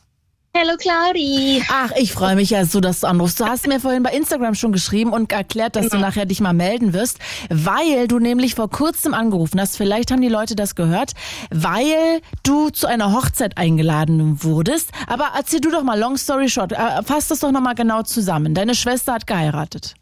[0.59, 1.62] Hallo Claudi.
[1.68, 3.38] Ach, ich freue mich ja so, dass du anrufst.
[3.38, 6.54] Du hast mir vorhin bei Instagram schon geschrieben und erklärt, dass du nachher dich mal
[6.54, 7.18] melden wirst,
[7.50, 9.76] weil du nämlich vor kurzem angerufen hast.
[9.76, 11.12] Vielleicht haben die Leute das gehört,
[11.50, 14.92] weil du zu einer Hochzeit eingeladen wurdest.
[15.07, 18.54] Aber erzähl du doch mal, long story short, äh, fass das doch nochmal genau zusammen.
[18.54, 19.94] Deine Schwester hat geheiratet.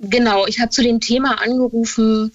[0.00, 2.30] Genau, ich habe zu dem Thema angerufen,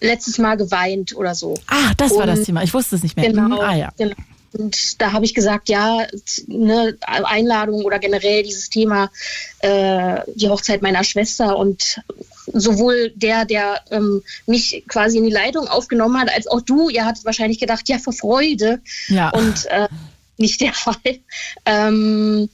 [0.00, 1.54] letztes Mal geweint oder so.
[1.66, 2.62] Ah, das war Und- das Thema.
[2.62, 3.30] Ich wusste es nicht mehr.
[3.30, 3.60] Genau.
[3.60, 3.90] Ah ja.
[3.98, 4.14] genau.
[4.52, 6.06] Und da habe ich gesagt, ja,
[6.50, 9.10] eine Einladung oder generell dieses Thema,
[9.60, 12.00] äh, die Hochzeit meiner Schwester und
[12.52, 17.04] sowohl der, der ähm, mich quasi in die Leitung aufgenommen hat, als auch du, ihr
[17.04, 18.80] hattet wahrscheinlich gedacht, ja, vor Freude.
[19.08, 19.30] Ja.
[19.30, 19.88] Und äh,
[20.36, 21.20] nicht der Fall.
[21.66, 22.48] Ähm,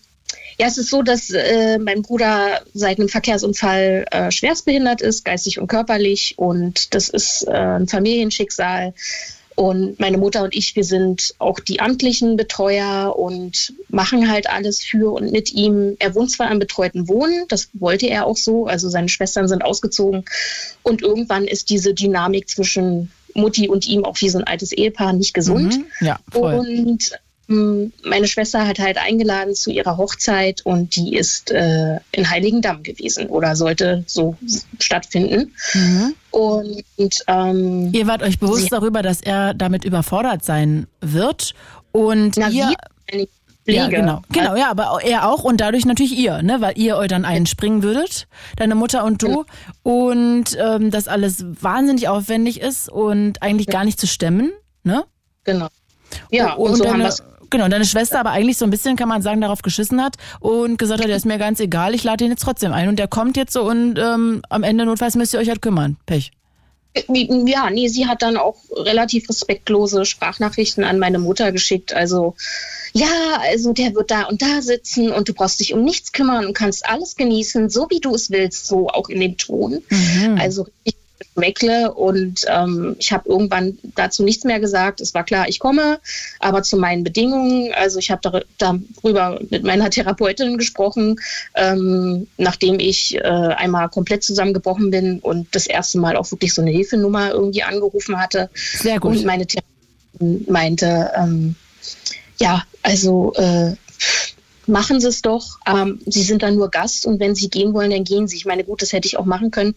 [0.58, 5.58] ja, es ist so, dass äh, mein Bruder seit einem Verkehrsunfall äh, schwerstbehindert ist, geistig
[5.58, 6.34] und körperlich.
[6.38, 8.94] Und das ist äh, ein Familienschicksal.
[9.56, 14.84] Und meine Mutter und ich, wir sind auch die amtlichen Betreuer und machen halt alles
[14.84, 15.96] für und mit ihm.
[15.98, 18.66] Er wohnt zwar im betreuten Wohnen, das wollte er auch so.
[18.66, 20.26] Also seine Schwestern sind ausgezogen.
[20.82, 25.14] Und irgendwann ist diese Dynamik zwischen Mutti und ihm auch wie so ein altes Ehepaar
[25.14, 25.78] nicht gesund.
[25.78, 26.06] Mhm.
[26.06, 26.54] Ja, voll.
[26.54, 27.18] Und
[27.48, 33.28] meine Schwester hat halt eingeladen zu ihrer Hochzeit und die ist äh, in Heiligendamm gewesen
[33.28, 34.36] oder sollte so
[34.80, 35.54] stattfinden.
[35.74, 36.14] Mhm.
[36.32, 41.54] Und ähm, Ihr wart euch bewusst darüber, dass er damit überfordert sein wird
[41.92, 42.74] und na, ihr
[43.08, 43.28] wir,
[43.66, 43.80] Pflege.
[43.80, 44.22] Ja, genau.
[44.30, 47.82] Genau, ja, aber er auch und dadurch natürlich ihr, ne, weil ihr euch dann einspringen
[47.82, 49.44] würdet, deine Mutter und du,
[49.82, 54.52] und ähm, das alles wahnsinnig aufwendig ist und eigentlich gar nicht zu stemmen,
[54.84, 55.04] ne?
[55.44, 55.68] Genau.
[56.30, 57.22] Ja, und, und so haben wir's.
[57.50, 60.78] Genau, deine Schwester aber eigentlich so ein bisschen, kann man sagen, darauf geschissen hat und
[60.78, 63.08] gesagt hat, der ist mir ganz egal, ich lade ihn jetzt trotzdem ein und der
[63.08, 65.96] kommt jetzt so und ähm, am Ende notfalls müsst ihr euch halt kümmern.
[66.06, 66.32] Pech.
[67.08, 71.92] Ja, nee, sie hat dann auch relativ respektlose Sprachnachrichten an meine Mutter geschickt.
[71.92, 72.36] Also,
[72.94, 73.06] ja,
[73.42, 76.54] also der wird da und da sitzen und du brauchst dich um nichts kümmern und
[76.54, 79.82] kannst alles genießen, so wie du es willst, so auch in dem Ton.
[80.38, 80.95] Also richtig
[81.36, 85.00] Meckle und ähm, ich habe irgendwann dazu nichts mehr gesagt.
[85.00, 86.00] Es war klar, ich komme,
[86.40, 87.72] aber zu meinen Bedingungen.
[87.74, 91.20] Also ich habe dar darüber mit meiner Therapeutin gesprochen,
[91.54, 96.62] ähm, nachdem ich äh, einmal komplett zusammengebrochen bin und das erste Mal auch wirklich so
[96.62, 98.50] eine Hilfenummer irgendwie angerufen hatte.
[98.54, 99.16] Sehr gut.
[99.16, 101.54] Und meine Therapeutin meinte, ähm,
[102.38, 103.74] ja, also äh,
[104.66, 105.58] machen Sie es doch.
[105.66, 108.36] Ähm, Sie sind dann nur Gast und wenn Sie gehen wollen, dann gehen Sie.
[108.36, 109.74] Ich meine, gut, das hätte ich auch machen können.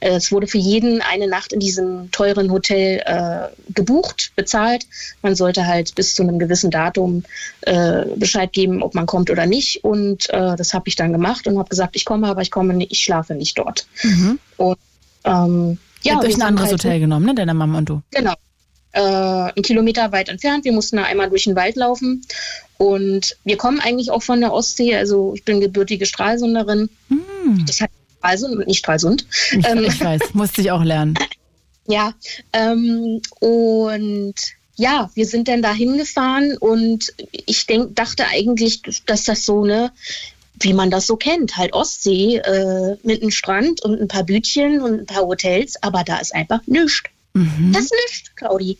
[0.00, 4.86] Es wurde für jeden eine Nacht in diesem teuren Hotel äh, gebucht, bezahlt.
[5.22, 7.24] Man sollte halt bis zu einem gewissen Datum
[7.62, 9.84] äh, Bescheid geben, ob man kommt oder nicht.
[9.84, 12.74] Und äh, das habe ich dann gemacht und habe gesagt, ich komme, aber ich komme
[12.74, 13.86] nicht, ich schlafe nicht dort.
[14.02, 14.38] Mhm.
[14.58, 14.78] Und
[15.24, 18.02] ähm, ja, habt euch ein anderes halt- Hotel genommen, ne, deine Mama und du.
[18.10, 18.34] Genau.
[18.92, 20.64] Äh, einen Kilometer weit entfernt.
[20.64, 22.22] Wir mussten da einmal durch den Wald laufen.
[22.78, 24.94] Und wir kommen eigentlich auch von der Ostsee.
[24.94, 26.90] Also ich bin gebürtige Stralsunderin.
[27.66, 27.90] Das heißt
[28.26, 29.26] Stralsund und nicht Stralsund.
[29.52, 31.14] Ich, Ähm, ich weiß, musste ich auch lernen.
[31.86, 32.12] ja,
[32.52, 34.34] ähm, und
[34.76, 39.90] ja, wir sind dann da hingefahren und ich denk, dachte eigentlich, dass das so, ne,
[40.60, 44.80] wie man das so kennt, halt Ostsee äh, mit einem Strand und ein paar Bütchen
[44.80, 47.04] und ein paar Hotels, aber da ist einfach nichts.
[47.34, 47.72] Mhm.
[47.72, 48.78] Das ist nichts, Claudi.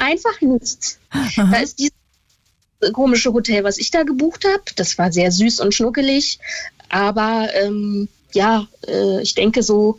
[0.00, 0.98] Einfach nichts.
[1.36, 1.94] Da ist dieses
[2.92, 4.62] komische Hotel, was ich da gebucht habe.
[4.76, 6.38] Das war sehr süß und schnuckelig.
[6.90, 9.98] Aber ähm, ja, äh, ich denke so,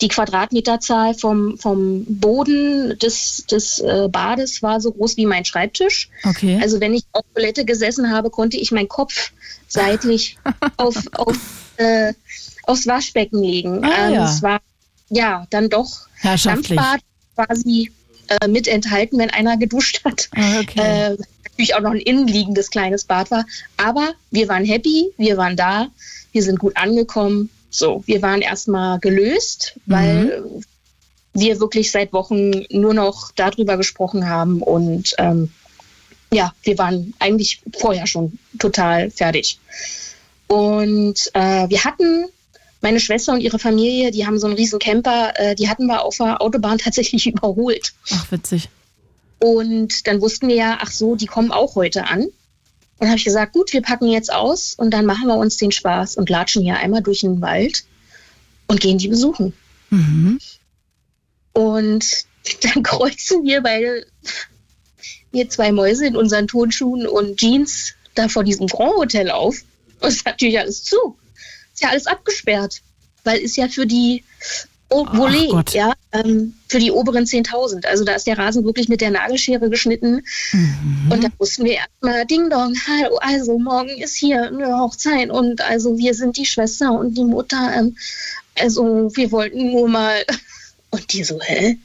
[0.00, 6.10] die Quadratmeterzahl vom, vom Boden des, des äh, Bades war so groß wie mein Schreibtisch.
[6.24, 6.58] Okay.
[6.60, 9.32] Also wenn ich auf Toilette gesessen habe, konnte ich meinen Kopf
[9.68, 10.36] seitlich
[10.76, 11.38] auf, auf,
[11.78, 12.12] äh,
[12.64, 13.84] aufs Waschbecken legen.
[13.84, 14.24] Ah, ähm, ja.
[14.30, 14.60] Es war
[15.08, 16.06] ja dann doch.
[16.22, 17.00] Dampfbad
[17.34, 17.90] quasi
[18.28, 20.28] äh, mit enthalten, wenn einer geduscht hat.
[20.36, 20.80] Ah, okay.
[21.12, 23.46] Äh, natürlich auch noch ein innenliegendes kleines Bad war.
[23.76, 25.88] Aber wir waren happy, wir waren da,
[26.32, 27.50] wir sind gut angekommen.
[27.76, 30.42] So, wir waren erstmal gelöst, weil
[31.34, 35.50] wir wirklich seit Wochen nur noch darüber gesprochen haben und ähm,
[36.32, 39.58] ja, wir waren eigentlich vorher schon total fertig.
[40.46, 42.24] Und äh, wir hatten
[42.80, 46.02] meine Schwester und ihre Familie, die haben so einen riesen Camper, äh, die hatten wir
[46.02, 47.92] auf der Autobahn tatsächlich überholt.
[48.10, 48.70] Ach, witzig.
[49.38, 52.28] Und dann wussten wir ja, ach so, die kommen auch heute an.
[52.98, 55.70] Und habe ich gesagt, gut, wir packen jetzt aus und dann machen wir uns den
[55.70, 57.84] Spaß und latschen hier einmal durch den Wald
[58.68, 59.52] und gehen die besuchen.
[59.90, 60.38] Mhm.
[61.52, 62.06] Und
[62.62, 64.06] dann kreuzen wir beide,
[65.30, 69.62] wir zwei Mäuse in unseren Turnschuhen und Jeans da vor diesem Grand Hotel auf.
[70.00, 71.16] Und ist natürlich alles zu.
[71.74, 72.82] Ist ja alles abgesperrt.
[73.24, 74.24] Weil ist ja für die
[74.90, 75.72] oh, Gott.
[75.72, 77.86] ja, ähm, für die oberen 10.000.
[77.86, 80.22] Also da ist der Rasen wirklich mit der Nagelschere geschnitten.
[80.52, 81.10] Mhm.
[81.10, 85.60] Und da mussten wir erstmal Ding Dong, hallo, also morgen ist hier eine Hochzeit und
[85.60, 87.72] also wir sind die Schwester und die Mutter.
[87.76, 87.96] Ähm,
[88.58, 90.24] also wir wollten nur mal.
[90.90, 91.76] Und die so, hä?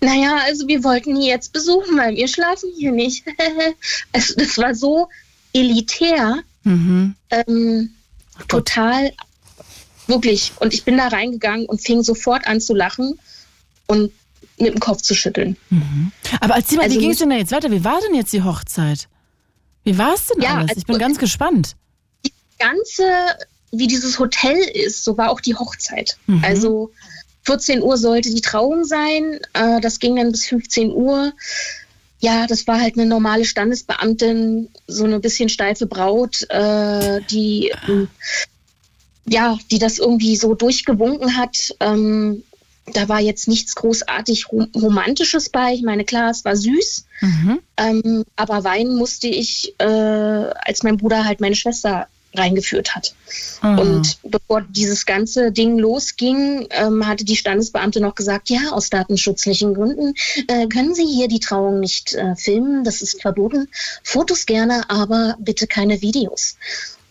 [0.00, 3.24] Naja, also wir wollten die jetzt besuchen, weil wir schlafen hier nicht.
[4.12, 5.08] also das war so
[5.52, 7.14] elitär, Mhm.
[7.30, 7.90] ähm,
[8.48, 9.12] total,
[10.08, 10.52] wirklich.
[10.60, 13.18] Und ich bin da reingegangen und fing sofort an zu lachen
[13.86, 14.12] und
[14.58, 15.56] mit dem Kopf zu schütteln.
[16.40, 17.70] Aber erzähl mal, Also wie ging es denn da jetzt weiter?
[17.70, 19.08] Wie war denn jetzt die Hochzeit?
[19.84, 20.70] Wie war es denn Ja, alles?
[20.70, 21.76] also- ich bin ganz gespannt.
[22.58, 23.04] ganze,
[23.70, 26.16] wie dieses Hotel ist, so war auch die Hochzeit.
[26.26, 26.42] Mhm.
[26.44, 26.90] Also
[27.44, 29.38] 14 Uhr sollte die Trauung sein.
[29.52, 31.32] Äh, das ging dann bis 15 Uhr.
[32.20, 38.08] Ja, das war halt eine normale Standesbeamtin, so eine bisschen steife Braut, äh, die ähm,
[39.28, 41.74] ja, die das irgendwie so durchgewunken hat.
[41.80, 42.42] Ähm,
[42.94, 45.74] da war jetzt nichts großartig rom Romantisches bei.
[45.74, 47.58] Ich meine, klar, es war süß, Mhm.
[47.76, 53.14] ähm, aber weinen musste ich, äh, als mein Bruder halt meine Schwester reingeführt hat.
[53.62, 53.76] Ah.
[53.76, 59.74] Und bevor dieses ganze Ding losging, ähm, hatte die Standesbeamte noch gesagt, ja, aus datenschutzlichen
[59.74, 60.14] Gründen
[60.46, 63.68] äh, können Sie hier die Trauung nicht äh, filmen, das ist verboten.
[64.02, 66.56] Fotos gerne, aber bitte keine Videos.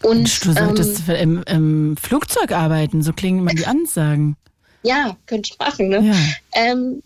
[0.04, 4.36] Und du ähm, solltest im, im Flugzeug arbeiten, so klingen immer die Ansagen.
[4.84, 5.90] ja, könnte ich machen.
[5.90, 6.04] Ne?
[6.06, 6.16] Ja.
[6.54, 7.02] Ähm,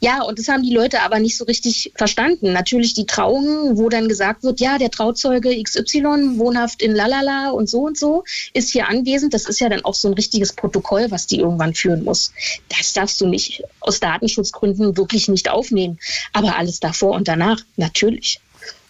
[0.00, 2.52] ja, und das haben die Leute aber nicht so richtig verstanden.
[2.52, 7.68] Natürlich die Trauungen, wo dann gesagt wird, ja, der Trauzeuge XY, wohnhaft in Lalala und
[7.68, 9.34] so und so, ist hier anwesend.
[9.34, 12.32] Das ist ja dann auch so ein richtiges Protokoll, was die irgendwann führen muss.
[12.68, 15.98] Das darfst du nicht aus Datenschutzgründen wirklich nicht aufnehmen.
[16.32, 18.40] Aber alles davor und danach, natürlich.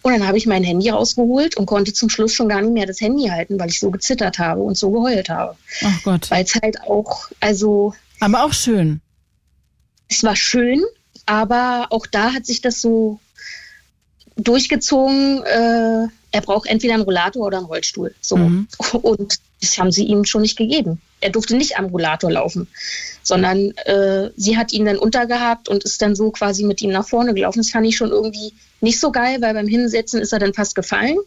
[0.05, 2.85] Und dann habe ich mein Handy rausgeholt und konnte zum Schluss schon gar nicht mehr
[2.85, 5.57] das Handy halten, weil ich so gezittert habe und so geheult habe.
[5.83, 6.31] Ach Gott.
[6.31, 9.01] Weil es halt auch, also Aber auch schön.
[10.11, 10.83] es war schön,
[11.25, 13.19] aber auch da hat sich das so
[14.37, 15.43] durchgezogen.
[15.43, 18.12] Äh, er braucht entweder einen Rollator oder einen Rollstuhl.
[18.20, 18.36] So.
[18.36, 18.66] Mhm.
[19.02, 21.01] Und das haben sie ihm schon nicht gegeben.
[21.20, 22.66] Er durfte nicht am Rollator laufen,
[23.23, 27.06] sondern äh, sie hat ihn dann untergehabt und ist dann so quasi mit ihm nach
[27.06, 27.61] vorne gelaufen.
[27.61, 30.74] Das fand ich schon irgendwie nicht so geil, weil beim Hinsetzen ist er dann fast
[30.74, 31.19] gefallen.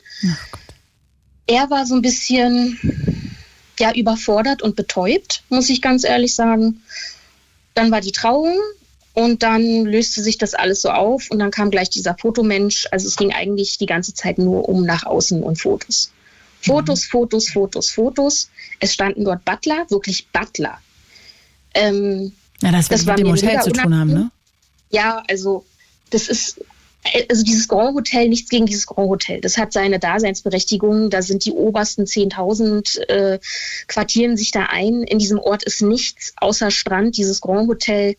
[1.48, 2.78] Er war so ein bisschen
[3.80, 6.82] ja, überfordert und betäubt, muss ich ganz ehrlich sagen.
[7.76, 8.58] Dann war die Trauung
[9.18, 12.88] und dann löste sich das alles so auf und dann kam gleich dieser Fotomensch.
[12.92, 16.12] Also es ging eigentlich die ganze Zeit nur um nach außen und Fotos.
[16.62, 18.52] Fotos, Fotos, Fotos, Fotos.
[18.80, 20.78] Es standen dort Butler, wirklich Butler.
[21.74, 22.32] Ähm,
[22.62, 24.32] Ja, das wird Das war mit dem Hotel zu tun haben, ne?
[24.92, 25.66] ja, also
[26.12, 26.62] das ist,
[27.28, 29.42] also dieses Grand Hotel, nichts gegen dieses Grand Hotel.
[29.42, 31.10] Das hat seine Daseinsberechtigung.
[31.10, 33.40] Da sind die obersten 10.000 äh,
[33.88, 35.02] quartieren sich da ein.
[35.02, 38.16] In diesem Ort ist nichts außer Strand, dieses Grand Hotel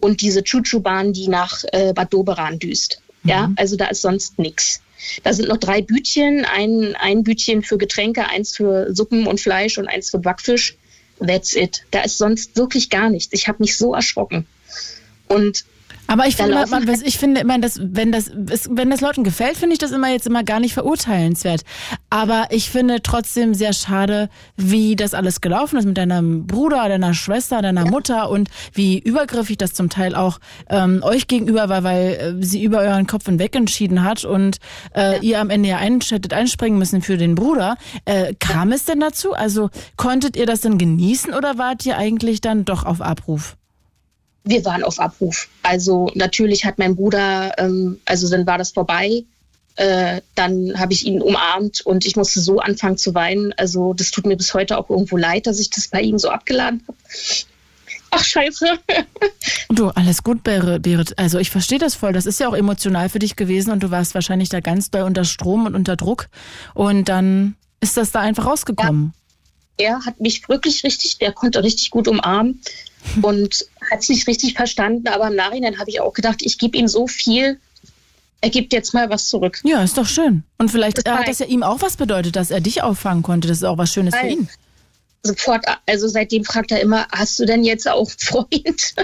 [0.00, 3.02] und diese Chuchu-Bahn, die nach äh, Bad Doberan düst.
[3.24, 4.80] Ja, also da ist sonst nichts.
[5.22, 9.78] Da sind noch drei Bütchen, ein, ein Bütchen für Getränke, eins für Suppen und Fleisch
[9.78, 10.76] und eins für Backfisch.
[11.18, 11.84] That's it.
[11.90, 13.32] Da ist sonst wirklich gar nichts.
[13.32, 14.46] Ich habe mich so erschrocken.
[15.26, 15.64] Und
[16.08, 19.58] Aber ich finde, man, man, ich finde immer, dass, wenn das, wenn das Leuten gefällt,
[19.58, 21.62] finde ich das immer jetzt immer gar nicht verurteilenswert.
[22.08, 27.12] Aber ich finde trotzdem sehr schade, wie das alles gelaufen ist mit deinem Bruder, deiner
[27.12, 30.38] Schwester, deiner Mutter und wie übergriffig das zum Teil auch
[30.70, 34.56] ähm, euch gegenüber war, weil äh, sie über euren Kopf hinweg entschieden hat und
[34.96, 37.76] äh, ihr am Ende ja hättet einspringen müssen für den Bruder.
[38.06, 39.34] Äh, kam es denn dazu?
[39.34, 39.68] Also
[39.98, 43.57] konntet ihr das denn genießen oder wart ihr eigentlich dann doch auf Abruf?
[44.44, 45.48] Wir waren auf Abruf.
[45.62, 49.24] Also natürlich hat mein Bruder, ähm, also dann war das vorbei.
[49.76, 53.52] Äh, dann habe ich ihn umarmt und ich musste so anfangen zu weinen.
[53.56, 56.30] Also das tut mir bis heute auch irgendwo leid, dass ich das bei ihm so
[56.30, 56.98] abgeladen habe.
[58.10, 58.66] Ach scheiße.
[59.70, 61.18] Du, alles gut, Ber- Berit.
[61.18, 62.14] Also ich verstehe das voll.
[62.14, 65.02] Das ist ja auch emotional für dich gewesen und du warst wahrscheinlich da ganz doll
[65.02, 66.28] unter Strom und unter Druck.
[66.74, 69.12] Und dann ist das da einfach rausgekommen.
[69.76, 72.62] er hat mich wirklich richtig, der konnte richtig gut umarmen
[73.22, 75.08] und hat es nicht richtig verstanden.
[75.08, 77.58] Aber im Nachhinein habe ich auch gedacht, ich gebe ihm so viel,
[78.40, 79.60] er gibt jetzt mal was zurück.
[79.64, 80.44] Ja, ist doch schön.
[80.58, 83.22] Und vielleicht Das äh, hat das ja ihm auch was bedeutet, dass er dich auffangen
[83.22, 83.48] konnte.
[83.48, 84.48] Das ist auch was Schönes für ihn.
[85.24, 88.94] Sofort, also seitdem fragt er immer, hast du denn jetzt auch einen Freund?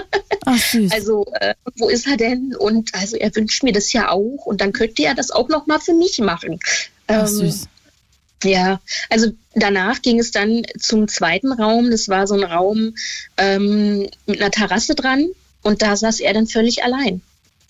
[0.45, 0.91] Ach süß.
[0.93, 2.55] Also, äh, wo ist er denn?
[2.57, 5.67] Und also er wünscht mir das ja auch und dann könnte er das auch noch
[5.67, 6.59] mal für mich machen.
[7.07, 7.67] Ach Ähm, süß.
[8.43, 8.79] Ja,
[9.09, 11.89] also danach ging es dann zum zweiten Raum.
[11.89, 12.95] Das war so ein Raum
[13.37, 15.29] ähm, mit einer Terrasse dran
[15.63, 17.21] und da saß er dann völlig allein.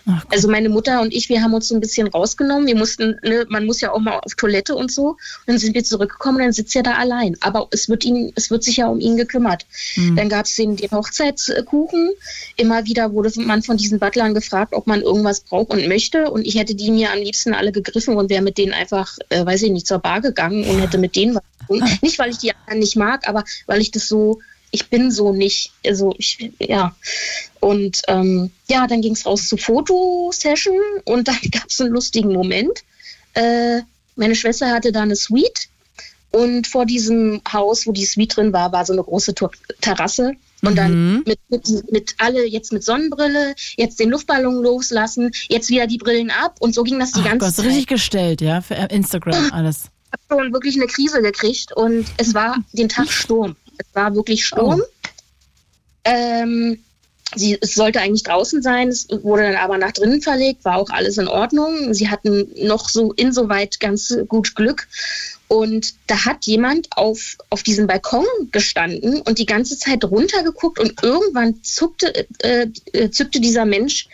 [0.08, 0.24] Ach.
[0.30, 2.68] Also meine Mutter und ich, wir haben uns so ein bisschen rausgenommen.
[2.68, 5.10] Wir mussten, ne, man muss ja auch mal auf Toilette und so.
[5.10, 5.18] Und
[5.48, 7.36] dann sind wir zurückgekommen und dann sitzt er da allein.
[7.42, 9.66] Aber es wird ihn, es wird sich ja um ihn gekümmert.
[9.96, 10.16] Hm.
[10.16, 12.12] Dann gab es den, den Hochzeitskuchen.
[12.56, 16.30] Immer wieder wurde man von diesen Butlern gefragt, ob man irgendwas braucht und möchte.
[16.30, 19.46] Und ich hätte die mir am liebsten alle gegriffen und wäre mit denen einfach, äh,
[19.46, 21.84] weiß ich nicht, zur Bar gegangen und hätte mit denen was tun.
[22.02, 24.40] Nicht, weil ich die anderen nicht mag, aber weil ich das so,
[24.76, 26.96] ich bin so nicht, also ich, ja.
[27.62, 32.34] Und ähm, ja, dann ging es raus zur Fotosession und dann gab es einen lustigen
[32.34, 32.84] Moment.
[33.34, 33.82] Äh,
[34.18, 35.70] meine Schwester hatte da eine Suite
[36.32, 39.34] und vor diesem Haus, wo die Suite drin war, war so eine große
[39.80, 40.34] Terrasse.
[40.62, 45.86] Und dann mit, mit, mit alle jetzt mit Sonnenbrille, jetzt den Luftballon loslassen, jetzt wieder
[45.86, 47.66] die Brillen ab und so ging das die Ach ganze Gott, Zeit.
[47.68, 49.84] richtig gestellt, ja, für Instagram alles.
[50.08, 53.56] Ich habe schon wirklich eine Krise gekriegt und es war den Tag Sturm.
[53.78, 54.82] Es war wirklich Sturm.
[56.04, 56.80] Ähm,
[57.36, 60.90] sie, es sollte eigentlich draußen sein, es wurde dann aber nach drinnen verlegt, war auch
[60.90, 61.94] alles in Ordnung.
[61.94, 64.88] Sie hatten noch so insoweit ganz gut Glück.
[65.48, 71.04] Und da hat jemand auf, auf diesem Balkon gestanden und die ganze Zeit runtergeguckt und
[71.04, 74.08] irgendwann zuckte, äh, äh, zückte dieser Mensch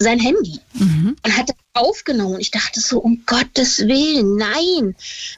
[0.00, 0.58] sein Handy
[1.22, 2.34] und hat das aufgenommen.
[2.34, 4.96] Und ich dachte so, um Gottes Willen, nein,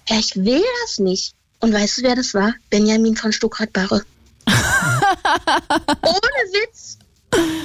[0.08, 1.35] ich will das nicht.
[1.60, 2.54] Und weißt du, wer das war?
[2.70, 4.04] Benjamin von Stuckrad-Barre.
[4.46, 6.98] Ohne Witz.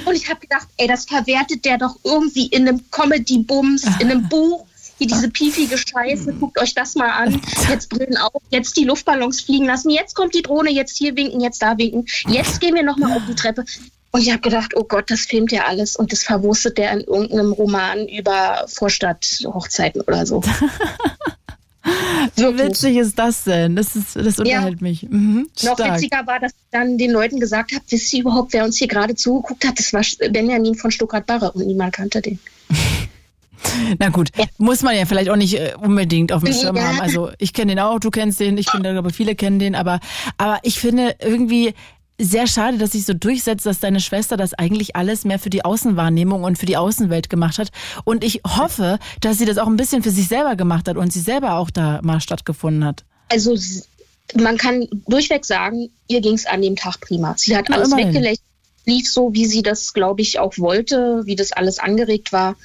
[0.04, 4.28] Und ich habe gedacht, ey, das verwertet der doch irgendwie in einem Comedy-Bums, in einem
[4.28, 4.66] Buch.
[4.98, 7.40] Hier diese piefige Scheiße, guckt euch das mal an.
[7.68, 11.40] Jetzt Brillen auf, jetzt die Luftballons fliegen lassen, jetzt kommt die Drohne, jetzt hier winken,
[11.40, 12.06] jetzt da winken.
[12.28, 13.64] Jetzt gehen wir nochmal auf die Treppe.
[14.12, 17.00] Und ich habe gedacht, oh Gott, das filmt ja alles und das verwurstet der in
[17.00, 20.42] irgendeinem Roman über Vorstadthochzeiten oder so.
[22.36, 23.76] Wie witzig ist das denn?
[23.76, 25.02] Das, ist, das unterhält mich.
[25.08, 28.64] Mhm, Noch witziger war, dass ich dann den Leuten gesagt habe, wisst ihr überhaupt, wer
[28.64, 29.78] uns hier gerade zugeguckt hat?
[29.78, 32.38] Das war Benjamin von Stuttgart-Barre und niemand kannte den.
[33.98, 36.82] Na gut, muss man ja vielleicht auch nicht äh, unbedingt auf dem Schirm Ja.
[36.84, 37.00] haben.
[37.00, 40.00] Also ich kenne den auch, du kennst den, ich finde, glaube viele kennen den, aber,
[40.36, 41.74] aber ich finde irgendwie
[42.20, 45.64] sehr schade, dass sich so durchsetzt, dass deine Schwester das eigentlich alles mehr für die
[45.64, 47.70] Außenwahrnehmung und für die Außenwelt gemacht hat.
[48.04, 51.12] Und ich hoffe, dass sie das auch ein bisschen für sich selber gemacht hat und
[51.12, 53.04] sie selber auch da mal stattgefunden hat.
[53.28, 53.56] Also
[54.34, 57.34] man kann durchweg sagen, ihr ging es an dem Tag prima.
[57.36, 58.08] Sie hat Na, alles immerhin.
[58.08, 58.40] weggelächelt,
[58.84, 62.56] lief so, wie sie das, glaube ich, auch wollte, wie das alles angeregt war.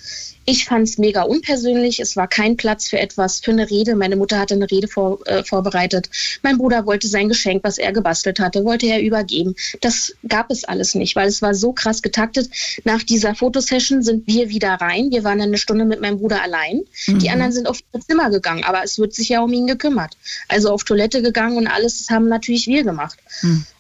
[0.49, 1.99] Ich fand es mega unpersönlich.
[1.99, 3.97] Es war kein Platz für etwas, für eine Rede.
[3.97, 6.09] Meine Mutter hatte eine Rede vor, äh, vorbereitet.
[6.41, 9.55] Mein Bruder wollte sein Geschenk, was er gebastelt hatte, wollte er übergeben.
[9.81, 12.49] Das gab es alles nicht, weil es war so krass getaktet.
[12.85, 15.11] Nach dieser Fotosession sind wir wieder rein.
[15.11, 16.83] Wir waren eine Stunde mit meinem Bruder allein.
[17.07, 20.15] Die anderen sind auf ihr Zimmer gegangen, aber es wird sich ja um ihn gekümmert.
[20.47, 23.19] Also auf Toilette gegangen und alles, das haben natürlich wir gemacht.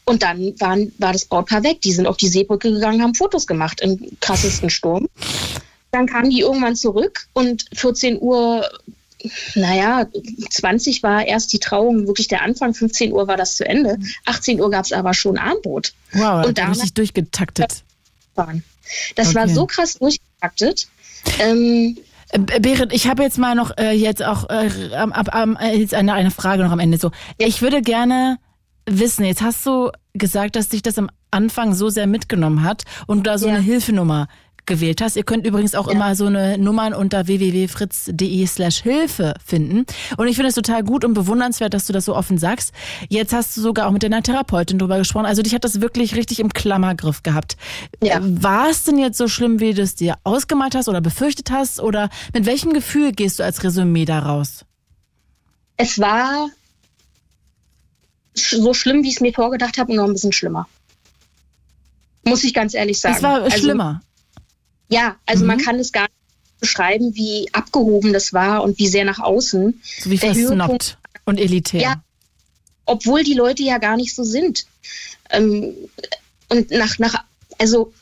[0.09, 1.81] Und dann waren, war das Brautpaar weg.
[1.81, 5.09] Die sind auf die Seebrücke gegangen, haben Fotos gemacht im krassesten Sturm.
[5.91, 8.65] Dann kamen die irgendwann zurück und 14 Uhr,
[9.55, 10.05] naja,
[10.49, 13.97] 20 war erst die Trauung, wirklich der Anfang, 15 Uhr war das zu Ende.
[14.25, 15.93] 18 Uhr gab es aber schon Abendbrot.
[16.13, 17.83] Wow, Und danach- richtig durchgetaktet.
[18.35, 18.63] Waren.
[19.15, 19.53] Das war Okay.
[19.53, 20.87] so krass durchgetaktet.
[21.39, 21.97] Ähm,
[22.29, 25.93] Äh, Berit, ich habe jetzt mal noch äh, jetzt auch äh, ab, am, äh, jetzt
[25.93, 26.97] eine, eine Frage noch am Ende.
[26.97, 28.37] So, ich würde gerne
[28.87, 29.25] wissen.
[29.25, 33.23] Jetzt hast du gesagt, dass dich das am Anfang so sehr mitgenommen hat und du
[33.23, 33.55] da so Ja.
[33.55, 34.27] eine Hilfenummer
[34.65, 35.15] gewählt hast.
[35.15, 39.85] Ihr könnt übrigens auch immer so eine Nummern unter www.fritz.de slash Hilfe finden.
[40.17, 42.73] Und ich finde es total gut und bewundernswert, dass du das so offen sagst.
[43.07, 45.25] Jetzt hast du sogar auch mit deiner Therapeutin drüber gesprochen.
[45.25, 47.55] Also dich hat das wirklich richtig im Klammergriff gehabt.
[48.03, 48.17] Ja.
[48.17, 51.49] Äh, War es denn jetzt so schlimm, wie du es dir ausgemalt hast oder befürchtet
[51.49, 51.79] hast?
[51.79, 54.65] Oder mit welchem Gefühl gehst du als Resümee da raus?
[55.77, 56.49] Es war
[58.39, 60.67] so schlimm, wie ich es mir vorgedacht habe und noch ein bisschen schlimmer.
[62.23, 63.15] Muss ich ganz ehrlich sagen.
[63.15, 64.01] Es war Also, schlimmer.
[64.89, 65.61] Ja, also man Mhm.
[65.63, 69.81] kann es gar nicht beschreiben, wie abgehoben das war und wie sehr nach außen.
[70.01, 71.81] So wie versnobbt und elitär.
[71.81, 72.03] Ja.
[72.85, 74.65] Obwohl die Leute ja gar nicht so sind.
[75.29, 75.73] Ähm,
[76.49, 77.23] und nach, nach,
[77.57, 77.93] also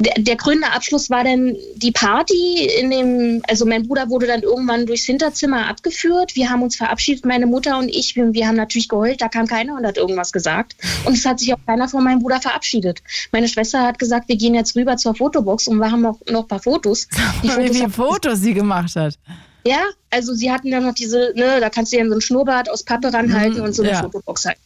[0.00, 4.42] der, der krönende Abschluss war dann die Party in dem, also mein Bruder wurde dann
[4.42, 6.34] irgendwann durchs Hinterzimmer abgeführt.
[6.34, 8.16] Wir haben uns verabschiedet, meine Mutter und ich.
[8.16, 10.74] Wir, wir haben natürlich geheult, da kam keiner und hat irgendwas gesagt.
[11.04, 13.02] Und es hat sich auch keiner von meinem Bruder verabschiedet.
[13.30, 16.48] Meine Schwester hat gesagt, wir gehen jetzt rüber zur Fotobox und machen noch, noch ein
[16.48, 17.06] paar Fotos.
[17.42, 19.18] Die Wie Fotos viele Fotos sie gemacht hat.
[19.66, 22.70] ja, also sie hatten dann noch diese, ne, da kannst du ja so ein Schnurrbart
[22.70, 24.00] aus Pappe ranhalten Mhm, und so eine ja.
[24.02, 24.56] Fotobox halt.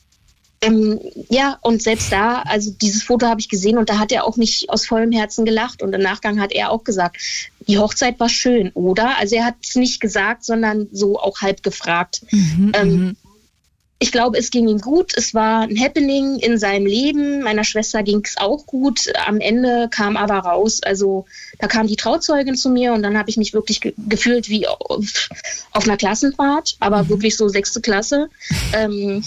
[0.64, 4.24] Ähm, ja, und selbst da, also dieses Foto habe ich gesehen und da hat er
[4.24, 7.16] auch nicht aus vollem Herzen gelacht und im Nachgang hat er auch gesagt,
[7.66, 9.16] die Hochzeit war schön, oder?
[9.18, 12.22] Also er hat es nicht gesagt, sondern so auch halb gefragt.
[12.30, 13.16] Mhm, Ähm,
[14.00, 15.12] ich glaube, es ging ihm gut.
[15.16, 17.42] Es war ein Happening in seinem Leben.
[17.42, 19.10] Meiner Schwester ging es auch gut.
[19.26, 21.24] Am Ende kam aber raus, also
[21.58, 24.66] da kam die Trauzeugin zu mir und dann habe ich mich wirklich ge gefühlt wie
[24.66, 25.30] auf,
[25.70, 28.28] auf einer Klassenfahrt, aber wirklich so sechste Klasse.
[28.74, 29.24] Ähm,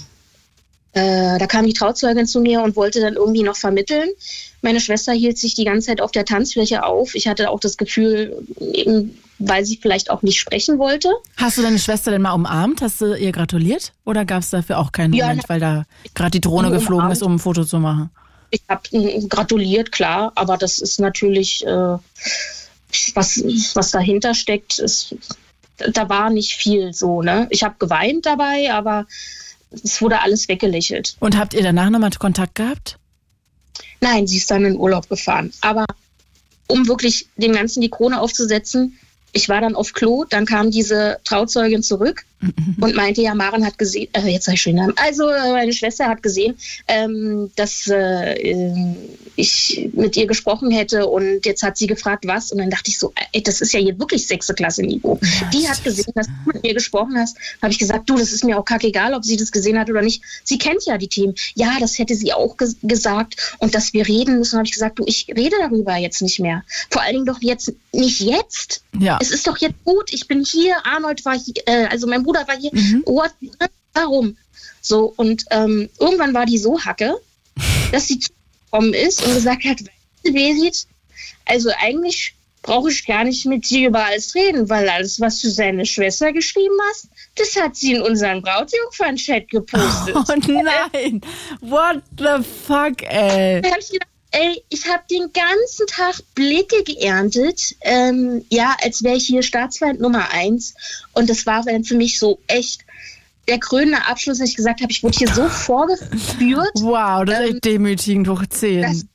[0.98, 4.10] äh, da kam die Trauzeugin zu mir und wollte dann irgendwie noch vermitteln.
[4.62, 7.16] Meine Schwester hielt sich die ganze Zeit auf der Tanzfläche auf.
[7.16, 11.10] Ich hatte auch das Gefühl, eben weil sie vielleicht auch nicht sprechen wollte.
[11.38, 12.82] Hast du deine Schwester denn mal umarmt?
[12.82, 13.94] Hast du ihr gratuliert?
[14.04, 15.84] Oder gab es dafür auch keinen Moment, weil da
[16.16, 16.82] gerade die Drohne Umarmt.
[16.82, 18.10] geflogen ist, um ein Foto zu machen?
[18.50, 18.82] Ich habe
[19.28, 21.98] gratuliert, klar, aber das ist natürlich, äh,
[23.14, 23.44] was,
[23.76, 25.16] was dahinter steckt, ist,
[25.78, 27.22] da war nicht viel so.
[27.22, 27.48] Ne?
[27.52, 29.06] Ich habe geweint dabei, aber
[29.72, 31.16] es wurde alles weggelächelt.
[31.20, 32.98] Und habt ihr danach nochmal Kontakt gehabt?
[34.02, 35.52] Nein, sie ist dann in Urlaub gefahren.
[35.62, 35.86] Aber
[36.68, 38.98] um wirklich dem Ganzen die Krone aufzusetzen,
[39.34, 42.26] ich war dann auf Klo, dann kam diese Trauzeugin zurück
[42.80, 45.52] und meinte, ja, Maren hat gesehen, äh, jetzt sag ich schon den Namen, also äh,
[45.52, 46.56] meine Schwester hat gesehen,
[46.88, 48.96] ähm, dass äh, äh,
[49.36, 53.00] ich mit ihr gesprochen hätte und jetzt hat sie gefragt, was und dann dachte ich
[53.00, 55.20] so, ey, das ist ja hier wirklich sechste Klasse Niveau.
[55.54, 58.44] Die hat gesehen, dass du mit mir gesprochen hast, habe ich gesagt, du, das ist
[58.44, 60.24] mir auch kackegal, ob sie das gesehen hat oder nicht.
[60.44, 61.36] Sie kennt ja die Themen.
[61.56, 65.00] Ja, das hätte sie auch ges gesagt und dass wir reden müssen, habe ich gesagt,
[65.00, 66.64] du, ich rede darüber jetzt nicht mehr.
[66.90, 68.84] Vor allen Dingen doch jetzt, nicht jetzt.
[69.00, 69.18] Ja.
[69.22, 72.46] Es ist doch jetzt gut, ich bin hier, Arnold war hier, äh, also mein Bruder
[72.46, 72.72] war hier.
[73.06, 73.32] What,
[73.94, 74.36] warum?
[74.82, 77.16] So, und ähm, irgendwann war die so hacke,
[77.94, 80.88] dass sie zugekommen ist und gesagt hat, weißt du, Berit,
[81.46, 85.50] also eigentlich brauche ich gar nicht mit dir über alles reden, weil alles, was du
[85.50, 90.16] seine Schwester geschrieben hast, das hat sie in unseren Brautjungfern-Chat gepostet.
[90.16, 91.22] Oh nein!
[91.62, 93.62] What the fuck, ey?
[93.62, 99.04] Da hab ich gedacht, ey, ich habe den ganzen Tag Blicke geerntet, ähm, ja, als
[99.04, 100.74] wäre ich hier Staatsfeind Nummer eins.
[101.14, 102.82] Und das war dann für mich so echt
[103.48, 106.72] der krönende Abschluss, dass ich gesagt habe, ich wurde hier so vorgeführt.
[106.76, 108.82] Wow, das ist echt demütigend hoch 10.
[108.82, 109.06] das-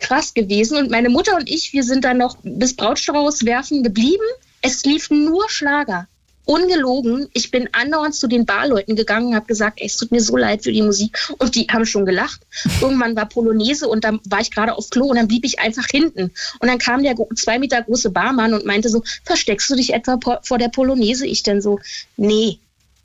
[0.00, 0.76] krass gewesen.
[0.76, 4.22] Und meine Mutter und ich, wir sind dann noch bis Brautstrauß werfen geblieben.
[4.62, 6.06] Es lief nur Schlager.
[6.48, 7.28] Ungelogen.
[7.34, 10.34] Ich bin andauernd zu den Barleuten gegangen und habe gesagt, ey, es tut mir so
[10.34, 11.18] leid für die Musik.
[11.38, 12.40] Und die haben schon gelacht.
[12.80, 15.84] Irgendwann war Polonaise und dann war ich gerade auf Klo und dann blieb ich einfach
[15.90, 16.32] hinten.
[16.60, 20.18] Und dann kam der zwei Meter große Barmann und meinte so, versteckst du dich etwa
[20.42, 21.26] vor der Polonaise?
[21.26, 21.80] Ich dann so,
[22.16, 22.58] nee,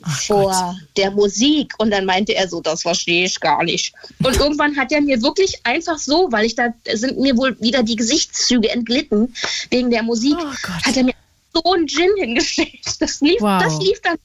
[0.05, 1.73] vor der Musik.
[1.77, 3.93] Und dann meinte er so, das verstehe ich gar nicht.
[4.23, 7.83] Und irgendwann hat er mir wirklich einfach so, weil ich da sind mir wohl wieder
[7.83, 9.33] die Gesichtszüge entglitten
[9.69, 10.85] wegen der Musik, Oh Gott.
[10.85, 11.12] hat er mir
[11.53, 12.69] so einen Gin hingestellt.
[12.99, 13.61] Das lief, Wow.
[13.63, 14.17] das lief dann.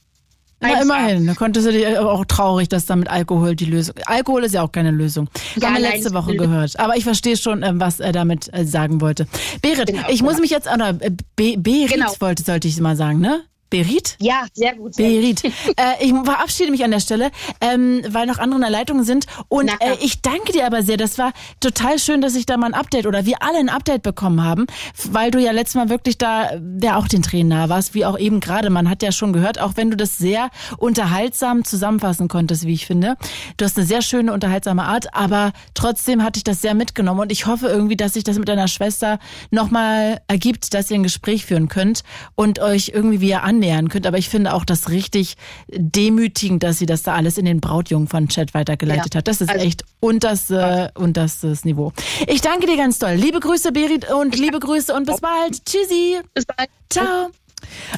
[0.61, 1.25] Na, immerhin.
[1.25, 3.95] Da konntest du dich aber auch traurig, dass da mit Alkohol die Lösung.
[4.05, 5.29] Alkohol ist ja auch keine Lösung.
[5.55, 6.77] Ja, Haben wir letzte Woche gehört.
[6.77, 9.25] Aber ich verstehe schon, ähm, was er damit äh, sagen wollte.
[9.61, 10.41] Berit, Genau, ich muss genau.
[10.41, 12.11] mich jetzt, oder äh, Be Berit Genau.
[12.19, 13.41] wollte, sollte ich mal sagen, ne?
[13.69, 14.15] Berit?
[14.19, 14.95] Ja, sehr gut.
[14.95, 15.41] Sehr gut.
[15.41, 15.43] Berit.
[15.77, 17.31] äh, ich verabschiede mich an der Stelle,
[17.61, 19.25] ähm, weil noch andere in der Leitung sind.
[19.47, 20.97] Und äh, ich danke dir aber sehr.
[20.97, 24.01] Das war total schön, dass ich da mal ein Update oder wir alle ein Update
[24.01, 24.65] bekommen haben,
[25.11, 26.51] weil du ja letztes Mal wirklich da
[26.81, 28.69] ja auch den Tränen nah warst, wie auch eben gerade.
[28.69, 32.85] Man hat ja schon gehört, auch wenn du das sehr unterhaltsam zusammenfassen konntest, wie ich
[32.85, 33.15] finde.
[33.57, 37.31] Du hast eine sehr schöne, unterhaltsame Art, aber trotzdem hatte ich das sehr mitgenommen und
[37.31, 39.19] ich hoffe irgendwie, dass sich das mit deiner Schwester
[39.51, 42.03] nochmal ergibt, dass ihr ein Gespräch führen könnt
[42.35, 44.07] und euch irgendwie wieder annähert annähern könnt.
[44.07, 45.35] Aber ich finde auch das richtig
[45.69, 49.19] demütigend, dass sie das da alles in den Brautjungfern-Chat weitergeleitet Ja.
[49.19, 49.27] hat.
[49.27, 51.91] Das ist Also- echt unters, äh, unterstes Niveau.
[52.27, 53.13] Ich danke dir ganz doll.
[53.15, 55.63] Liebe Grüße, Berit, und liebe Grüße und bis bald.
[55.65, 56.19] Tschüssi.
[56.33, 56.69] Bis bald.
[56.89, 57.29] Ciao.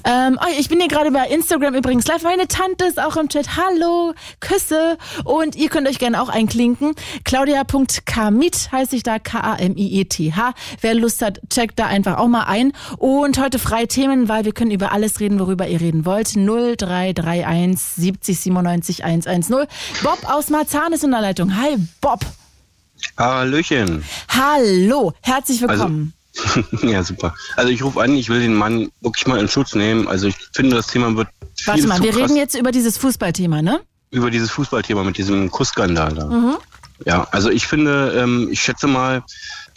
[0.03, 2.23] Ähm, oh, ich bin hier gerade bei Instagram übrigens live.
[2.23, 3.57] Meine Tante ist auch im Chat.
[3.57, 4.97] Hallo, Küsse.
[5.23, 6.93] Und ihr könnt euch gerne auch einklinken.
[7.23, 10.53] Claudia.kamit heiße ich da, K-A-M-I-E-T-H.
[10.81, 12.73] Wer Lust hat, checkt da einfach auch mal ein.
[12.97, 16.35] Und heute freie Themen, weil wir können über alles reden, worüber ihr reden wollt.
[16.35, 19.67] 0331 70 97 110.
[20.03, 21.55] Bob aus Marzahn ist in der Leitung.
[21.57, 22.21] Hi, Bob.
[23.17, 24.03] Hallöchen.
[24.29, 26.13] Hallo, herzlich willkommen.
[26.83, 27.33] ja, super.
[27.55, 30.07] Also ich rufe an, ich will den Mann wirklich mal in Schutz nehmen.
[30.07, 32.97] Also ich finde, das Thema wird viel Warte mal, wir krass reden jetzt über dieses
[32.97, 33.81] Fußballthema, ne?
[34.11, 36.25] über dieses Fußballthema mit diesem Kussskandal da.
[36.25, 36.57] Mhm.
[37.05, 39.23] Ja, also ich finde, ähm, ich schätze mal,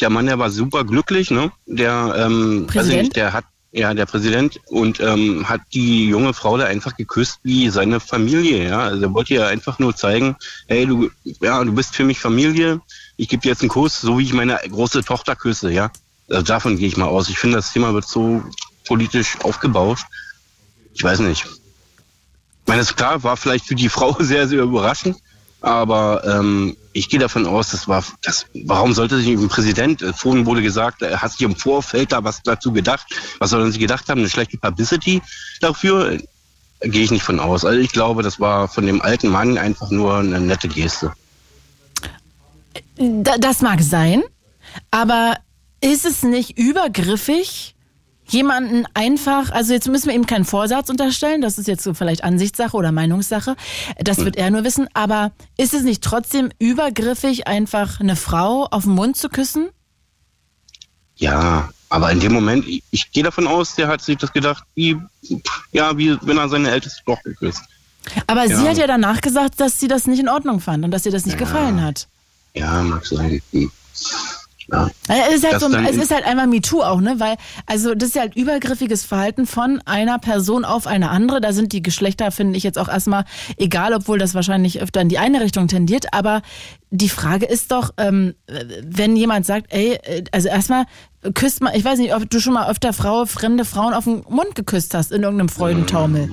[0.00, 1.52] der Mann, der war super glücklich, ne?
[1.66, 3.02] Der, ähm, Präsident?
[3.04, 7.38] nicht, der hat, ja, der Präsident und ähm, hat die junge Frau da einfach geküsst
[7.42, 8.80] wie seine Familie, ja.
[8.80, 10.36] Also er wollte ja einfach nur zeigen,
[10.66, 11.10] hey, du,
[11.40, 12.80] ja, du bist für mich Familie,
[13.16, 15.90] ich gebe dir jetzt einen Kuss, so wie ich meine große Tochter küsse, ja.
[16.28, 17.28] Also davon gehe ich mal aus.
[17.28, 18.42] Ich finde, das Thema wird so
[18.86, 20.06] politisch aufgebauscht.
[20.94, 21.44] Ich weiß nicht.
[21.44, 25.16] Ich meine, ist klar, war vielleicht für die Frau sehr, sehr überraschend,
[25.60, 30.12] aber ähm, ich gehe davon aus, das war, das, warum sollte sich ein Präsident, äh,
[30.12, 33.06] vorhin wurde gesagt, er hat sich im Vorfeld da was dazu gedacht,
[33.38, 35.20] was sollen sie gedacht haben, eine schlechte Publicity
[35.60, 36.18] dafür,
[36.84, 37.64] Äh, gehe ich nicht von aus.
[37.64, 41.12] Also ich glaube, das war von dem alten Mann einfach nur eine nette Geste.
[42.96, 44.22] Da, das mag sein,
[44.90, 45.36] aber
[45.84, 47.74] ist es nicht übergriffig,
[48.26, 52.24] jemanden einfach, also jetzt müssen wir ihm keinen Vorsatz unterstellen, das ist jetzt so vielleicht
[52.24, 53.54] Ansichtssache oder Meinungssache,
[53.98, 58.84] das wird er nur wissen, aber ist es nicht trotzdem übergriffig, einfach eine Frau auf
[58.84, 59.68] den Mund zu küssen?
[61.16, 64.64] Ja, aber in dem Moment, ich, ich gehe davon aus, der hat sich das gedacht,
[64.74, 64.96] wie,
[65.72, 67.60] ja, wie wenn er seine älteste Tochter küsst.
[68.26, 68.70] Aber sie Ja.
[68.70, 71.26] hat ja danach gesagt, dass sie das nicht in Ordnung fand und dass ihr das
[71.26, 72.08] nicht gefallen hat.
[72.54, 73.42] Ja, mag sein.
[73.52, 73.70] Hm.
[74.70, 74.90] Ja.
[75.08, 77.16] Ja, Es ist halt, Das so, es ist halt einmal MeToo auch, ne?
[77.18, 77.36] Weil,
[77.66, 81.40] also das ist ja halt übergriffiges Verhalten von einer Person auf eine andere.
[81.40, 83.24] Da sind die Geschlechter, finde ich jetzt auch erstmal
[83.56, 86.14] egal, obwohl das wahrscheinlich öfter in die eine Richtung tendiert.
[86.14, 86.42] Aber
[86.90, 88.34] die Frage ist doch, ähm,
[88.82, 90.84] wenn jemand sagt, ey, äh, also erstmal
[91.34, 94.24] küsst mal, ich weiß nicht, ob du schon mal öfter Frau, fremde Frauen auf den
[94.28, 96.30] Mund geküsst hast in irgendeinem Freudentaumel.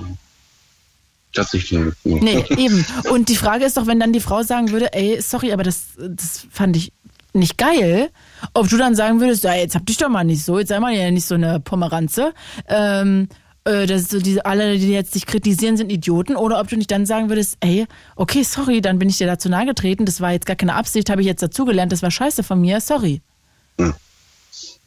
[1.34, 2.22] Tatsächlich nicht.
[2.22, 2.84] Nee, eben.
[3.10, 5.84] Und die Frage ist doch, wenn dann die Frau sagen würde, ey, sorry, aber das,
[5.96, 6.92] das fand ich
[7.34, 8.10] nicht geil,
[8.54, 10.80] ob du dann sagen würdest, ja, jetzt hab dich doch mal nicht so, jetzt sei
[10.80, 12.32] mal ja nicht so eine Pomeranze.
[12.68, 13.28] Ähm,
[13.64, 16.36] äh, das so diese, alle, die jetzt dich kritisieren, sind Idioten.
[16.36, 17.86] Oder ob du nicht dann sagen würdest, ey,
[18.16, 21.10] okay, sorry, dann bin ich dir dazu nahe getreten, das war jetzt gar keine Absicht,
[21.10, 23.22] habe ich jetzt dazugelernt, das war scheiße von mir, sorry.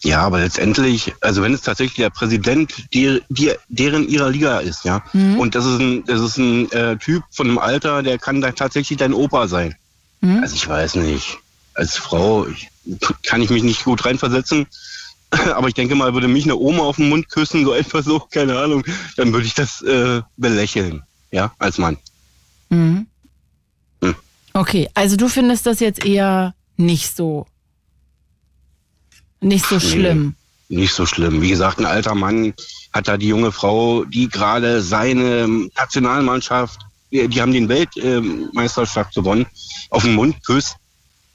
[0.04, 4.84] Ja, aber letztendlich, also wenn es tatsächlich der Präsident der, der, deren ihrer Liga ist,
[4.84, 5.40] ja, Mhm.
[5.40, 8.52] und das ist ein, das ist ein äh, Typ von einem Alter, der kann da
[8.52, 9.74] tatsächlich dein Opa sein.
[10.22, 10.40] Mhm.
[10.44, 11.38] Also ich weiß nicht.
[11.76, 12.70] Als Frau ich,
[13.24, 14.68] kann ich mich nicht gut reinversetzen.
[15.56, 18.20] Aber ich denke mal, würde mich eine Oma auf den Mund küssen, so einfach so,
[18.20, 18.84] keine Ahnung,
[19.18, 21.98] dann würde ich das äh, belächeln, ja, als Mann.
[22.70, 23.08] Mhm.
[24.02, 24.16] Hm.
[24.54, 27.48] Okay, also du findest das jetzt eher nicht so,
[29.42, 29.82] nicht so Nee.
[29.82, 30.36] schlimm.
[30.68, 31.42] Nicht so schlimm.
[31.42, 32.54] Wie gesagt, ein alter Mann
[32.92, 36.80] hat da die junge Frau, die gerade seine Nationalmannschaft,
[37.12, 39.46] die, die haben den Weltmeisterschaft gewonnen,
[39.92, 40.78] auf den Mund küsst,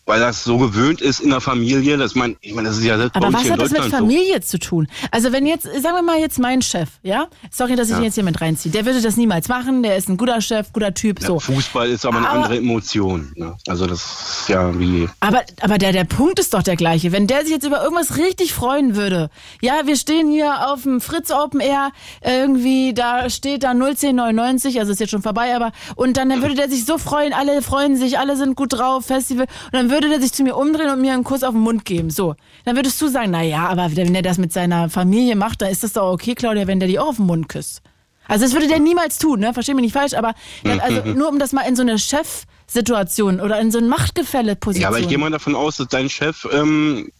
[0.06, 2.96] weil das so gewöhnt ist in der Familie, dass man, ich meine, das ist ja
[2.96, 3.96] bei Aber was hat das mit Deutschland so.
[3.98, 4.88] Familie zu tun?
[5.12, 7.28] Also wenn jetzt, sagen wir mal jetzt mein Chef, ja?
[7.50, 7.98] Sorry, dass ich Ja.
[7.98, 8.72] ihn jetzt hier mit reinziehe.
[8.72, 11.38] Der würde das niemals machen, der ist ein guter Chef, guter Typ, Ja, so.
[11.40, 13.32] Fußball ist aber eine Aber- andere Emotion.
[13.36, 13.54] Ne?
[13.68, 14.00] Also das
[14.40, 15.08] ist ja wie.
[15.20, 17.12] Aber, aber der, der Punkt ist doch der gleiche.
[17.12, 21.00] Wenn der sich jetzt über irgendwas richtig freuen würde, ja, wir stehen hier auf dem
[21.00, 21.90] Fritz Open Air,
[22.24, 26.54] irgendwie, da steht da 01099, also ist jetzt schon vorbei, aber, und dann, dann würde
[26.54, 30.08] der sich so freuen, alle freuen sich, alle sind gut drauf, Festival, und dann würde
[30.08, 32.34] der sich zu mir umdrehen und mir einen Kuss auf den Mund geben, so.
[32.64, 35.70] Dann würdest du sagen, na ja, aber wenn er das mit seiner Familie macht, dann
[35.70, 37.82] ist das doch okay, Claudia, wenn der die auch auf den Mund küsst.
[38.26, 39.52] Also das würde der niemals tun, ne?
[39.52, 43.40] Versteh mich nicht falsch, aber dann, also nur um das mal in so eine Chefsituation
[43.40, 44.82] oder in so eine Machtgefälle-Position.
[44.82, 47.10] Ja, aber ich gehe mal davon aus, dass dein Chef ähm,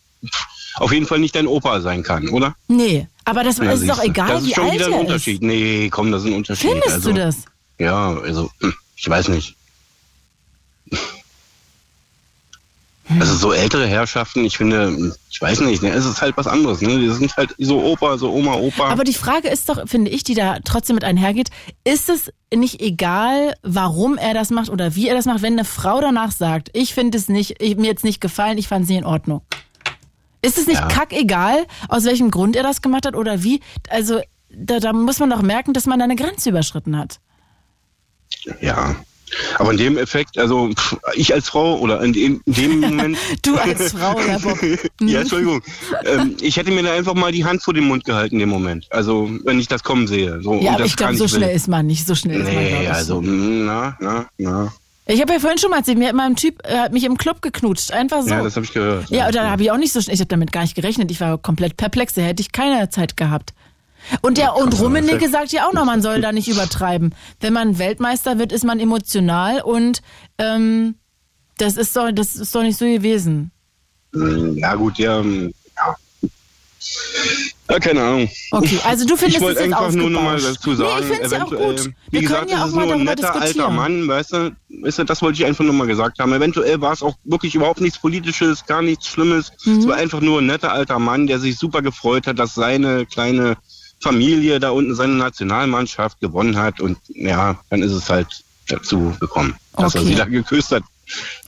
[0.77, 2.55] auf jeden Fall nicht dein Opa sein kann, oder?
[2.69, 4.99] Nee, aber das Ja, ist doch egal, Das ist wie schon alt wieder ein er
[4.99, 5.07] ist.
[5.07, 5.43] Unterschied.
[5.43, 6.71] Nee, komm, das ist ein Unterschied.
[6.71, 7.37] Findest also, du das?
[7.79, 8.51] Ja, also,
[8.95, 9.57] ich weiß nicht.
[13.19, 16.81] Also so ältere Herrschaften, ich finde, ich weiß nicht, ne, es ist halt was anderes.
[16.81, 16.99] Ne?
[16.99, 18.89] Die sind halt so Opa, so Oma, Opa.
[18.89, 21.49] Aber die Frage ist doch, finde ich, die da trotzdem mit einhergeht,
[21.83, 25.65] ist es nicht egal, warum er das macht oder wie er das macht, wenn eine
[25.65, 28.89] Frau danach sagt, ich finde es nicht, ich, mir jetzt nicht gefallen, ich fand es
[28.89, 29.43] nicht in Ordnung.
[30.43, 30.89] Ist es nicht Ja.
[30.89, 33.61] kackegal, aus welchem Grund er das gemacht hat oder wie?
[33.89, 34.21] Also
[34.51, 37.19] da, da muss man doch merken, dass man da eine Grenze überschritten hat.
[38.61, 38.97] Ja.
[39.59, 40.71] Aber in dem Effekt, also
[41.15, 43.17] ich als Frau oder in, in dem Moment.
[43.43, 44.59] du als Frau, ja, Bob.
[45.01, 45.63] ja, Entschuldigung.
[46.05, 48.49] Ähm, ich hätte mir da einfach mal die Hand vor den Mund gehalten in dem
[48.49, 48.87] Moment.
[48.91, 50.41] Also, wenn ich das kommen sehe.
[50.43, 51.41] So, ja, aber ich glaube, so nicht will.
[51.41, 52.07] schnell ist man nicht.
[52.07, 52.91] So schnell ist man, Nee, ich.
[52.91, 54.73] also, mm, na, na, na.
[55.07, 57.03] Ich habe ja vorhin schon mal erzählt, mir hat mal ein Typ äh, hat mich
[57.05, 57.91] im Club geknutscht.
[57.93, 58.29] Einfach so.
[58.31, 59.11] Ja, das habe ich gehört.
[59.11, 61.11] Ja, und da habe ich auch nicht so schnell, ich habe damit gar nicht gerechnet.
[61.11, 63.53] Ich war komplett perplex, da hätte ich keine Zeit gehabt.
[64.23, 67.15] Und der und Rummenigge sagt ja auch noch, man soll da nicht übertreiben.
[67.41, 70.03] Wenn man Weltmeister wird, ist man emotional und
[70.39, 70.95] ähm,
[71.59, 73.51] das ist doch, das ist doch nicht so gewesen.
[74.13, 75.23] Mm, Ja, gut, ja.
[75.23, 75.97] mm, ja.
[77.69, 78.29] Ja, keine Ahnung.
[78.51, 80.59] Okay, also du findest ich wollte es jetzt einfach nur noch mal ausgebauscht.
[80.59, 81.85] dazu sagen, Nee, ich find's ja auch gut.
[81.87, 83.71] wie Wir gesagt, können ja auch ist mal nur ein darüber netter alter.
[83.71, 86.33] Mann, weißt du, weißt du, das wollte ich einfach nur mal gesagt haben.
[86.33, 89.53] Eventuell war es auch wirklich überhaupt nichts Politisches, gar nichts Schlimmes.
[89.65, 89.79] Mhm.
[89.79, 93.07] Es war einfach nur ein netter alter Mann, der sich super gefreut hat, dass seine
[93.07, 93.57] kleine
[94.03, 99.55] Familie da unten seine Nationalmannschaft gewonnen hat und ja, dann ist es halt dazu gekommen,
[99.77, 100.11] dass er Okay.
[100.11, 100.83] sie da geküsst hat,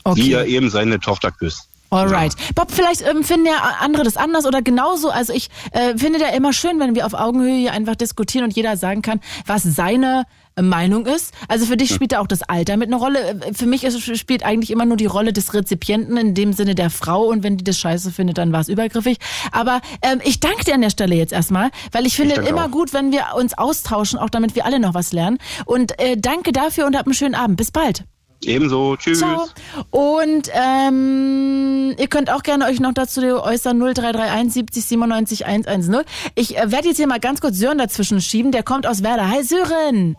[0.05, 0.20] Okay.
[0.20, 1.69] wie er eben seine Tochter küsst.
[1.91, 2.35] Alright.
[2.55, 5.11] Bob, vielleicht ähm, finden ja andere das anders oder genauso.
[5.11, 8.57] Also ich äh, finde da immer schön, wenn wir auf Augenhöhe hier einfach diskutieren und
[8.57, 10.24] jeder sagen kann, was seine
[10.61, 11.33] Meinung ist.
[11.49, 13.41] Also für dich spielt da auch das Alter mit eine Rolle.
[13.55, 16.91] Für mich ist, spielt eigentlich immer nur die Rolle des Rezipienten, in dem Sinne der
[16.91, 17.24] Frau.
[17.24, 19.19] Und wenn die das scheiße findet, dann war es übergriffig.
[19.51, 22.66] Aber ähm, ich danke dir an der Stelle jetzt erstmal, weil ich finde danke immer
[22.66, 22.70] auch.
[22.70, 25.39] gut, wenn wir uns austauschen, auch damit wir alle noch was lernen.
[25.65, 27.57] Und äh, danke dafür und hab einen schönen Abend.
[27.57, 28.05] Bis bald.
[28.45, 29.19] Ebenso, tschüss.
[29.19, 29.49] Ciao.
[29.91, 36.03] Und ähm, ihr könnt auch gerne euch noch dazu äußern 0331 70 97 110.
[36.35, 38.53] Ich äh, werde jetzt hier mal ganz kurz Sören dazwischen schieben.
[38.53, 39.31] Der kommt aus Werder.
[39.31, 40.16] Hi Sören.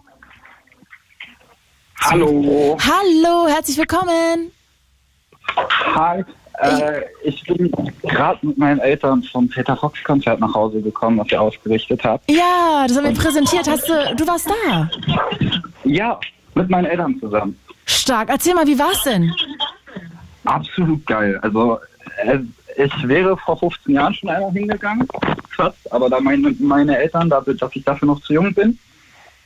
[2.05, 2.77] Hallo.
[2.81, 4.51] Hallo, herzlich willkommen.
[5.95, 6.23] Hi.
[6.59, 7.71] Äh, ich bin
[8.03, 12.29] gerade mit meinen Eltern vom Peter Fox Konzert nach Hause gekommen, was ihr ausgerichtet habt.
[12.29, 13.67] Ja, das haben wir präsentiert.
[13.67, 14.89] Hast du, du warst da.
[15.85, 16.19] Ja,
[16.55, 17.57] mit meinen Eltern zusammen.
[17.85, 18.29] Stark.
[18.29, 19.33] Erzähl mal, wie war's denn?
[20.45, 21.39] Absolut geil.
[21.41, 21.79] Also
[22.25, 22.39] äh,
[22.77, 25.07] ich wäre vor 15 Jahren schon einmal hingegangen,
[25.55, 28.77] fast, aber da meine, meine Eltern, da, dass ich dafür noch zu jung bin,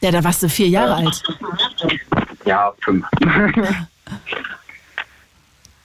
[0.02, 1.24] Ja, da warst du vier Jahre alt.
[2.48, 3.06] Ja, fünf.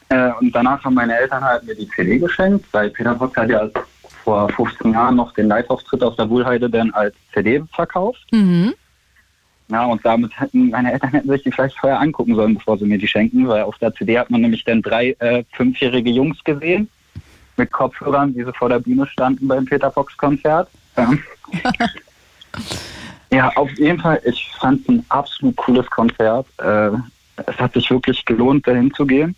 [0.09, 3.51] äh, und danach haben meine Eltern halt mir die CD geschenkt, weil Peter Fox hat
[3.51, 3.69] ja
[4.25, 8.25] vor 15 Jahren noch den Live-Auftritt auf der Wuhlheide dann als CD verkauft.
[8.31, 8.75] Mhm.
[9.69, 12.85] Ja, und damit hätten meine Eltern hätten sich die vielleicht vorher angucken sollen, bevor sie
[12.85, 16.45] mir die schenken, weil auf der CD hat man nämlich dann drei äh, fünfjährige Jungs
[16.45, 16.89] gesehen
[17.57, 20.69] mit Kopfhörern, wie sie vor der Bühne standen beim Peter Fox Konzert.
[20.97, 21.11] Ja.
[23.33, 26.47] ja, auf jeden Fall, ich fand es ein absolut cooles Konzert.
[26.59, 26.91] Äh,
[27.47, 29.35] es hat sich wirklich gelohnt, dahin zu gehen.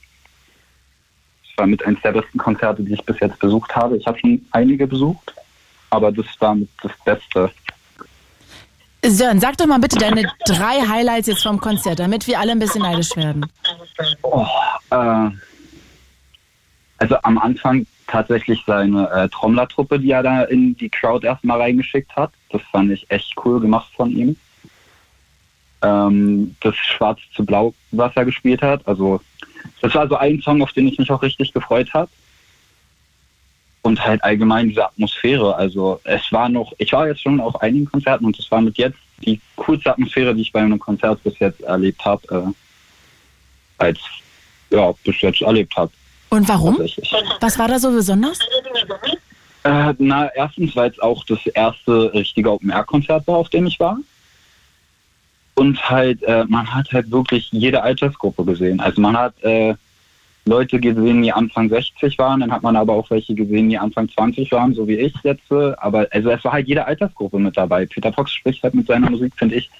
[1.49, 3.97] Es war mit eines der besten Konzerte, die ich bis jetzt besucht habe.
[3.97, 5.33] Ich habe schon einige besucht,
[5.91, 7.51] aber das war mit das Beste.
[9.07, 12.59] Sören, sag doch mal bitte deine drei Highlights jetzt vom Konzert, damit wir alle ein
[12.59, 13.47] bisschen neidisch werden.
[14.23, 14.47] Oh,
[14.91, 15.31] äh,
[16.99, 22.15] also am Anfang tatsächlich seine äh, Trommlertruppe, die er da in die Crowd erstmal reingeschickt
[22.17, 22.31] hat.
[22.51, 24.37] Das fand ich echt cool gemacht von ihm.
[25.83, 28.87] Ähm, das Schwarz zu Blau, was er gespielt hat.
[28.87, 29.21] Also
[29.81, 32.11] das war so ein Song, auf den ich mich auch richtig gefreut habe.
[33.83, 35.55] Und halt allgemein diese Atmosphäre.
[35.57, 38.79] Also es war noch, ich war jetzt schon auf einigen Konzerten und es war mit
[38.79, 43.99] jetzt die coolste Atmosphäre, die ich bei einem Konzert bis jetzt erlebt habe, äh, als
[44.71, 45.93] ja, bis jetzt erlebt habe.
[46.35, 46.77] Und warum?
[47.41, 48.41] Was war da so besonders?
[49.63, 53.99] Äh, na, erstens, weil es auch das erste richtige Open-Air-Konzert war, auf dem ich war.
[55.55, 58.81] Und halt, äh, man hat halt wirklich jede Altersgruppe gesehen.
[58.81, 59.75] Also man hat äh,
[60.45, 64.09] Leute gesehen, die Anfang 60 waren, dann hat man aber auch welche gesehen, die Anfang
[64.09, 65.49] 20 waren, so wie ich jetzt.
[65.53, 67.87] äh, Aber also es war halt jede Altersgruppe mit dabei.
[67.87, 69.71] Peter Fox spricht halt mit seiner Musik, finde ich,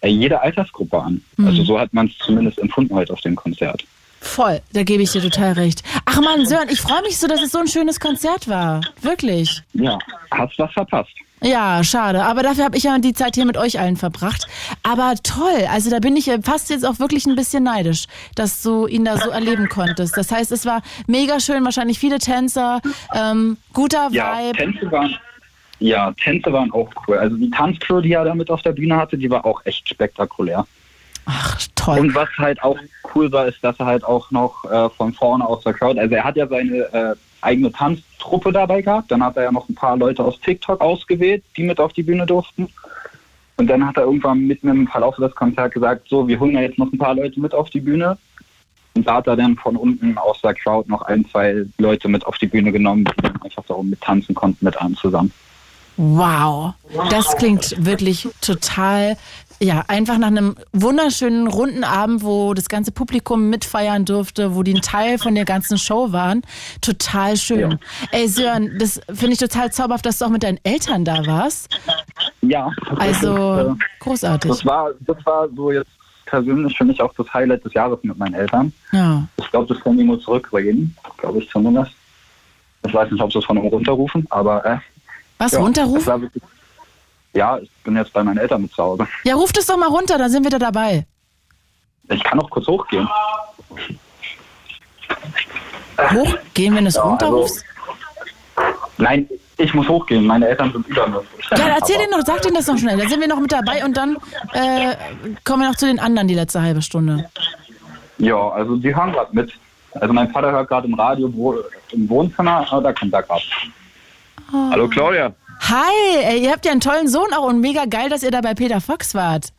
[0.00, 1.22] äh, jede Altersgruppe an.
[1.36, 1.46] Mhm.
[1.46, 3.84] Also so hat man es zumindest empfunden heute auf dem Konzert.
[4.24, 5.82] Voll, da gebe ich dir total recht.
[6.06, 8.80] Ach man, Sören, ich freue mich so, dass es so ein schönes Konzert war.
[9.02, 9.62] Wirklich.
[9.74, 9.98] Ja,
[10.32, 11.12] hast was verpasst.
[11.42, 12.24] Ja, schade.
[12.24, 14.46] Aber dafür habe ich ja die Zeit hier mit euch allen verbracht.
[14.82, 15.68] Aber toll.
[15.70, 19.04] Also da bin ich äh, fast jetzt auch wirklich ein bisschen neidisch, dass du ihn
[19.04, 20.16] da so erleben konntest.
[20.16, 22.80] Das heißt, es war mega schön, wahrscheinlich viele Tänzer,
[23.14, 24.56] ähm, guter Ja, Vibe.
[24.56, 25.16] Tänze waren,
[25.80, 27.18] ja, Tänze waren auch cool.
[27.18, 29.86] Also die Tanzcrew, die er da mit auf der Bühne hatte, die war auch echt
[29.86, 30.66] spektakulär.
[31.26, 31.98] Ach, toll.
[32.00, 32.78] Und was halt auch
[33.14, 36.14] cool war, ist, dass er halt auch noch äh, von vorne aus der Crowd, also
[36.14, 39.74] er hat ja seine äh, eigene Tanztruppe dabei gehabt, dann hat er ja noch ein
[39.74, 42.68] paar Leute aus TikTok ausgewählt, die mit auf die Bühne durften.
[43.56, 46.62] Und dann hat er irgendwann mitten im Verlauf des Konzerts gesagt, so, wir holen ja
[46.62, 48.18] jetzt noch ein paar Leute mit auf die Bühne.
[48.96, 52.26] Und da hat er dann von unten aus der Crowd noch ein, zwei Leute mit
[52.26, 55.32] auf die Bühne genommen, die dann einfach darum mit tanzen konnten mit einem zusammen.
[55.96, 56.74] Wow,
[57.10, 59.16] das klingt wirklich total,
[59.60, 64.74] ja, einfach nach einem wunderschönen runden Abend, wo das ganze Publikum mitfeiern durfte, wo die
[64.74, 66.42] ein Teil von der ganzen Show waren.
[66.80, 67.78] Total schön.
[68.10, 71.78] Ey, Sören, das finde ich total zauberhaft, dass du auch mit deinen Eltern da warst.
[72.42, 72.70] Ja.
[72.96, 74.50] Also, das, äh, großartig.
[74.50, 75.90] Das war, das war so jetzt
[76.26, 78.72] persönlich für mich auch das Highlight des Jahres mit meinen Eltern.
[78.92, 79.26] Ja.
[79.36, 81.92] Ich glaube, das können die nur zurückreden, glaube ich zumindest.
[82.86, 84.78] Ich weiß nicht, ob sie es von einem runterrufen, aber äh,
[85.38, 86.30] Was, ja, runterrufen?
[87.34, 89.06] Es Ja, ich bin jetzt bei meinen Eltern mit zu Hause.
[89.24, 91.06] Ja, ruf das doch mal runter, dann sind wir da dabei.
[92.08, 93.08] Ich kann auch kurz hochgehen.
[95.98, 97.64] Hochgehen, wenn du es Ja, runterrufst?
[98.98, 100.26] Nein, ich muss hochgehen.
[100.26, 101.22] Meine Eltern sind über mir.
[101.56, 102.96] Ja, erzähl denen noch, sag denen das noch schnell.
[102.98, 104.16] Dann sind wir noch mit dabei und dann
[104.52, 104.96] äh,
[105.44, 107.28] kommen wir noch zu den anderen die letzte halbe Stunde.
[108.18, 109.52] Ja, also die hören gerade mit.
[109.92, 111.56] Also mein Vater hört gerade im Radio wo,
[111.92, 113.42] im Wohnzimmer, aber da kommt er gerade.
[114.70, 115.32] Hallo Claudia.
[115.60, 118.40] Hi, ey, ihr habt ja einen tollen Sohn auch und mega geil, dass ihr da
[118.40, 119.52] bei Peter Fox wart.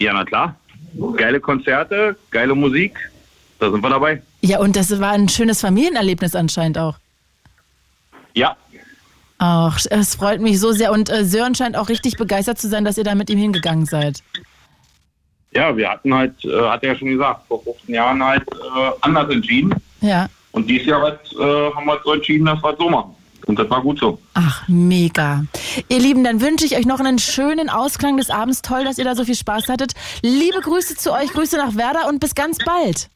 [0.00, 0.56] Ja, na klar.
[1.16, 2.98] Geile Konzerte, geile Musik.
[3.58, 4.22] Da sind wir dabei.
[4.40, 6.96] Ja, und das war ein schönes Familienerlebnis anscheinend auch.
[8.34, 8.56] Ja.
[9.38, 10.92] Ach, es freut mich so sehr.
[10.92, 13.86] Und äh, Sören scheint auch richtig begeistert zu sein, dass ihr da mit ihm hingegangen
[13.86, 14.22] seid.
[15.52, 18.90] Ja, wir hatten halt, äh, hat er ja schon gesagt, vor 15 Jahren halt äh,
[19.00, 19.74] anders entschieden.
[20.00, 20.28] Ja.
[20.52, 23.14] Und dieses Jahr halt, äh, haben wir halt so entschieden, dass wir es so machen.
[23.48, 24.20] Und das war gut so.
[24.34, 25.44] Ach, mega.
[25.88, 28.60] Ihr Lieben, dann wünsche ich euch noch einen schönen Ausklang des Abends.
[28.60, 29.94] Toll, dass ihr da so viel Spaß hattet.
[30.20, 33.08] Liebe Grüße zu euch, Grüße nach Werder und bis ganz bald.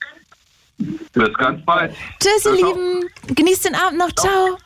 [0.78, 1.94] Bis ganz bald.
[2.20, 3.04] Tschüss, ihr Lieben.
[3.28, 4.10] Genießt den Abend noch.
[4.12, 4.56] Ciao.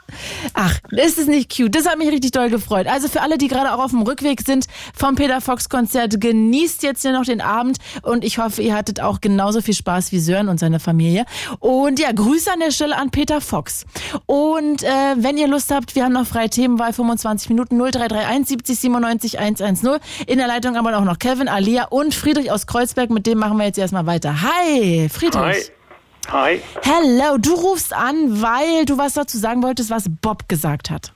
[0.55, 1.75] Ach, ist es nicht cute?
[1.75, 2.87] Das hat mich richtig doll gefreut.
[2.87, 6.83] Also für alle, die gerade auch auf dem Rückweg sind vom Peter Fox Konzert, genießt
[6.83, 10.21] jetzt hier noch den Abend und ich hoffe, ihr hattet auch genauso viel Spaß wie
[10.21, 11.25] Sören und seine Familie.
[11.59, 13.85] Und ja, Grüße an der Stelle an Peter Fox.
[14.27, 18.79] Und äh, wenn ihr Lust habt, wir haben noch freie Themenwahl, 25 Minuten 0331 70
[18.79, 19.99] 97 110.
[20.27, 23.11] In der Leitung aber auch noch Kevin, Alia und Friedrich aus Kreuzberg.
[23.11, 24.43] Mit dem machen wir jetzt erstmal weiter.
[24.43, 25.35] Hi, Friedrich.
[25.43, 25.76] Hi.
[26.33, 26.61] Hi.
[26.83, 31.13] Hello, du rufst an, weil du was dazu sagen wolltest, was Bob gesagt hat.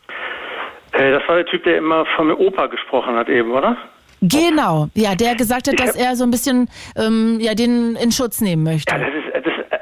[0.93, 3.77] Äh, das war der Typ, der immer von mir Opa gesprochen hat eben, oder?
[4.23, 8.43] Genau, ja, der gesagt hat, dass er so ein bisschen ähm, ja, den in Schutz
[8.43, 8.93] nehmen möchte.
[8.93, 9.30] Ja, das ist,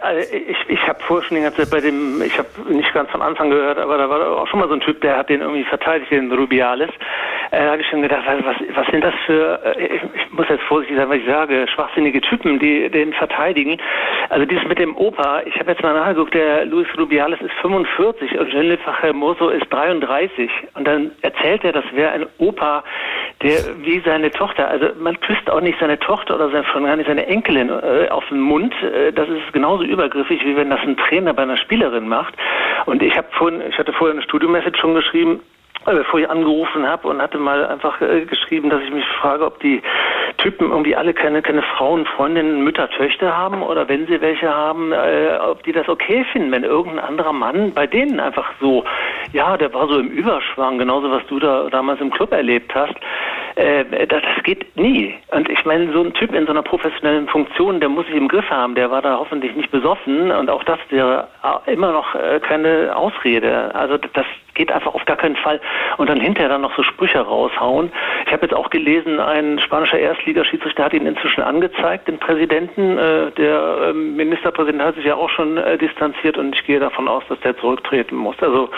[0.04, 3.10] äh, ich, ich habe vorher schon die ganze Zeit bei dem, ich habe nicht ganz
[3.10, 5.40] von Anfang gehört, aber da war auch schon mal so ein Typ, der hat den
[5.40, 6.90] irgendwie verteidigt, den Rubiales.
[7.50, 10.48] Äh, da habe ich schon gedacht, was, was, sind das für, äh, ich, ich muss
[10.48, 13.78] jetzt vorsichtig sein, was ich sage, schwachsinnige Typen, die den verteidigen.
[14.28, 18.38] Also dieses mit dem Opa, ich habe jetzt mal nachgeguckt, der Luis Rubiales ist 45
[18.38, 20.50] und Hermoso ist 33.
[20.74, 22.84] Und dann erzählt er, das wäre ein Opa,
[23.42, 26.96] der wie seine Tochter, also man küsst auch nicht seine Tochter oder sein, schon gar
[26.96, 28.74] nicht seine Enkelin äh, auf den Mund.
[28.82, 32.34] Äh, das ist genauso übergriffig, wie wenn das ein Trainer bei einer Spielerin macht.
[32.86, 35.40] Und ich habe vorhin, ich hatte vorher eine Studio-Message schon geschrieben,
[35.86, 39.44] äh, bevor ich angerufen habe und hatte mal einfach äh, geschrieben, dass ich mich frage,
[39.44, 39.80] ob die
[40.36, 44.92] Typen irgendwie alle keine, keine Frauen, Freundinnen, Mütter, Töchter haben oder wenn sie welche haben,
[44.92, 48.84] äh, ob die das okay finden, wenn irgendein anderer Mann bei denen einfach so,
[49.32, 52.94] ja, der war so im Überschwang, genauso was du da damals im Club erlebt hast.
[53.58, 55.14] Äh, das, geht nie.
[55.32, 58.28] Und ich meine, so ein Typ in so einer professionellen Funktion, der muss sich im
[58.28, 61.28] Griff haben, der war da hoffentlich nicht besoffen und auch das wäre
[61.66, 63.74] immer noch äh, keine Ausrede.
[63.74, 64.24] Also das
[64.54, 65.60] geht einfach auf gar keinen Fall.
[65.96, 67.90] Und dann hinterher dann noch so Sprüche raushauen.
[68.26, 72.96] Ich habe jetzt auch gelesen, ein spanischer Erstligaschiedsrichter hat ihn inzwischen angezeigt, den Präsidenten.
[72.96, 77.08] Äh, der ähm, Ministerpräsident hat sich ja auch schon äh, distanziert und ich gehe davon
[77.08, 78.36] aus, dass der zurücktreten muss.
[78.40, 78.70] Also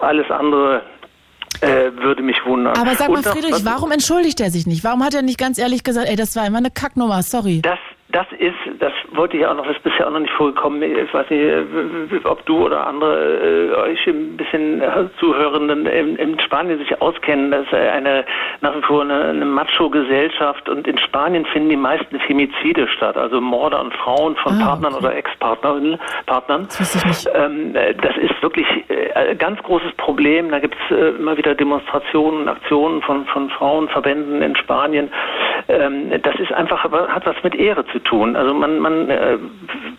[0.00, 0.82] alles andere
[1.60, 2.76] äh, würde mich wundern.
[2.76, 4.84] Aber sag mal, Friedrich, warum entschuldigt er sich nicht?
[4.84, 7.60] Warum hat er nicht ganz ehrlich gesagt, ey, das war immer eine Kacknummer, sorry.
[7.62, 7.78] Das,
[8.08, 10.82] das ist, das wollte ich auch noch, das ist bisher auch noch nicht vorgekommen.
[10.82, 11.64] Ich weiß nicht, äh,
[12.24, 17.50] ob du oder andere äh, euch ein bisschen äh, Zuhörenden in, in Spanien sich auskennen.
[17.50, 18.24] Das ist eine
[18.60, 23.40] nach wie vor eine, eine Macho-Gesellschaft und in Spanien finden die meisten Femizide statt, also
[23.40, 26.68] Morde an Frauen von Ah, Partnern oder Ex-Partnerinnen, Partnern.
[27.34, 30.50] Ähm, äh, das ist wirklich äh, ein ganz großes Problem.
[30.50, 35.10] Da gibt es immer wieder Demonstrationen und Aktionen von, von Frauenverbänden in Spanien.
[35.68, 38.36] Ähm, das ist einfach, hat was mit Ehre zu tun.
[38.36, 39.38] Also man, man, äh,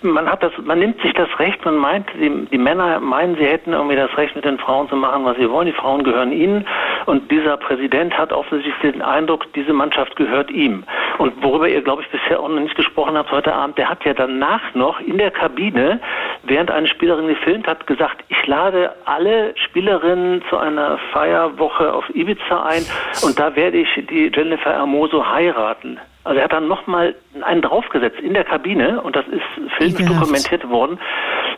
[0.04, 3.46] man hat das, man nimmt sich das Recht, man meint, die, die Männer meinen, sie
[3.46, 5.68] hätten irgendwie das Recht, mit den Frauen zu machen, was sie wollen.
[5.68, 6.66] Die Frauen gehören ihnen.
[7.06, 10.84] Und dieser Präsident hat offensichtlich den Eindruck, diese Mannschaft gehört ihm.
[11.18, 14.04] Und worüber ihr, glaube ich, bisher auch noch nicht gesprochen habt heute Abend, der hat
[14.06, 16.00] ja danach noch in der Kabine,
[16.44, 22.64] während eine Spielerin gefilmt hat, gesagt, ich lade alle Spielerinnen zu einer Feierwoche auf Ibiza
[22.64, 22.86] ein
[23.24, 26.00] und da werde ich die Jennifer Hermoso heiraten.
[26.26, 29.44] Also er hat dann nochmal einen draufgesetzt in der Kabine und das ist
[29.78, 31.00] filmisch dokumentiert worden.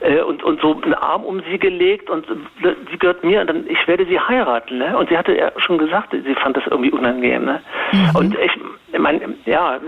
[0.01, 3.47] äh, und, und so einen Arm um sie gelegt und äh, sie gehört mir und
[3.47, 4.77] dann, ich werde sie heiraten.
[4.77, 4.97] Ne?
[4.97, 7.45] Und sie hatte ja schon gesagt, sie fand das irgendwie unangenehm.
[7.45, 7.61] Ne?
[7.91, 8.15] Mhm.
[8.15, 8.51] Und ich,
[8.93, 9.79] ich meine, ja,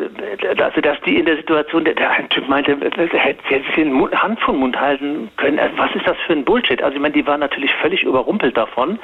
[0.64, 3.94] also dass die in der Situation, der, der Typ meinte, hätte sie hätte sich den
[3.94, 5.60] Mund, Hand vom Mund halten können.
[5.60, 6.82] Also was ist das für ein Bullshit?
[6.82, 9.00] Also ich meine, die war natürlich völlig überrumpelt davon.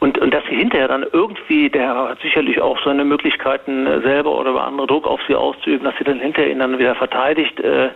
[0.00, 4.50] Und, und dass sie hinterher dann irgendwie, der hat sicherlich auch seine Möglichkeiten selber oder
[4.50, 7.58] über andere Druck auf sie auszuüben, dass sie dann hinterher ihn dann wieder verteidigt.
[7.60, 7.90] Äh,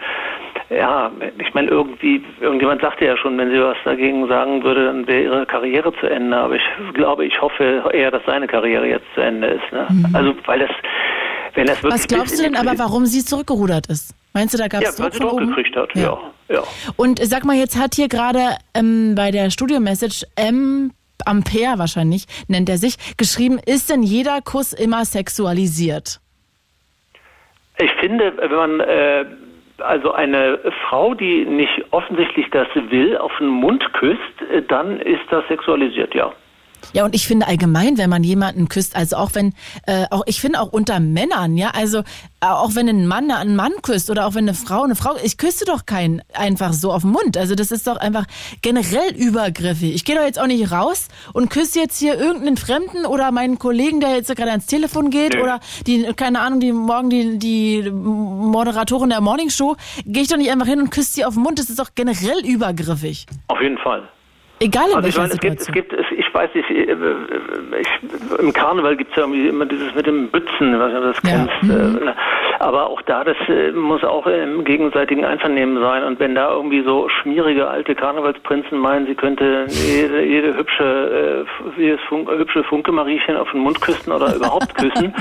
[0.71, 5.07] ja, ich meine, irgendwie, irgendjemand sagte ja schon, wenn sie was dagegen sagen würde, dann
[5.07, 6.37] wäre ihre Karriere zu Ende.
[6.37, 6.63] Aber ich
[6.95, 9.73] glaube, ich hoffe eher, dass seine Karriere jetzt zu Ende ist.
[9.73, 9.87] Ne?
[9.89, 10.15] Mhm.
[10.15, 10.71] Also, weil das,
[11.55, 12.01] wenn das wirklich.
[12.01, 14.15] Was glaubst du denn aber, warum sie zurückgerudert ist?
[14.35, 15.47] Meinst du, da gab Ja, es weil Druck sie von Druck oben?
[15.49, 16.19] gekriegt hat, ja.
[16.49, 16.63] ja.
[16.97, 18.41] Und sag mal, jetzt hat hier gerade
[18.75, 20.93] ähm, bei der Studio-Message M.
[21.25, 26.21] Ampere wahrscheinlich, nennt er sich, geschrieben, ist denn jeder Kuss immer sexualisiert?
[27.79, 29.25] Ich finde, wenn man äh,
[29.79, 34.21] also eine Frau, die nicht offensichtlich das will, auf den Mund küsst,
[34.53, 36.33] äh, dann ist das sexualisiert, ja.
[36.93, 39.53] Ja, und ich finde allgemein, wenn man jemanden küsst, also auch wenn,
[39.87, 42.03] äh, auch ich finde auch unter Männern, ja, also äh,
[42.47, 45.37] auch wenn ein Mann einen Mann küsst oder auch wenn eine Frau eine Frau, ich
[45.37, 47.37] küsse doch keinen einfach so auf den Mund.
[47.37, 48.25] Also das ist doch einfach
[48.63, 49.95] generell übergriffig.
[49.95, 53.59] Ich gehe doch jetzt auch nicht raus und küsse jetzt hier irgendeinen Fremden oder meinen
[53.59, 55.43] Kollegen, der jetzt gerade ans Telefon geht Nee.
[55.43, 59.77] oder die, keine Ahnung, die morgen die, die Moderatorin der Morningshow,
[60.07, 61.59] gehe ich doch nicht einfach hin und küsse sie auf den Mund.
[61.59, 63.27] Das ist doch generell übergriffig.
[63.49, 64.09] Auf jeden Fall.
[64.61, 65.75] Egal in Also ich welcher meine, es gibt, es Situation.
[65.75, 69.67] gibt, es, ich weiß nicht, äh, äh, ich, im Karneval gibt es ja irgendwie immer
[69.67, 71.63] dieses mit dem Bützen, ob du das kennst.
[71.63, 71.71] Mhm.
[71.71, 72.15] Äh, ne?
[72.61, 73.37] aber auch da, das
[73.75, 76.05] muss auch im gegenseitigen Einvernehmen sein.
[76.05, 81.47] Und wenn da irgendwie so schmierige alte Karnevalsprinzen meinen, sie könnte jede, jede hübsche,
[81.77, 85.15] jedes Fun hübsche Funke-Mariechen auf den Mund küssen oder überhaupt küssen,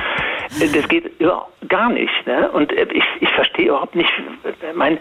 [0.60, 2.26] das geht über, gar nicht.
[2.26, 2.49] Ne?
[2.52, 4.11] Und ich, ich verstehe überhaupt nicht,
[4.76, 4.98] mein,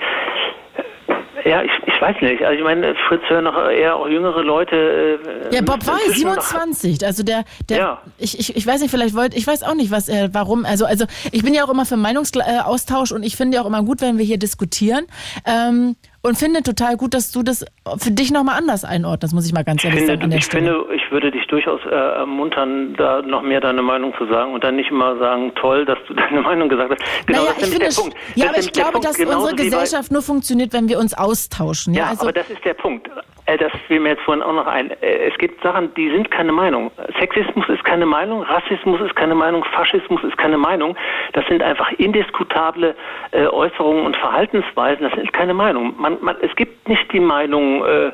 [1.46, 2.42] ja, ich, ich weiß nicht.
[2.42, 5.18] Also ich meine, Fritz hören noch eher auch jüngere Leute.
[5.50, 7.04] Äh, Ja, Bob war inzwischen noch- 27.
[7.06, 10.08] Also der, der ich, ich, ich weiß nicht, vielleicht wollte, ich weiß auch nicht, was
[10.08, 10.64] er, warum.
[10.64, 13.82] Also, also ich bin ja auch immer für Meinungsaustausch und ich finde ja auch immer
[13.82, 15.06] gut, wenn wir hier diskutieren.
[15.46, 17.64] Ähm, und finde total gut, dass du das
[17.98, 20.66] für dich nochmal anders einordnest, muss ich mal ganz Ich ehrlich finde, sagen ich Stelle.
[20.82, 24.64] finde, ich würde dich durchaus äh, ermuntern, da noch mehr deine Meinung zu sagen und
[24.64, 27.26] dann nicht immer sagen, toll, dass du deine Meinung gesagt hast.
[27.26, 28.16] Genau, naja, das ist ich finde, der Punkt.
[28.34, 29.06] ja, Das aber ich glaube, Punkt.
[29.06, 31.94] dass unsere Gesellschaft nur funktioniert, wenn wir uns austauschen.
[31.94, 33.08] Ja, Ja, also, aber das ist der Punkt.
[33.46, 34.90] Äh, Das fiel mir jetzt vorhin auch noch ein.
[35.02, 36.90] Äh, Es gibt Sachen, die sind keine Meinung.
[37.18, 40.96] Sexismus ist keine Meinung, Rassismus ist keine Meinung, Faschismus ist keine Meinung.
[41.32, 42.94] Das sind einfach indiskutable
[43.32, 45.08] äh, Äußerungen und Verhaltensweisen.
[45.08, 45.94] Das ist keine Meinung.
[45.98, 48.12] Man, man, es gibt nicht die Meinung, äh,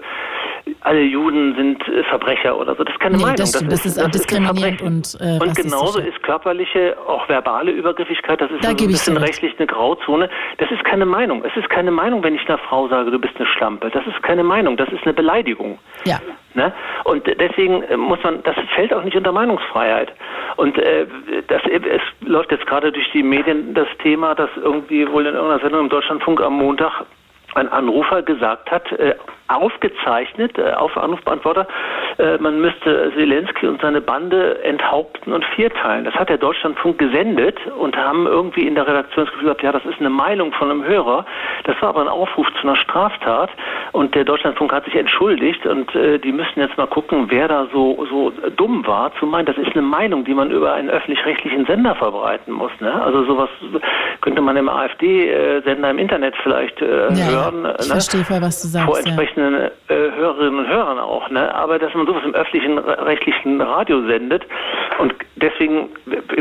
[0.82, 2.84] alle Juden sind äh, Verbrecher oder so.
[2.84, 3.36] Das ist keine Nee, Meinung.
[3.36, 3.72] das stimmt.
[3.72, 8.64] Das ist ein diskriminierend und, äh, und genauso ist körperliche, auch verbale Übergriffigkeit, das ist
[8.64, 10.28] Da ein gebe ich bisschen rechtlich eine Grauzone.
[10.58, 11.44] Das ist keine Meinung.
[11.44, 13.90] Es ist keine Meinung, wenn ich einer Frau sage, du bist eine Schlampe.
[13.90, 14.76] Das ist keine Meinung.
[14.76, 15.78] Das ist eine Beleidigung.
[16.04, 16.18] ja.
[16.54, 16.70] Ne?
[17.04, 20.12] Und deswegen äh, muss man, das fällt auch nicht unter Meinungsfreiheit.
[20.56, 21.06] Und äh,
[21.48, 25.62] das, es läuft jetzt gerade durch die Medien das Thema, dass irgendwie wohl in irgendeiner
[25.62, 27.04] Sendung im Deutschlandfunk am Montag
[27.54, 29.14] ein Anrufer gesagt hat, äh,
[29.52, 31.66] aufgezeichnet, äh, auf Anrufbeantworter,
[32.18, 36.04] äh, man müsste Zelensky und seine Bande enthaupten und vierteilen.
[36.04, 39.72] Das hat der Deutschlandfunk gesendet und haben irgendwie in der Redaktion das Gefühl gehabt, ja,
[39.72, 41.24] das ist eine Meinung von einem Hörer.
[41.64, 43.50] Das war aber ein Aufruf zu einer Straftat
[43.92, 47.66] und der Deutschlandfunk hat sich entschuldigt und äh, die müssen jetzt mal gucken, wer da
[47.72, 51.66] so, so dumm war, zu meinen, das ist eine Meinung, die man über einen öffentlich-rechtlichen
[51.66, 52.72] Sender verbreiten muss.
[52.80, 52.92] Ne?
[53.02, 53.48] Also sowas
[54.20, 57.66] könnte man im AfD-Sender im Internet vielleicht äh, Ja, hören.
[57.80, 57.92] Ich ne?
[57.92, 58.86] verstehe voll, was du sagst.
[58.86, 59.02] vor ja.
[59.42, 61.54] Entsprechenden äh, Hörerinnen und Hörern auch, ne?
[61.54, 64.42] Aber dass man sowas im öffentlichen re- rechtlichen Radio sendet
[64.98, 65.88] und deswegen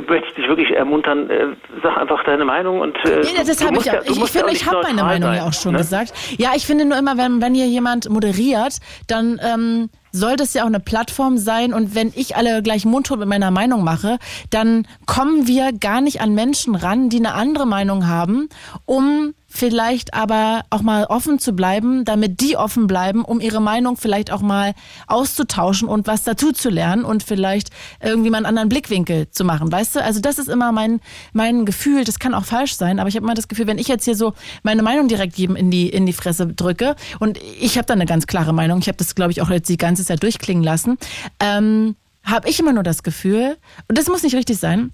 [0.08, 1.48] möchte ich dich wirklich ermuntern, äh,
[1.82, 4.04] sag einfach deine Meinung und äh, Ja, das habe ich ja- auch.
[4.04, 5.80] Ich, ich ja finde, ich habe meine Meinung ja sein, auch schon ne?
[5.80, 6.14] gesagt.
[6.38, 10.64] Ja, ich finde nur immer, wenn, wenn hier jemand moderiert, dann ähm, soll das ja
[10.64, 14.18] auch eine Plattform sein und wenn ich alle gleich mundtot mit meiner Meinung mache,
[14.50, 18.50] dann kommen wir gar nicht an Menschen ran, die eine andere Meinung haben,
[18.86, 23.98] um vielleicht aber auch mal offen zu bleiben, damit die offen bleiben, um ihre Meinung
[23.98, 24.74] vielleicht auch mal
[25.08, 27.70] auszutauschen und was dazu zu lernen und vielleicht
[28.02, 30.04] irgendwie mal einen anderen Blickwinkel zu machen, weißt du?
[30.04, 31.02] Also das ist immer mein
[31.34, 33.88] mein Gefühl, das kann auch falsch sein, aber ich habe immer das Gefühl, wenn ich
[33.88, 34.34] jetzt hier so
[34.64, 38.06] meine Meinung direkt jedem in die in die Fresse drücke und ich habe da eine
[38.06, 40.98] ganz klare Meinung, ich habe das glaube ich auch jetzt die ganze Zeit durchklingen lassen,
[41.40, 43.58] ähm, habe ich immer nur das Gefühl,
[43.88, 44.94] und das muss nicht richtig sein,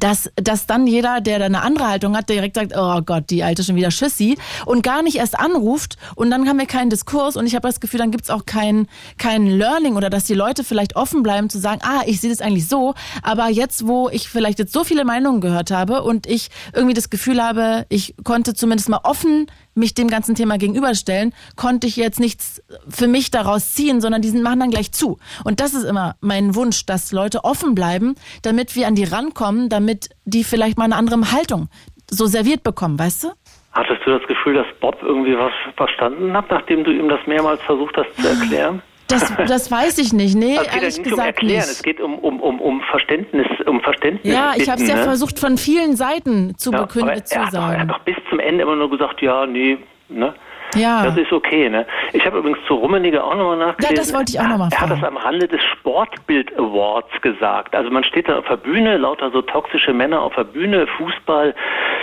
[0.00, 3.42] dass, dass dann jeder, der da eine andere Haltung hat, direkt sagt, oh Gott, die
[3.42, 7.36] alte schon wieder Schissi und gar nicht erst anruft und dann haben wir keinen Diskurs
[7.36, 10.64] und ich habe das Gefühl, dann gibt's auch kein, kein Learning oder dass die Leute
[10.64, 14.28] vielleicht offen bleiben zu sagen, ah, ich sehe das eigentlich so, aber jetzt, wo ich
[14.28, 18.54] vielleicht jetzt so viele Meinungen gehört habe und ich irgendwie das Gefühl habe, ich konnte
[18.54, 19.46] zumindest mal offen
[19.78, 24.30] mich dem ganzen Thema gegenüberstellen, konnte ich jetzt nichts für mich daraus ziehen, sondern die
[24.32, 25.18] machen dann gleich zu.
[25.44, 29.68] Und das ist immer mein Wunsch, dass Leute offen bleiben, damit wir an die rankommen,
[29.68, 31.68] damit die vielleicht mal eine andere Haltung
[32.10, 33.28] so serviert bekommen, weißt du?
[33.72, 37.60] Hattest du das Gefühl, dass Bob irgendwie was verstanden hat, nachdem du ihm das mehrmals
[37.62, 38.82] versucht hast zu erklären?
[39.08, 40.36] Das, das weiß ich nicht.
[40.36, 41.70] Nee, Also ehrlich nicht um gesagt Erklären, nicht.
[41.70, 44.32] es geht um, um, um, um Verständnis, um Verständnis.
[44.32, 45.02] Ja, ich habe es ja ne?
[45.04, 47.80] versucht von vielen Seiten zu Ja, bekünden, zu er hat, doch, er sagen.
[47.80, 49.78] hat doch bis zum Ende immer nur gesagt, ja, nee,
[50.08, 50.34] ne?
[50.74, 51.04] Ja.
[51.04, 51.86] Das ist okay, ne?
[52.12, 53.96] Ich habe übrigens zu Rummenigge auch nochmal nachgelesen.
[53.96, 55.00] Ja, das wollte ich auch noch mal Er hat fragen.
[55.00, 57.74] das am Rande des Sportbild Awards gesagt.
[57.74, 61.54] Also man steht da auf der Bühne, lauter so toxische Männer auf der Bühne, Fußball,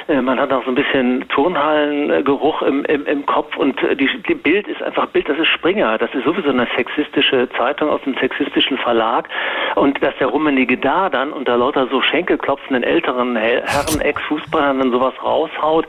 [0.08, 4.10] äh, man hat auch so ein bisschen Turnhallengeruch im, im, im Kopf und äh, die,
[4.28, 8.02] die Bild ist einfach Bild, das ist Springer, das ist sowieso eine sexistische Zeitung aus
[8.06, 9.28] einem sexistischen Verlag
[9.76, 15.14] und dass der Rummenigge da dann unter lauter so schenkelklopfenden älteren Herren, Ex-Fußballern dann sowas
[15.24, 15.88] raushaut,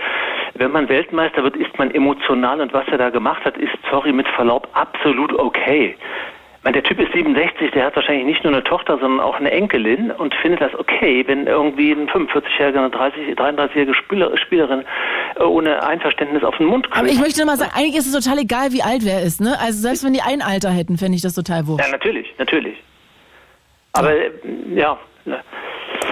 [0.54, 4.12] wenn man Weltmeister wird, ist man emotional und was er da gemacht hat, ist, sorry,
[4.12, 5.94] mit Verlaub, absolut okay.
[6.58, 9.36] Ich meine, der Typ ist 67, der hat wahrscheinlich nicht nur eine Tochter, sondern auch
[9.36, 14.82] eine Enkelin und findet das okay, wenn irgendwie ein 45-jähriger, eine 30, 33-jährige Spieler, Spielerin
[15.36, 17.14] äh, ohne Einverständnis auf den Mund Aber küsst.
[17.14, 19.40] ich möchte nur mal sagen, eigentlich ist es total egal, wie alt wer ist.
[19.40, 19.56] Ne?
[19.60, 21.86] Also selbst wenn die ein Alter hätten, fände ich das total wurscht.
[21.86, 22.82] Ja, natürlich, natürlich.
[23.92, 24.32] Aber äh,
[24.74, 25.38] ja, ne.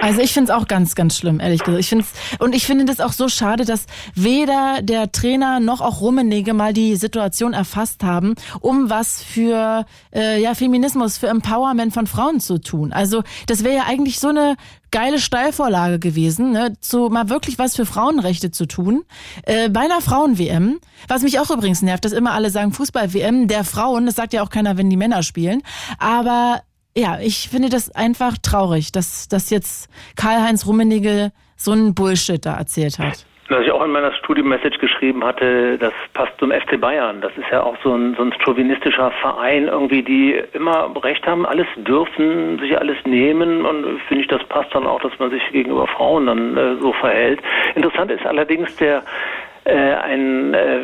[0.01, 1.79] Also ich finde es auch ganz, ganz schlimm, ehrlich gesagt.
[1.79, 6.01] Ich find's, und ich finde das auch so schade, dass weder der Trainer noch auch
[6.01, 12.07] Rummenigge mal die Situation erfasst haben, um was für äh, ja, Feminismus, für Empowerment von
[12.07, 12.93] Frauen zu tun.
[12.93, 14.55] Also das wäre ja eigentlich so eine
[14.91, 19.03] geile Steilvorlage gewesen, ne, zu mal wirklich was für Frauenrechte zu tun.
[19.43, 23.63] Äh, bei einer Frauen-WM, was mich auch übrigens nervt, dass immer alle sagen Fußball-WM der
[23.63, 25.63] Frauen, das sagt ja auch keiner, wenn die Männer spielen.
[25.97, 26.61] Aber
[26.97, 32.57] ja, ich finde das einfach traurig, dass, dass jetzt Karl-Heinz Rummenigge so einen Bullshit da
[32.57, 33.25] erzählt hat.
[33.47, 37.21] Was ich auch in meiner Studienmessage geschrieben hatte, das passt zum FC Bayern.
[37.21, 41.45] Das ist ja auch so ein, so ein chauvinistischer Verein, irgendwie, die immer Recht haben,
[41.45, 43.63] alles dürfen, sich alles nehmen.
[43.65, 46.91] Und finde ich, das passt dann auch, dass man sich gegenüber Frauen dann äh, so
[46.93, 47.39] verhält.
[47.75, 49.03] Interessant ist allerdings der
[49.71, 50.79] ein, äh,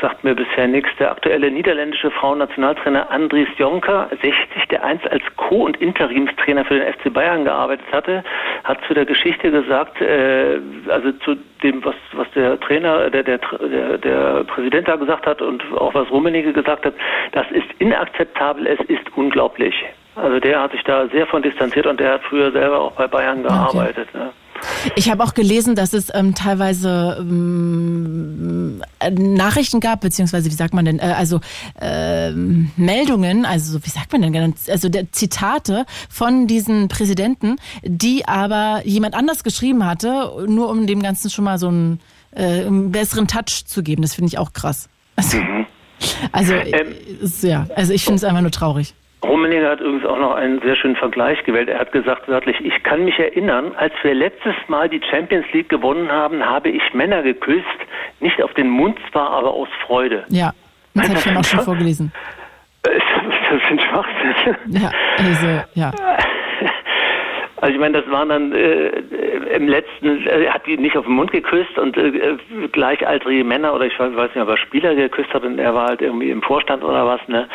[0.00, 5.64] sagt mir bisher nichts, der aktuelle niederländische Frauennationaltrainer Andries Jonker, 60, der einst als Co-
[5.64, 8.22] und Interimstrainer für den FC Bayern gearbeitet hatte,
[8.64, 10.58] hat zu der Geschichte gesagt, äh,
[10.88, 15.40] also zu dem, was, was der Trainer, der, der, der, der Präsident da gesagt hat
[15.40, 16.94] und auch was Rummenigge gesagt hat,
[17.32, 19.74] das ist inakzeptabel, es ist unglaublich.
[20.14, 23.06] Also der hat sich da sehr von distanziert und der hat früher selber auch bei
[23.06, 24.14] Bayern gearbeitet.
[24.14, 24.30] Ne?
[24.94, 30.74] Ich habe auch gelesen, dass es ähm, teilweise ähm, äh, Nachrichten gab, beziehungsweise wie sagt
[30.74, 31.40] man denn, äh, also
[31.80, 38.26] ähm, Meldungen, also wie sagt man denn, genau, also der Zitate von diesen Präsidenten, die
[38.26, 42.00] aber jemand anders geschrieben hatte, nur um dem Ganzen schon mal so einen,
[42.32, 44.02] äh, einen besseren Touch zu geben.
[44.02, 44.88] Das finde ich auch krass.
[45.16, 45.38] Also,
[46.32, 48.94] also ist, ja, also ich finde es einfach nur traurig.
[49.26, 51.68] Rummenigge hat übrigens auch noch einen sehr schönen Vergleich gewählt.
[51.68, 55.68] Er hat gesagt wörtlich, ich kann mich erinnern, als wir letztes Mal die Champions League
[55.68, 57.66] gewonnen haben, habe ich Männer geküsst,
[58.20, 60.24] nicht auf den Mund zwar, aber aus Freude.
[60.28, 60.52] Ja,
[60.94, 62.12] das habe ich dann auch schon vorgelesen.
[63.48, 64.56] Das ist ein Schwachsinn.
[64.66, 65.90] Ja, also, ja.
[67.58, 68.88] Also ich meine, das waren dann äh,
[69.54, 72.36] im letzten, äh, er hat die nicht auf den Mund geküsst und äh,
[72.72, 76.02] gleichaltrige Männer oder ich weiß, nicht, ob er Spieler geküsst hat und er war halt
[76.02, 77.48] irgendwie im Vorstand oder was, ne?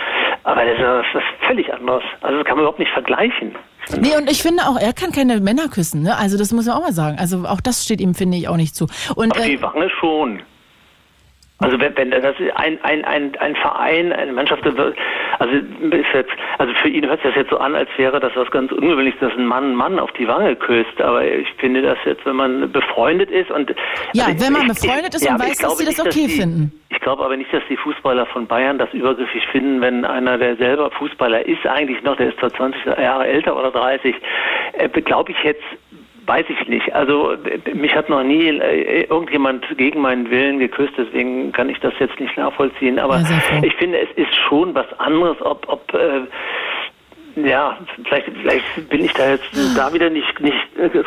[0.43, 2.03] Aber das ist, das ist völlig anders.
[2.21, 3.55] Also das kann man überhaupt nicht vergleichen.
[3.99, 6.17] Nee, und ich finde auch, er kann keine Männer küssen, ne?
[6.17, 7.17] Also das muss man auch mal sagen.
[7.19, 8.87] Also auch das steht ihm, finde ich, auch nicht zu.
[9.15, 10.41] Und Auf äh, die Wange schon.
[11.61, 14.91] Also wenn, wenn das ist ein, ein, ein, ein Verein, eine Mannschaft, also
[15.53, 18.49] ist jetzt, also für ihn hört sich das jetzt so an, als wäre das was
[18.51, 20.99] ganz Ungewöhnliches, dass ein Mann einen Mann auf die Wange küsst.
[21.01, 23.73] Aber ich finde das jetzt, wenn man befreundet ist und
[24.13, 26.07] ja, also wenn man ich- befreundet ist ja, und ich weiß, dass sie das nicht,
[26.07, 26.71] okay die- finden.
[26.89, 30.55] Ich glaube aber nicht, dass die Fußballer von Bayern das übergriffig finden, wenn einer, der
[30.57, 34.13] selber Fußballer ist, eigentlich noch, der ist zwar 20 Jahre älter oder 30,
[34.73, 35.63] äh, glaube ich jetzt,
[36.25, 36.93] weiß ich nicht.
[36.93, 37.35] Also
[37.73, 42.19] mich hat noch nie äh, irgendjemand gegen meinen Willen geküsst, deswegen kann ich das jetzt
[42.19, 42.99] nicht nachvollziehen.
[42.99, 43.23] Aber
[43.63, 46.21] ich finde, es ist schon was anderes, ob, ob äh,
[47.35, 50.57] ja, vielleicht, vielleicht bin ich da jetzt da wieder nicht, nicht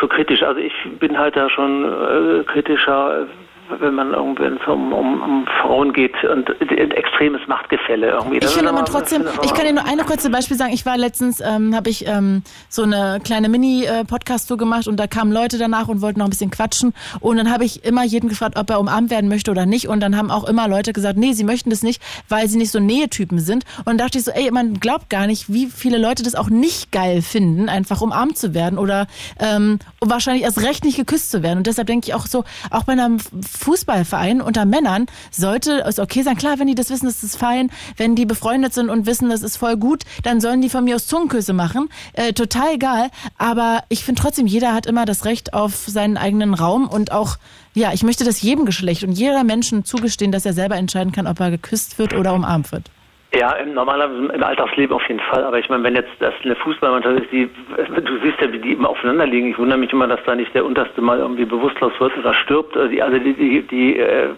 [0.01, 0.43] so kritisch.
[0.43, 3.27] Also ich bin halt da schon äh, kritischer, äh,
[3.69, 8.37] wenn man irgendwie wenn es um, um, um Frauen geht und ein extremes Machtgefälle irgendwie.
[8.37, 10.73] Ich Das finde ist aber trotzdem, ich kann dir nur eine kurze Beispiel sagen.
[10.73, 15.33] Ich war letztens, ähm, habe ich ähm, so eine kleine Mini-Podcast-Tour gemacht und da kamen
[15.33, 16.93] Leute danach und wollten noch ein bisschen quatschen.
[17.21, 19.89] Und dann habe ich immer jeden gefragt, ob er umarmt werden möchte oder nicht.
[19.89, 22.71] Und dann haben auch immer Leute gesagt, nee, sie möchten das nicht, weil sie nicht
[22.71, 23.65] so Nähetypen sind.
[23.79, 26.51] Und dann dachte ich so, ey, man glaubt gar nicht, wie viele Leute das auch
[26.51, 29.07] nicht geil finden, einfach umarmt zu werden oder
[29.39, 31.59] ähm, wahrscheinlich erst recht nicht geküsst zu werden.
[31.59, 33.11] Und deshalb denke ich auch so, auch bei einer
[33.57, 36.37] Fußballverein unter Männern sollte es okay sein.
[36.37, 37.71] Klar, wenn die das wissen, ist fein.
[37.97, 40.97] Wenn die befreundet sind und wissen, das ist voll gut, dann sollen die von mir
[40.97, 41.89] aus Zungenküsse machen.
[42.13, 43.11] Äh, total egal.
[43.39, 47.37] Aber ich finde trotzdem, jeder hat immer das Recht auf seinen eigenen Raum und auch,
[47.75, 51.27] ja, ich möchte das jedem Geschlecht und jeder Menschen zugestehen, dass er selber entscheiden kann,
[51.27, 52.91] ob er geküsst wird oder umarmt wird.
[53.39, 55.45] Ja, im normalen im Alltagsleben auf jeden Fall.
[55.45, 58.73] Aber ich meine, wenn jetzt das eine Fußballmannschaft ist, die, du siehst ja, wie die
[58.73, 59.51] immer aufeinander liegen.
[59.51, 62.77] Ich wundere mich immer, dass da nicht der Unterste mal irgendwie bewusstlos wird oder stirbt.
[62.77, 64.29] Also die, die, die äh,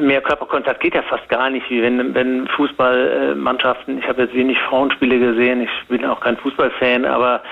[0.00, 4.58] mehr Körperkontakt geht ja fast gar nicht, wie wenn, wenn Fußballmannschaften, ich habe jetzt wenig
[4.68, 7.42] Frauenspiele gesehen, ich bin auch kein Fußballfan, aber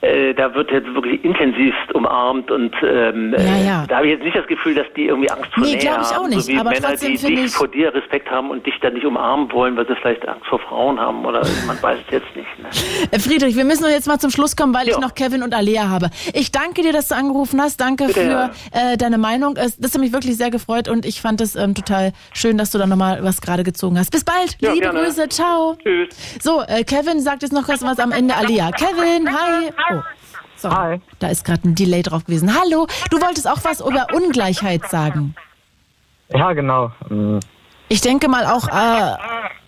[0.00, 3.84] äh, da wird jetzt wirklich intensivst umarmt und ähm, Ja, ja.
[3.84, 5.78] Äh, da habe ich jetzt nicht das Gefühl, dass die irgendwie Angst vor Nee, Nähe
[5.78, 8.30] glaub ich haben, auch nicht, so wie aber Männer, die dich ich- vor dir Respekt
[8.30, 11.42] haben und dich dann nicht umarmen wollen, weil sie vielleicht Angst vor Frauen haben oder
[11.66, 12.48] man weiß es jetzt nicht.
[12.58, 12.68] Ne?
[13.10, 15.88] Äh, Friedrich, wir müssen jetzt mal zum Schluss kommen, weil ich noch Kevin und Alea
[15.88, 16.10] habe.
[16.34, 17.80] Ich danke dir, dass du angerufen hast.
[17.80, 19.54] Danke Bitte, für äh, deine Meinung.
[19.54, 22.78] Das hat mich wirklich sehr gefreut und ich fand es ähm, total schön, dass du
[22.78, 24.10] dann nochmal was gerade gezogen hast.
[24.10, 24.56] Bis bald.
[24.60, 25.04] Ja, Liebe gerne.
[25.04, 25.28] Grüße.
[25.28, 25.76] Ciao.
[25.82, 26.08] Tschüss.
[26.42, 28.70] So, äh, Kevin sagt jetzt noch was, was am Ende Alea.
[28.72, 29.70] Kevin, hi.
[29.92, 30.00] Oh.
[30.56, 30.74] Sorry.
[30.96, 31.00] Hi.
[31.18, 32.54] Da ist gerade ein Delay drauf gewesen.
[32.54, 35.34] Hallo, du wolltest auch was über Ungleichheit sagen.
[36.28, 36.92] Ja, genau.
[37.10, 37.40] Ähm,
[37.88, 39.16] Ich denke mal auch äh,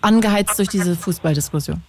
[0.01, 1.83] angeheizt durch diese Fußballdiskussion.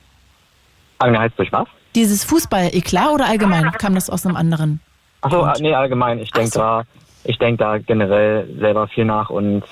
[0.99, 1.67] Angeheizt durch was?
[1.93, 4.81] Dieses Fußball-Eklat oder allgemein kam das aus einem anderen?
[5.21, 6.19] Achso, nee, allgemein.
[6.19, 6.83] Ich denke da,
[7.23, 9.63] ich denke da generell selber viel nach und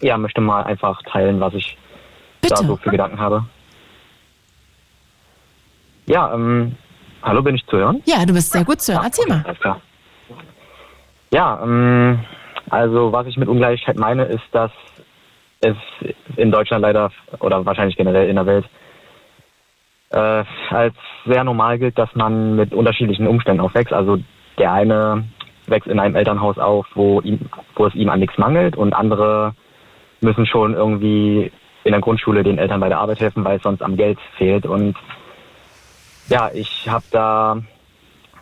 [0.00, 1.76] ja, möchte mal einfach teilen, was ich
[2.42, 3.44] da so für Gedanken habe.
[6.06, 6.76] Ja, ähm,
[7.22, 8.02] hallo, bin ich zu hören?
[8.04, 9.04] Ja, du bist sehr gut zu hören.
[9.04, 9.42] Erzähl mal.
[9.46, 9.80] Alles klar.
[11.32, 12.20] Ja, ähm,
[12.70, 14.72] also was ich mit Ungleichheit meine, ist, dass
[15.60, 15.76] es
[16.36, 17.10] in Deutschland leider
[17.40, 18.68] oder wahrscheinlich generell in der Welt
[20.10, 20.94] äh, als
[21.26, 23.92] sehr normal gilt, dass man mit unterschiedlichen Umständen aufwächst.
[23.92, 24.18] Also
[24.58, 25.24] der eine
[25.66, 27.40] wächst in einem Elternhaus auf, wo, ihm,
[27.76, 29.54] wo es ihm an nichts mangelt und andere
[30.20, 31.50] müssen schon irgendwie
[31.84, 34.66] in der Grundschule den Eltern bei der Arbeit helfen, weil es sonst am Geld fehlt.
[34.66, 34.96] Und
[36.28, 37.56] ja, ich habe da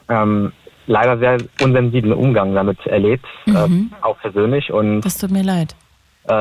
[0.08, 0.52] ähm,
[0.86, 3.90] leider sehr unsensiblen Umgang damit erlebt, Mhm.
[3.92, 4.72] äh, auch persönlich.
[4.72, 5.74] Und Das tut mir leid.
[6.24, 6.32] äh,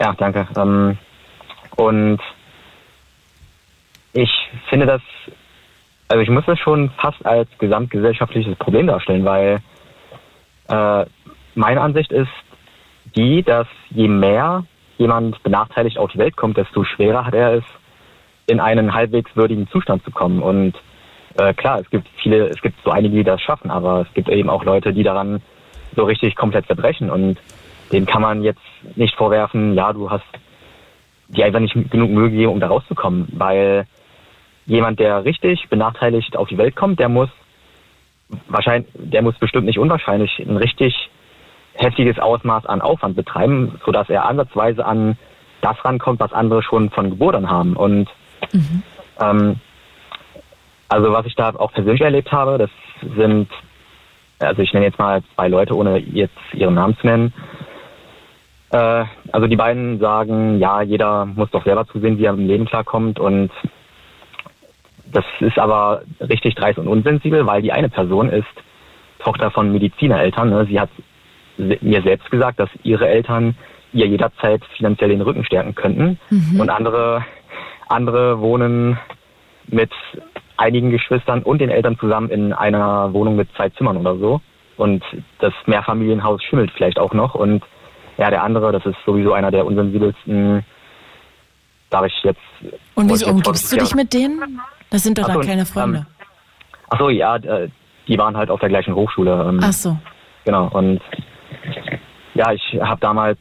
[0.00, 0.48] ja, danke.
[0.56, 0.96] Ähm,
[1.76, 2.20] und
[4.14, 4.30] ich
[4.68, 5.02] finde das,
[6.08, 9.60] also ich muss das schon fast als gesamtgesellschaftliches Problem darstellen, weil
[10.68, 11.06] äh,
[11.54, 12.28] meine Ansicht ist
[13.16, 14.64] die, dass je mehr
[14.98, 17.64] jemand benachteiligt auf die Welt kommt, desto schwerer hat er es,
[18.46, 20.42] in einen halbwegs würdigen Zustand zu kommen.
[20.42, 20.74] Und
[21.38, 24.28] äh, klar, es gibt viele, es gibt so einige, die das schaffen, aber es gibt
[24.28, 25.40] eben auch Leute, die daran
[25.96, 27.10] so richtig komplett zerbrechen.
[27.10, 27.38] Und
[27.92, 28.62] denen kann man jetzt
[28.96, 30.24] nicht vorwerfen, ja, du hast
[31.28, 33.86] dir einfach nicht genug Mühe gegeben, um da rauszukommen, weil
[34.66, 37.30] jemand, der richtig benachteiligt auf die Welt kommt, der muss
[38.48, 41.10] wahrscheinlich, der muss bestimmt nicht unwahrscheinlich ein richtig
[41.74, 45.16] heftiges Ausmaß an Aufwand betreiben, sodass er ansatzweise an
[45.60, 47.76] das rankommt, was andere schon von Geburt an haben.
[47.76, 48.08] Und
[49.20, 49.60] ähm,
[50.88, 52.70] also was ich da auch persönlich erlebt habe, das
[53.16, 53.48] sind,
[54.38, 57.32] also ich nenne jetzt mal zwei Leute, ohne jetzt ihren Namen zu nennen.
[58.70, 62.66] Äh, also die beiden sagen, ja, jeder muss doch selber zusehen, wie er im Leben
[62.66, 63.50] klarkommt und
[65.12, 68.46] das ist aber richtig dreist und unsensibel, weil die eine Person ist
[69.18, 70.50] Tochter von Medizinereltern.
[70.50, 70.66] Ne?
[70.66, 70.88] Sie hat
[71.58, 73.54] mir selbst gesagt, dass ihre Eltern
[73.92, 76.18] ihr jederzeit finanziell den Rücken stärken könnten.
[76.30, 76.60] Mhm.
[76.60, 77.24] Und andere,
[77.88, 78.98] andere wohnen
[79.68, 79.90] mit
[80.56, 84.40] einigen Geschwistern und den Eltern zusammen in einer Wohnung mit zwei Zimmern oder so.
[84.76, 85.04] Und
[85.40, 87.34] das Mehrfamilienhaus schimmelt vielleicht auch noch.
[87.34, 87.62] Und
[88.16, 90.64] ja, der andere, das ist sowieso einer der unsensibelsten.
[91.90, 92.40] Darf ich jetzt.
[92.94, 94.60] Und wieso umgibst du dich mit denen?
[94.90, 96.06] Das sind doch Ach dann keine ähm, Freunde.
[96.88, 97.68] Ach so, ja, äh,
[98.08, 99.46] die waren halt auf der gleichen Hochschule.
[99.48, 99.96] ähm, Ach so.
[100.44, 101.00] Genau, und
[102.34, 103.38] ja, ich habe damals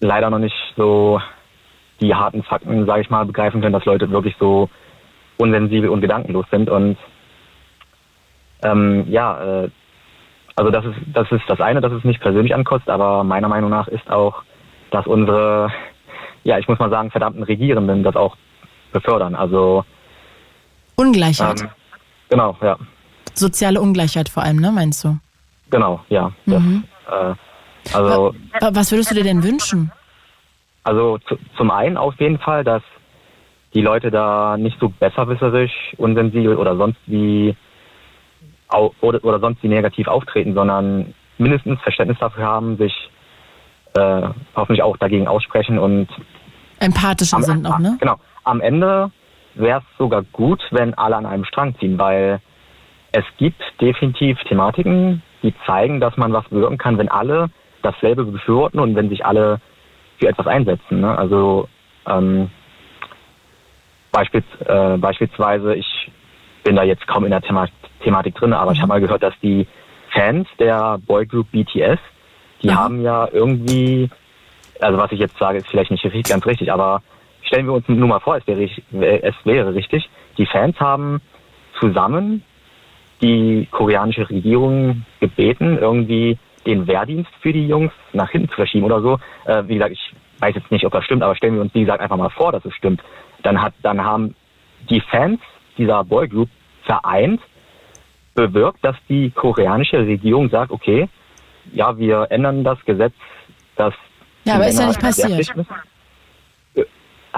[0.00, 1.20] leider noch nicht so
[2.00, 4.68] die harten Fakten, sage ich mal, begreifen können, dass Leute wirklich so
[5.38, 6.68] unsensibel und gedankenlos sind.
[6.68, 6.96] Und
[8.64, 9.70] ähm, ja, äh,
[10.56, 13.70] also das ist, das ist das eine, dass es nicht persönlich ankotzt, aber meiner Meinung
[13.70, 14.42] nach ist auch,
[14.90, 15.72] dass unsere,
[16.44, 18.36] ja, ich muss mal sagen, verdammten Regierenden das auch
[18.92, 19.34] befördern.
[19.34, 19.84] Also
[20.96, 21.62] Ungleichheit.
[21.62, 21.68] ähm,
[22.28, 22.76] genau, ja,
[23.34, 25.18] Soziale Ungleichheit vor allem, ne, meinst du?
[25.70, 26.32] genau, ja.
[26.44, 26.84] Mhm.
[27.08, 27.34] Äh,
[27.94, 29.90] also Wa- Was würdest du dir denn wünschen?
[30.84, 32.82] Also zu, zum einen auf jeden Fall, dass
[33.74, 37.56] die Leute da nicht so besserwisserisch, unsensibel oder sonst wie
[39.00, 43.10] oder, oder sonst wie negativ auftreten, sondern mindestens Verständnis dafür haben, sich
[43.94, 44.22] äh,
[44.56, 46.08] hoffentlich auch dagegen aussprechen und
[46.78, 47.96] Empathischer am, sind noch, ne?
[48.00, 48.16] Genau.
[48.44, 49.10] Am Ende
[49.54, 52.40] wäre es sogar gut, wenn alle an einem Strang ziehen, weil
[53.12, 57.50] es gibt definitiv Thematiken, die zeigen, dass man was bewirken kann, wenn alle
[57.82, 59.60] dasselbe befürworten und wenn sich alle
[60.18, 61.00] für etwas einsetzen.
[61.00, 61.18] Ne?
[61.18, 61.68] Also
[62.06, 62.50] ähm,
[64.12, 66.10] beispiels, äh, beispielsweise, ich
[66.62, 67.66] bin da jetzt kaum in der Thema
[68.02, 69.66] Thematik drin, aber ich habe mal gehört, dass die
[70.10, 71.98] Fans der Boygroup BTS,
[72.62, 74.10] die haben ja irgendwie,
[74.80, 77.02] also was ich jetzt sage, ist vielleicht nicht richtig, ganz richtig, aber
[77.42, 78.68] stellen wir uns nur mal vor, es wäre,
[79.22, 81.20] es wäre richtig, die Fans haben
[81.80, 82.44] zusammen
[83.22, 89.00] die koreanische Regierung gebeten, irgendwie den Wehrdienst für die Jungs nach hinten zu verschieben oder
[89.00, 89.18] so.
[89.46, 91.80] Äh, wie gesagt, ich weiß jetzt nicht, ob das stimmt, aber stellen wir uns, wie
[91.80, 93.02] gesagt, einfach mal vor, dass es stimmt.
[93.42, 94.34] Dann hat, dann haben
[94.90, 95.40] die Fans
[95.78, 96.48] dieser Boygroup
[96.84, 97.40] vereint,
[98.34, 101.08] bewirkt, dass die koreanische Regierung sagt, okay,
[101.72, 103.14] ja, wir ändern das Gesetz,
[103.76, 103.94] dass
[104.44, 105.56] Ja, aber ist ja nicht passiert.
[105.56, 105.66] müssen.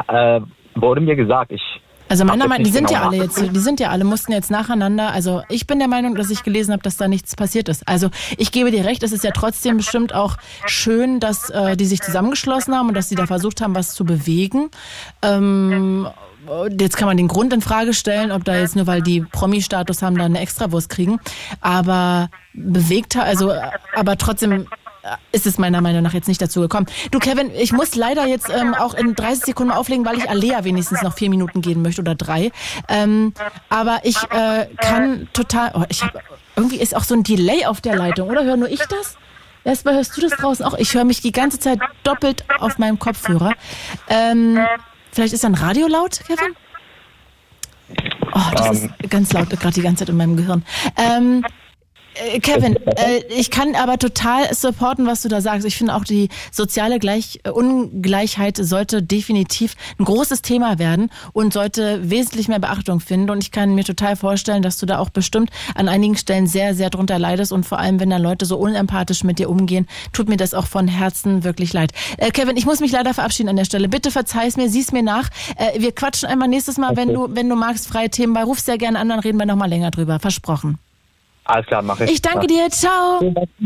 [0.08, 0.40] Äh,
[0.74, 1.62] wurde mir gesagt, ich
[2.08, 4.50] Also meiner Meinung, die sind ja genau alle jetzt, die sind ja alle, mussten jetzt
[4.50, 5.10] nacheinander.
[5.10, 7.88] Also ich bin der Meinung, dass ich gelesen habe, dass da nichts passiert ist.
[7.88, 10.36] Also ich gebe dir recht, es ist ja trotzdem bestimmt auch
[10.66, 14.04] schön, dass äh, die sich zusammengeschlossen haben und dass sie da versucht haben, was zu
[14.04, 14.70] bewegen.
[15.22, 16.08] Ähm,
[16.78, 20.02] Jetzt kann man den Grund in Frage stellen, ob da jetzt nur, weil die Promi-Status
[20.02, 21.18] haben, da eine Extrawurst kriegen.
[21.62, 23.52] Aber bewegt, also,
[23.94, 24.66] aber trotzdem
[25.32, 26.86] ist es meiner Meinung nach jetzt nicht dazu gekommen.
[27.10, 30.64] Du, Kevin, ich muss leider jetzt ähm, auch in 30 Sekunden auflegen, weil ich Alea
[30.64, 32.50] wenigstens noch vier Minuten gehen möchte oder drei.
[32.88, 33.34] Ähm,
[33.68, 35.72] aber ich äh, kann total.
[35.74, 36.12] Oh, ich hab,
[36.56, 38.44] irgendwie ist auch so ein Delay auf der Leitung, oder?
[38.44, 39.16] Hör nur ich das?
[39.64, 40.74] Erstmal hörst du das draußen auch.
[40.74, 43.52] Ich höre mich die ganze Zeit doppelt auf meinem Kopfhörer.
[44.08, 44.58] Ähm,
[45.10, 46.54] vielleicht ist dann Radio laut, Kevin?
[48.34, 50.64] Oh, das ist ganz laut gerade die ganze Zeit in meinem Gehirn.
[50.96, 51.44] Ähm,
[52.14, 55.66] äh, Kevin, äh, ich kann aber total supporten, was du da sagst.
[55.66, 61.52] Ich finde auch die soziale Gleich äh, Ungleichheit sollte definitiv ein großes Thema werden und
[61.52, 63.30] sollte wesentlich mehr Beachtung finden.
[63.30, 66.74] Und ich kann mir total vorstellen, dass du da auch bestimmt an einigen Stellen sehr,
[66.74, 67.52] sehr drunter leidest.
[67.52, 70.66] Und vor allem, wenn da Leute so unempathisch mit dir umgehen, tut mir das auch
[70.66, 71.92] von Herzen wirklich leid.
[72.18, 73.88] Äh, Kevin, ich muss mich leider verabschieden an der Stelle.
[73.88, 75.30] Bitte verzeih's mir, sieh's mir nach.
[75.56, 78.44] Äh, wir quatschen einmal nächstes Mal, wenn du, wenn du magst, freie Themen bei.
[78.44, 80.18] Ruf sehr gerne an, dann reden wir nochmal länger drüber.
[80.20, 80.78] Versprochen.
[81.44, 82.12] Alles klar, mache ich.
[82.12, 82.70] Ich danke dir.
[82.70, 83.20] Ciao.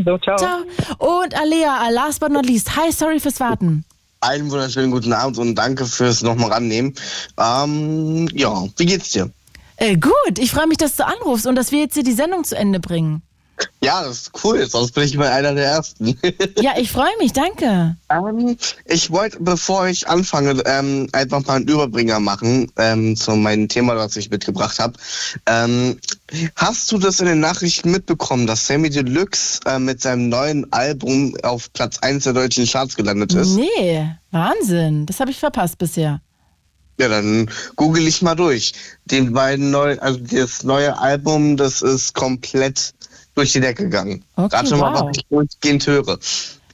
[0.05, 0.37] So, ciao.
[0.37, 0.57] Ciao.
[0.97, 2.75] Und Alea, last but not least.
[2.75, 3.85] Hi, sorry fürs Warten.
[4.21, 6.93] Einen wunderschönen guten Abend und danke fürs nochmal rannehmen.
[7.37, 9.31] Ähm, ja, wie geht's dir?
[9.77, 12.43] Äh, gut, ich freue mich, dass du anrufst und dass wir jetzt hier die Sendung
[12.43, 13.21] zu Ende bringen.
[13.81, 16.17] Ja, das ist cool, sonst bin ich mal einer der Ersten.
[16.61, 17.95] Ja, ich freue mich, danke.
[18.09, 23.69] Ähm, ich wollte, bevor ich anfange, ähm, einfach mal einen Überbringer machen ähm, zu meinem
[23.69, 24.93] Thema, das ich mitgebracht habe.
[25.45, 25.97] Ähm,
[26.55, 31.35] hast du das in den Nachrichten mitbekommen, dass Sammy Deluxe äh, mit seinem neuen Album
[31.43, 33.55] auf Platz 1 der deutschen Charts gelandet ist?
[33.55, 35.05] Nee, Wahnsinn.
[35.05, 36.21] Das habe ich verpasst bisher.
[36.99, 38.73] Ja, dann google ich mal durch.
[39.05, 42.93] Den beiden neu, also das neue Album, das ist komplett
[43.39, 44.23] durch die Decke gegangen.
[44.35, 45.01] Okay, Rate mal, wow.
[45.09, 46.19] was ich durchgehend höre.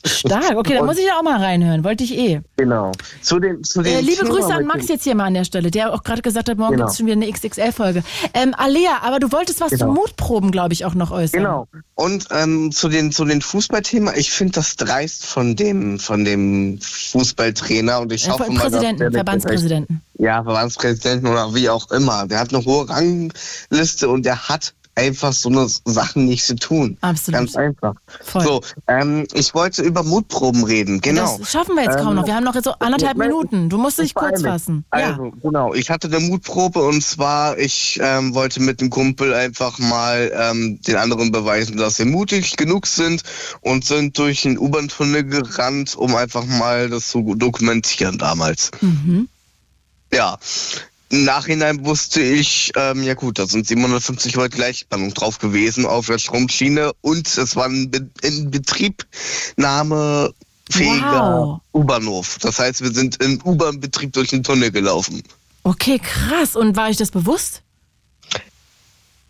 [0.08, 1.84] Stark, okay, dann muss ich ja auch mal reinhören.
[1.84, 2.40] Wollte ich eh.
[2.58, 2.92] Genau.
[3.24, 5.46] Zu dem, zu dem Äh, liebe Thema Grüße an Max jetzt hier mal an der
[5.46, 6.86] Stelle, der auch gerade gesagt hat, morgen Genau.
[6.86, 8.04] gibt's schon wieder eine XXL-Folge.
[8.36, 9.88] Ähm, Alea, aber du wolltest was Genau.
[9.88, 11.40] zu Mutproben, glaube ich, auch noch äußern.
[11.40, 11.68] Genau.
[11.96, 16.78] Und ähm, zu den zu den Fußballthema, ich finde das dreist von dem von dem
[16.82, 20.02] Fußballtrainer und ich Äh, hoffe mal, Präsidenten, der Verbandspräsidenten.
[20.20, 25.34] ja Verbandspräsidenten oder wie auch immer, der hat eine hohe Rangliste und der hat einfach
[25.34, 26.98] so eine Sachen nicht zu tun.
[27.02, 27.40] Absolut.
[27.40, 27.96] Ganz einfach.
[28.24, 28.44] Voll.
[28.44, 31.02] So, ähm, ich wollte über Mutproben reden.
[31.02, 31.38] Genau.
[31.38, 32.26] Das schaffen wir jetzt kaum Ähm, noch.
[32.26, 33.70] Wir haben noch so anderthalb Moment, Minuten.
[33.70, 34.86] Du musst dich kurz fassen.
[34.94, 35.12] Ja.
[35.12, 35.74] Also, genau.
[35.74, 40.80] Ich hatte eine Mutprobe und zwar, ich ähm, wollte mit einem Kumpel einfach mal ähm,
[40.82, 43.24] den anderen beweisen, dass wir mutig genug sind
[43.62, 48.72] und sind durch den U-Bahn-Tunnel gerannt, um einfach mal das zu dokumentieren damals.
[48.82, 49.28] Mhm.
[50.14, 50.38] Ja.
[51.16, 56.08] Im Nachhinein wusste ich, ähm, ja gut, da sind 750 Volt Gleichspannung drauf gewesen auf
[56.08, 60.34] der Stromschiene und es war ein Be in Betriebnahmefähiger
[60.74, 61.62] Wow.
[61.74, 62.38] U-Bahnhof.
[62.42, 65.24] Das heißt, wir sind im U-Bahn-Betrieb durch den Tunnel gelaufen.
[65.64, 66.58] Okay, krass.
[66.58, 67.62] Und war ich das bewusst?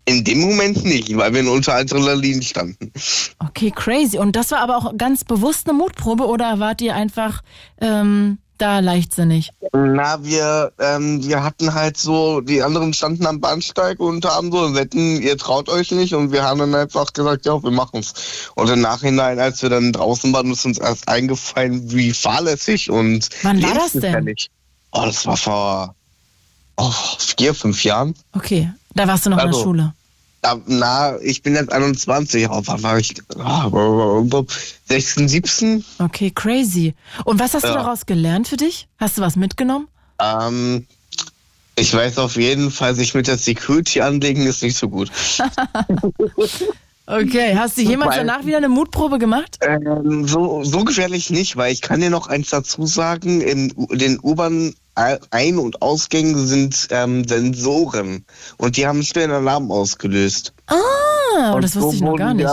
[0.06, 2.92] In dem Moment nicht, weil wir in unter Adrenalin standen.
[3.38, 4.18] Okay, crazy.
[4.18, 7.44] Und das war aber auch ganz bewusst eine Mutprobe oder wart ihr einfach
[7.80, 9.52] ähm, da leichtsinnig?
[9.74, 14.74] Na, wir, ähm, wir hatten halt so, die anderen standen am Bahnsteig und haben so,
[14.76, 18.52] wetten, ihr traut euch nicht und wir haben dann einfach gesagt, ja, wir machen's.
[18.56, 23.30] Und im Nachhinein, als wir dann draußen waren, ist uns erst eingefallen, wie fahrlässig und
[23.44, 24.34] Wann war das denn?
[24.92, 25.96] Oh, das war vor
[26.78, 28.16] oh, vier, fünf Jahren.
[28.34, 29.94] Okay, da warst du noch in der Also, Schule.
[30.68, 33.16] Na, ich bin jetzt 21, auf wann war ich?
[33.36, 34.46] Oh,
[34.88, 35.86] 16, 17?
[36.00, 36.94] Okay, crazy.
[37.24, 37.76] Und was hast du Ja.
[37.76, 38.88] daraus gelernt für dich?
[38.98, 39.88] Hast du was mitgenommen?
[40.20, 40.86] Ähm,
[41.76, 45.12] ich weiß auf jeden Fall, sich mit der Security anlegen ist nicht so gut.
[47.08, 49.60] Okay, hast du jemals danach wieder eine Mutprobe gemacht?
[49.62, 54.20] Ähm, so, so gefährlich nicht, weil ich kann dir noch eins dazu sagen, in den
[54.20, 58.26] U-Bahn Ein- und Ausgängen sind ähm, Sensoren
[58.58, 60.54] und die haben schnell einen Alarm ausgelöst.
[60.68, 62.48] Ah, Und das wusste so ich noch gar nicht.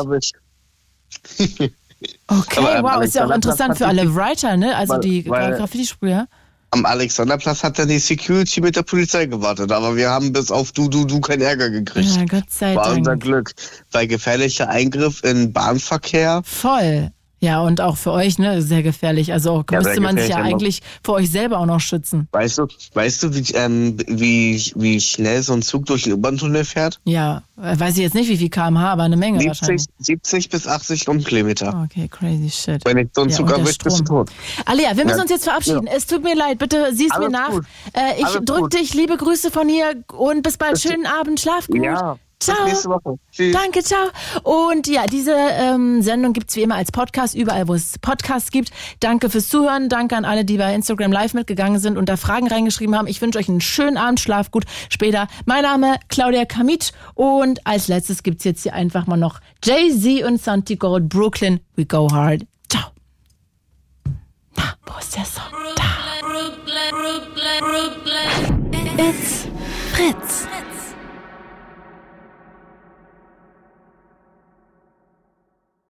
[2.27, 4.77] Okay, Aber am wow, ist ja auch interessant für alle Writer, ne?
[4.77, 6.27] Also weil- die Graffiti-Sprüher.
[6.75, 10.73] Am Alexanderplatz hat dann die Security mit der Polizei gewartet, aber wir haben bis auf
[10.73, 12.17] du, du, du keinen Ärger gekriegt.
[12.17, 13.23] Ja, Gott sei War unser Dank.
[13.23, 13.53] Glück.
[13.91, 16.41] Weil gefährlicher Eingriff in Bahnverkehr.
[16.47, 17.11] Voll.
[17.43, 19.33] Ja, und auch für euch, ne, sehr gefährlich.
[19.33, 22.29] Also Ja, müsste man sich ja eigentlich für euch selber auch noch schützen.
[22.31, 26.65] Weißt du, weißt du, wie, ähm, wie, wie schnell so ein Zug durch den U-Bahn-Tunnel
[26.65, 27.01] fährt?
[27.05, 29.85] Ja, äh, weiß ich jetzt nicht, wie viel kmh, aber eine Menge 70, wahrscheinlich.
[29.99, 31.83] 70 bis 80 Stundenkilometer.
[31.85, 32.81] Okay, crazy shit.
[32.85, 34.31] Wenn ich so einen Ja, Zug erwischt, bist du tot.
[34.65, 35.23] Alia, wir müssen Ja.
[35.23, 35.89] uns jetzt verabschieden.
[35.89, 37.51] Es tut mir leid, bitte siehst mir Alles nach.
[37.51, 37.65] gut.
[37.93, 38.75] Äh, ich Alles drück gut.
[38.75, 40.81] dich, liebe Grüße von hier und bis bald.
[40.81, 41.83] Schönen Abend, schlaf gut.
[41.83, 42.67] Ja, bis Ciao.
[42.67, 43.19] nächste Woche.
[43.31, 43.53] Tschüss.
[43.53, 44.09] Danke, ciao.
[44.43, 48.71] Und ja, diese ähm, Sendung gibt's wie immer als Podcast, überall, wo es Podcasts gibt.
[49.01, 49.89] Danke fürs Zuhören.
[49.89, 53.07] Danke an alle, die bei Instagram Live mitgegangen sind und da Fragen reingeschrieben haben.
[53.07, 55.29] Ich wünsche euch einen schönen Abend, schlaf gut später.
[55.47, 60.43] Mein Name Claudia Kamit und als letztes gibt's jetzt hier einfach mal noch Jay-Z und
[60.43, 62.43] Santi Gold, Brooklyn, We Go Hard.
[62.69, 62.85] Ciao.
[64.57, 65.45] Na, wo ist der Song?
[68.99, 69.47] It's
[69.93, 70.47] Fritz.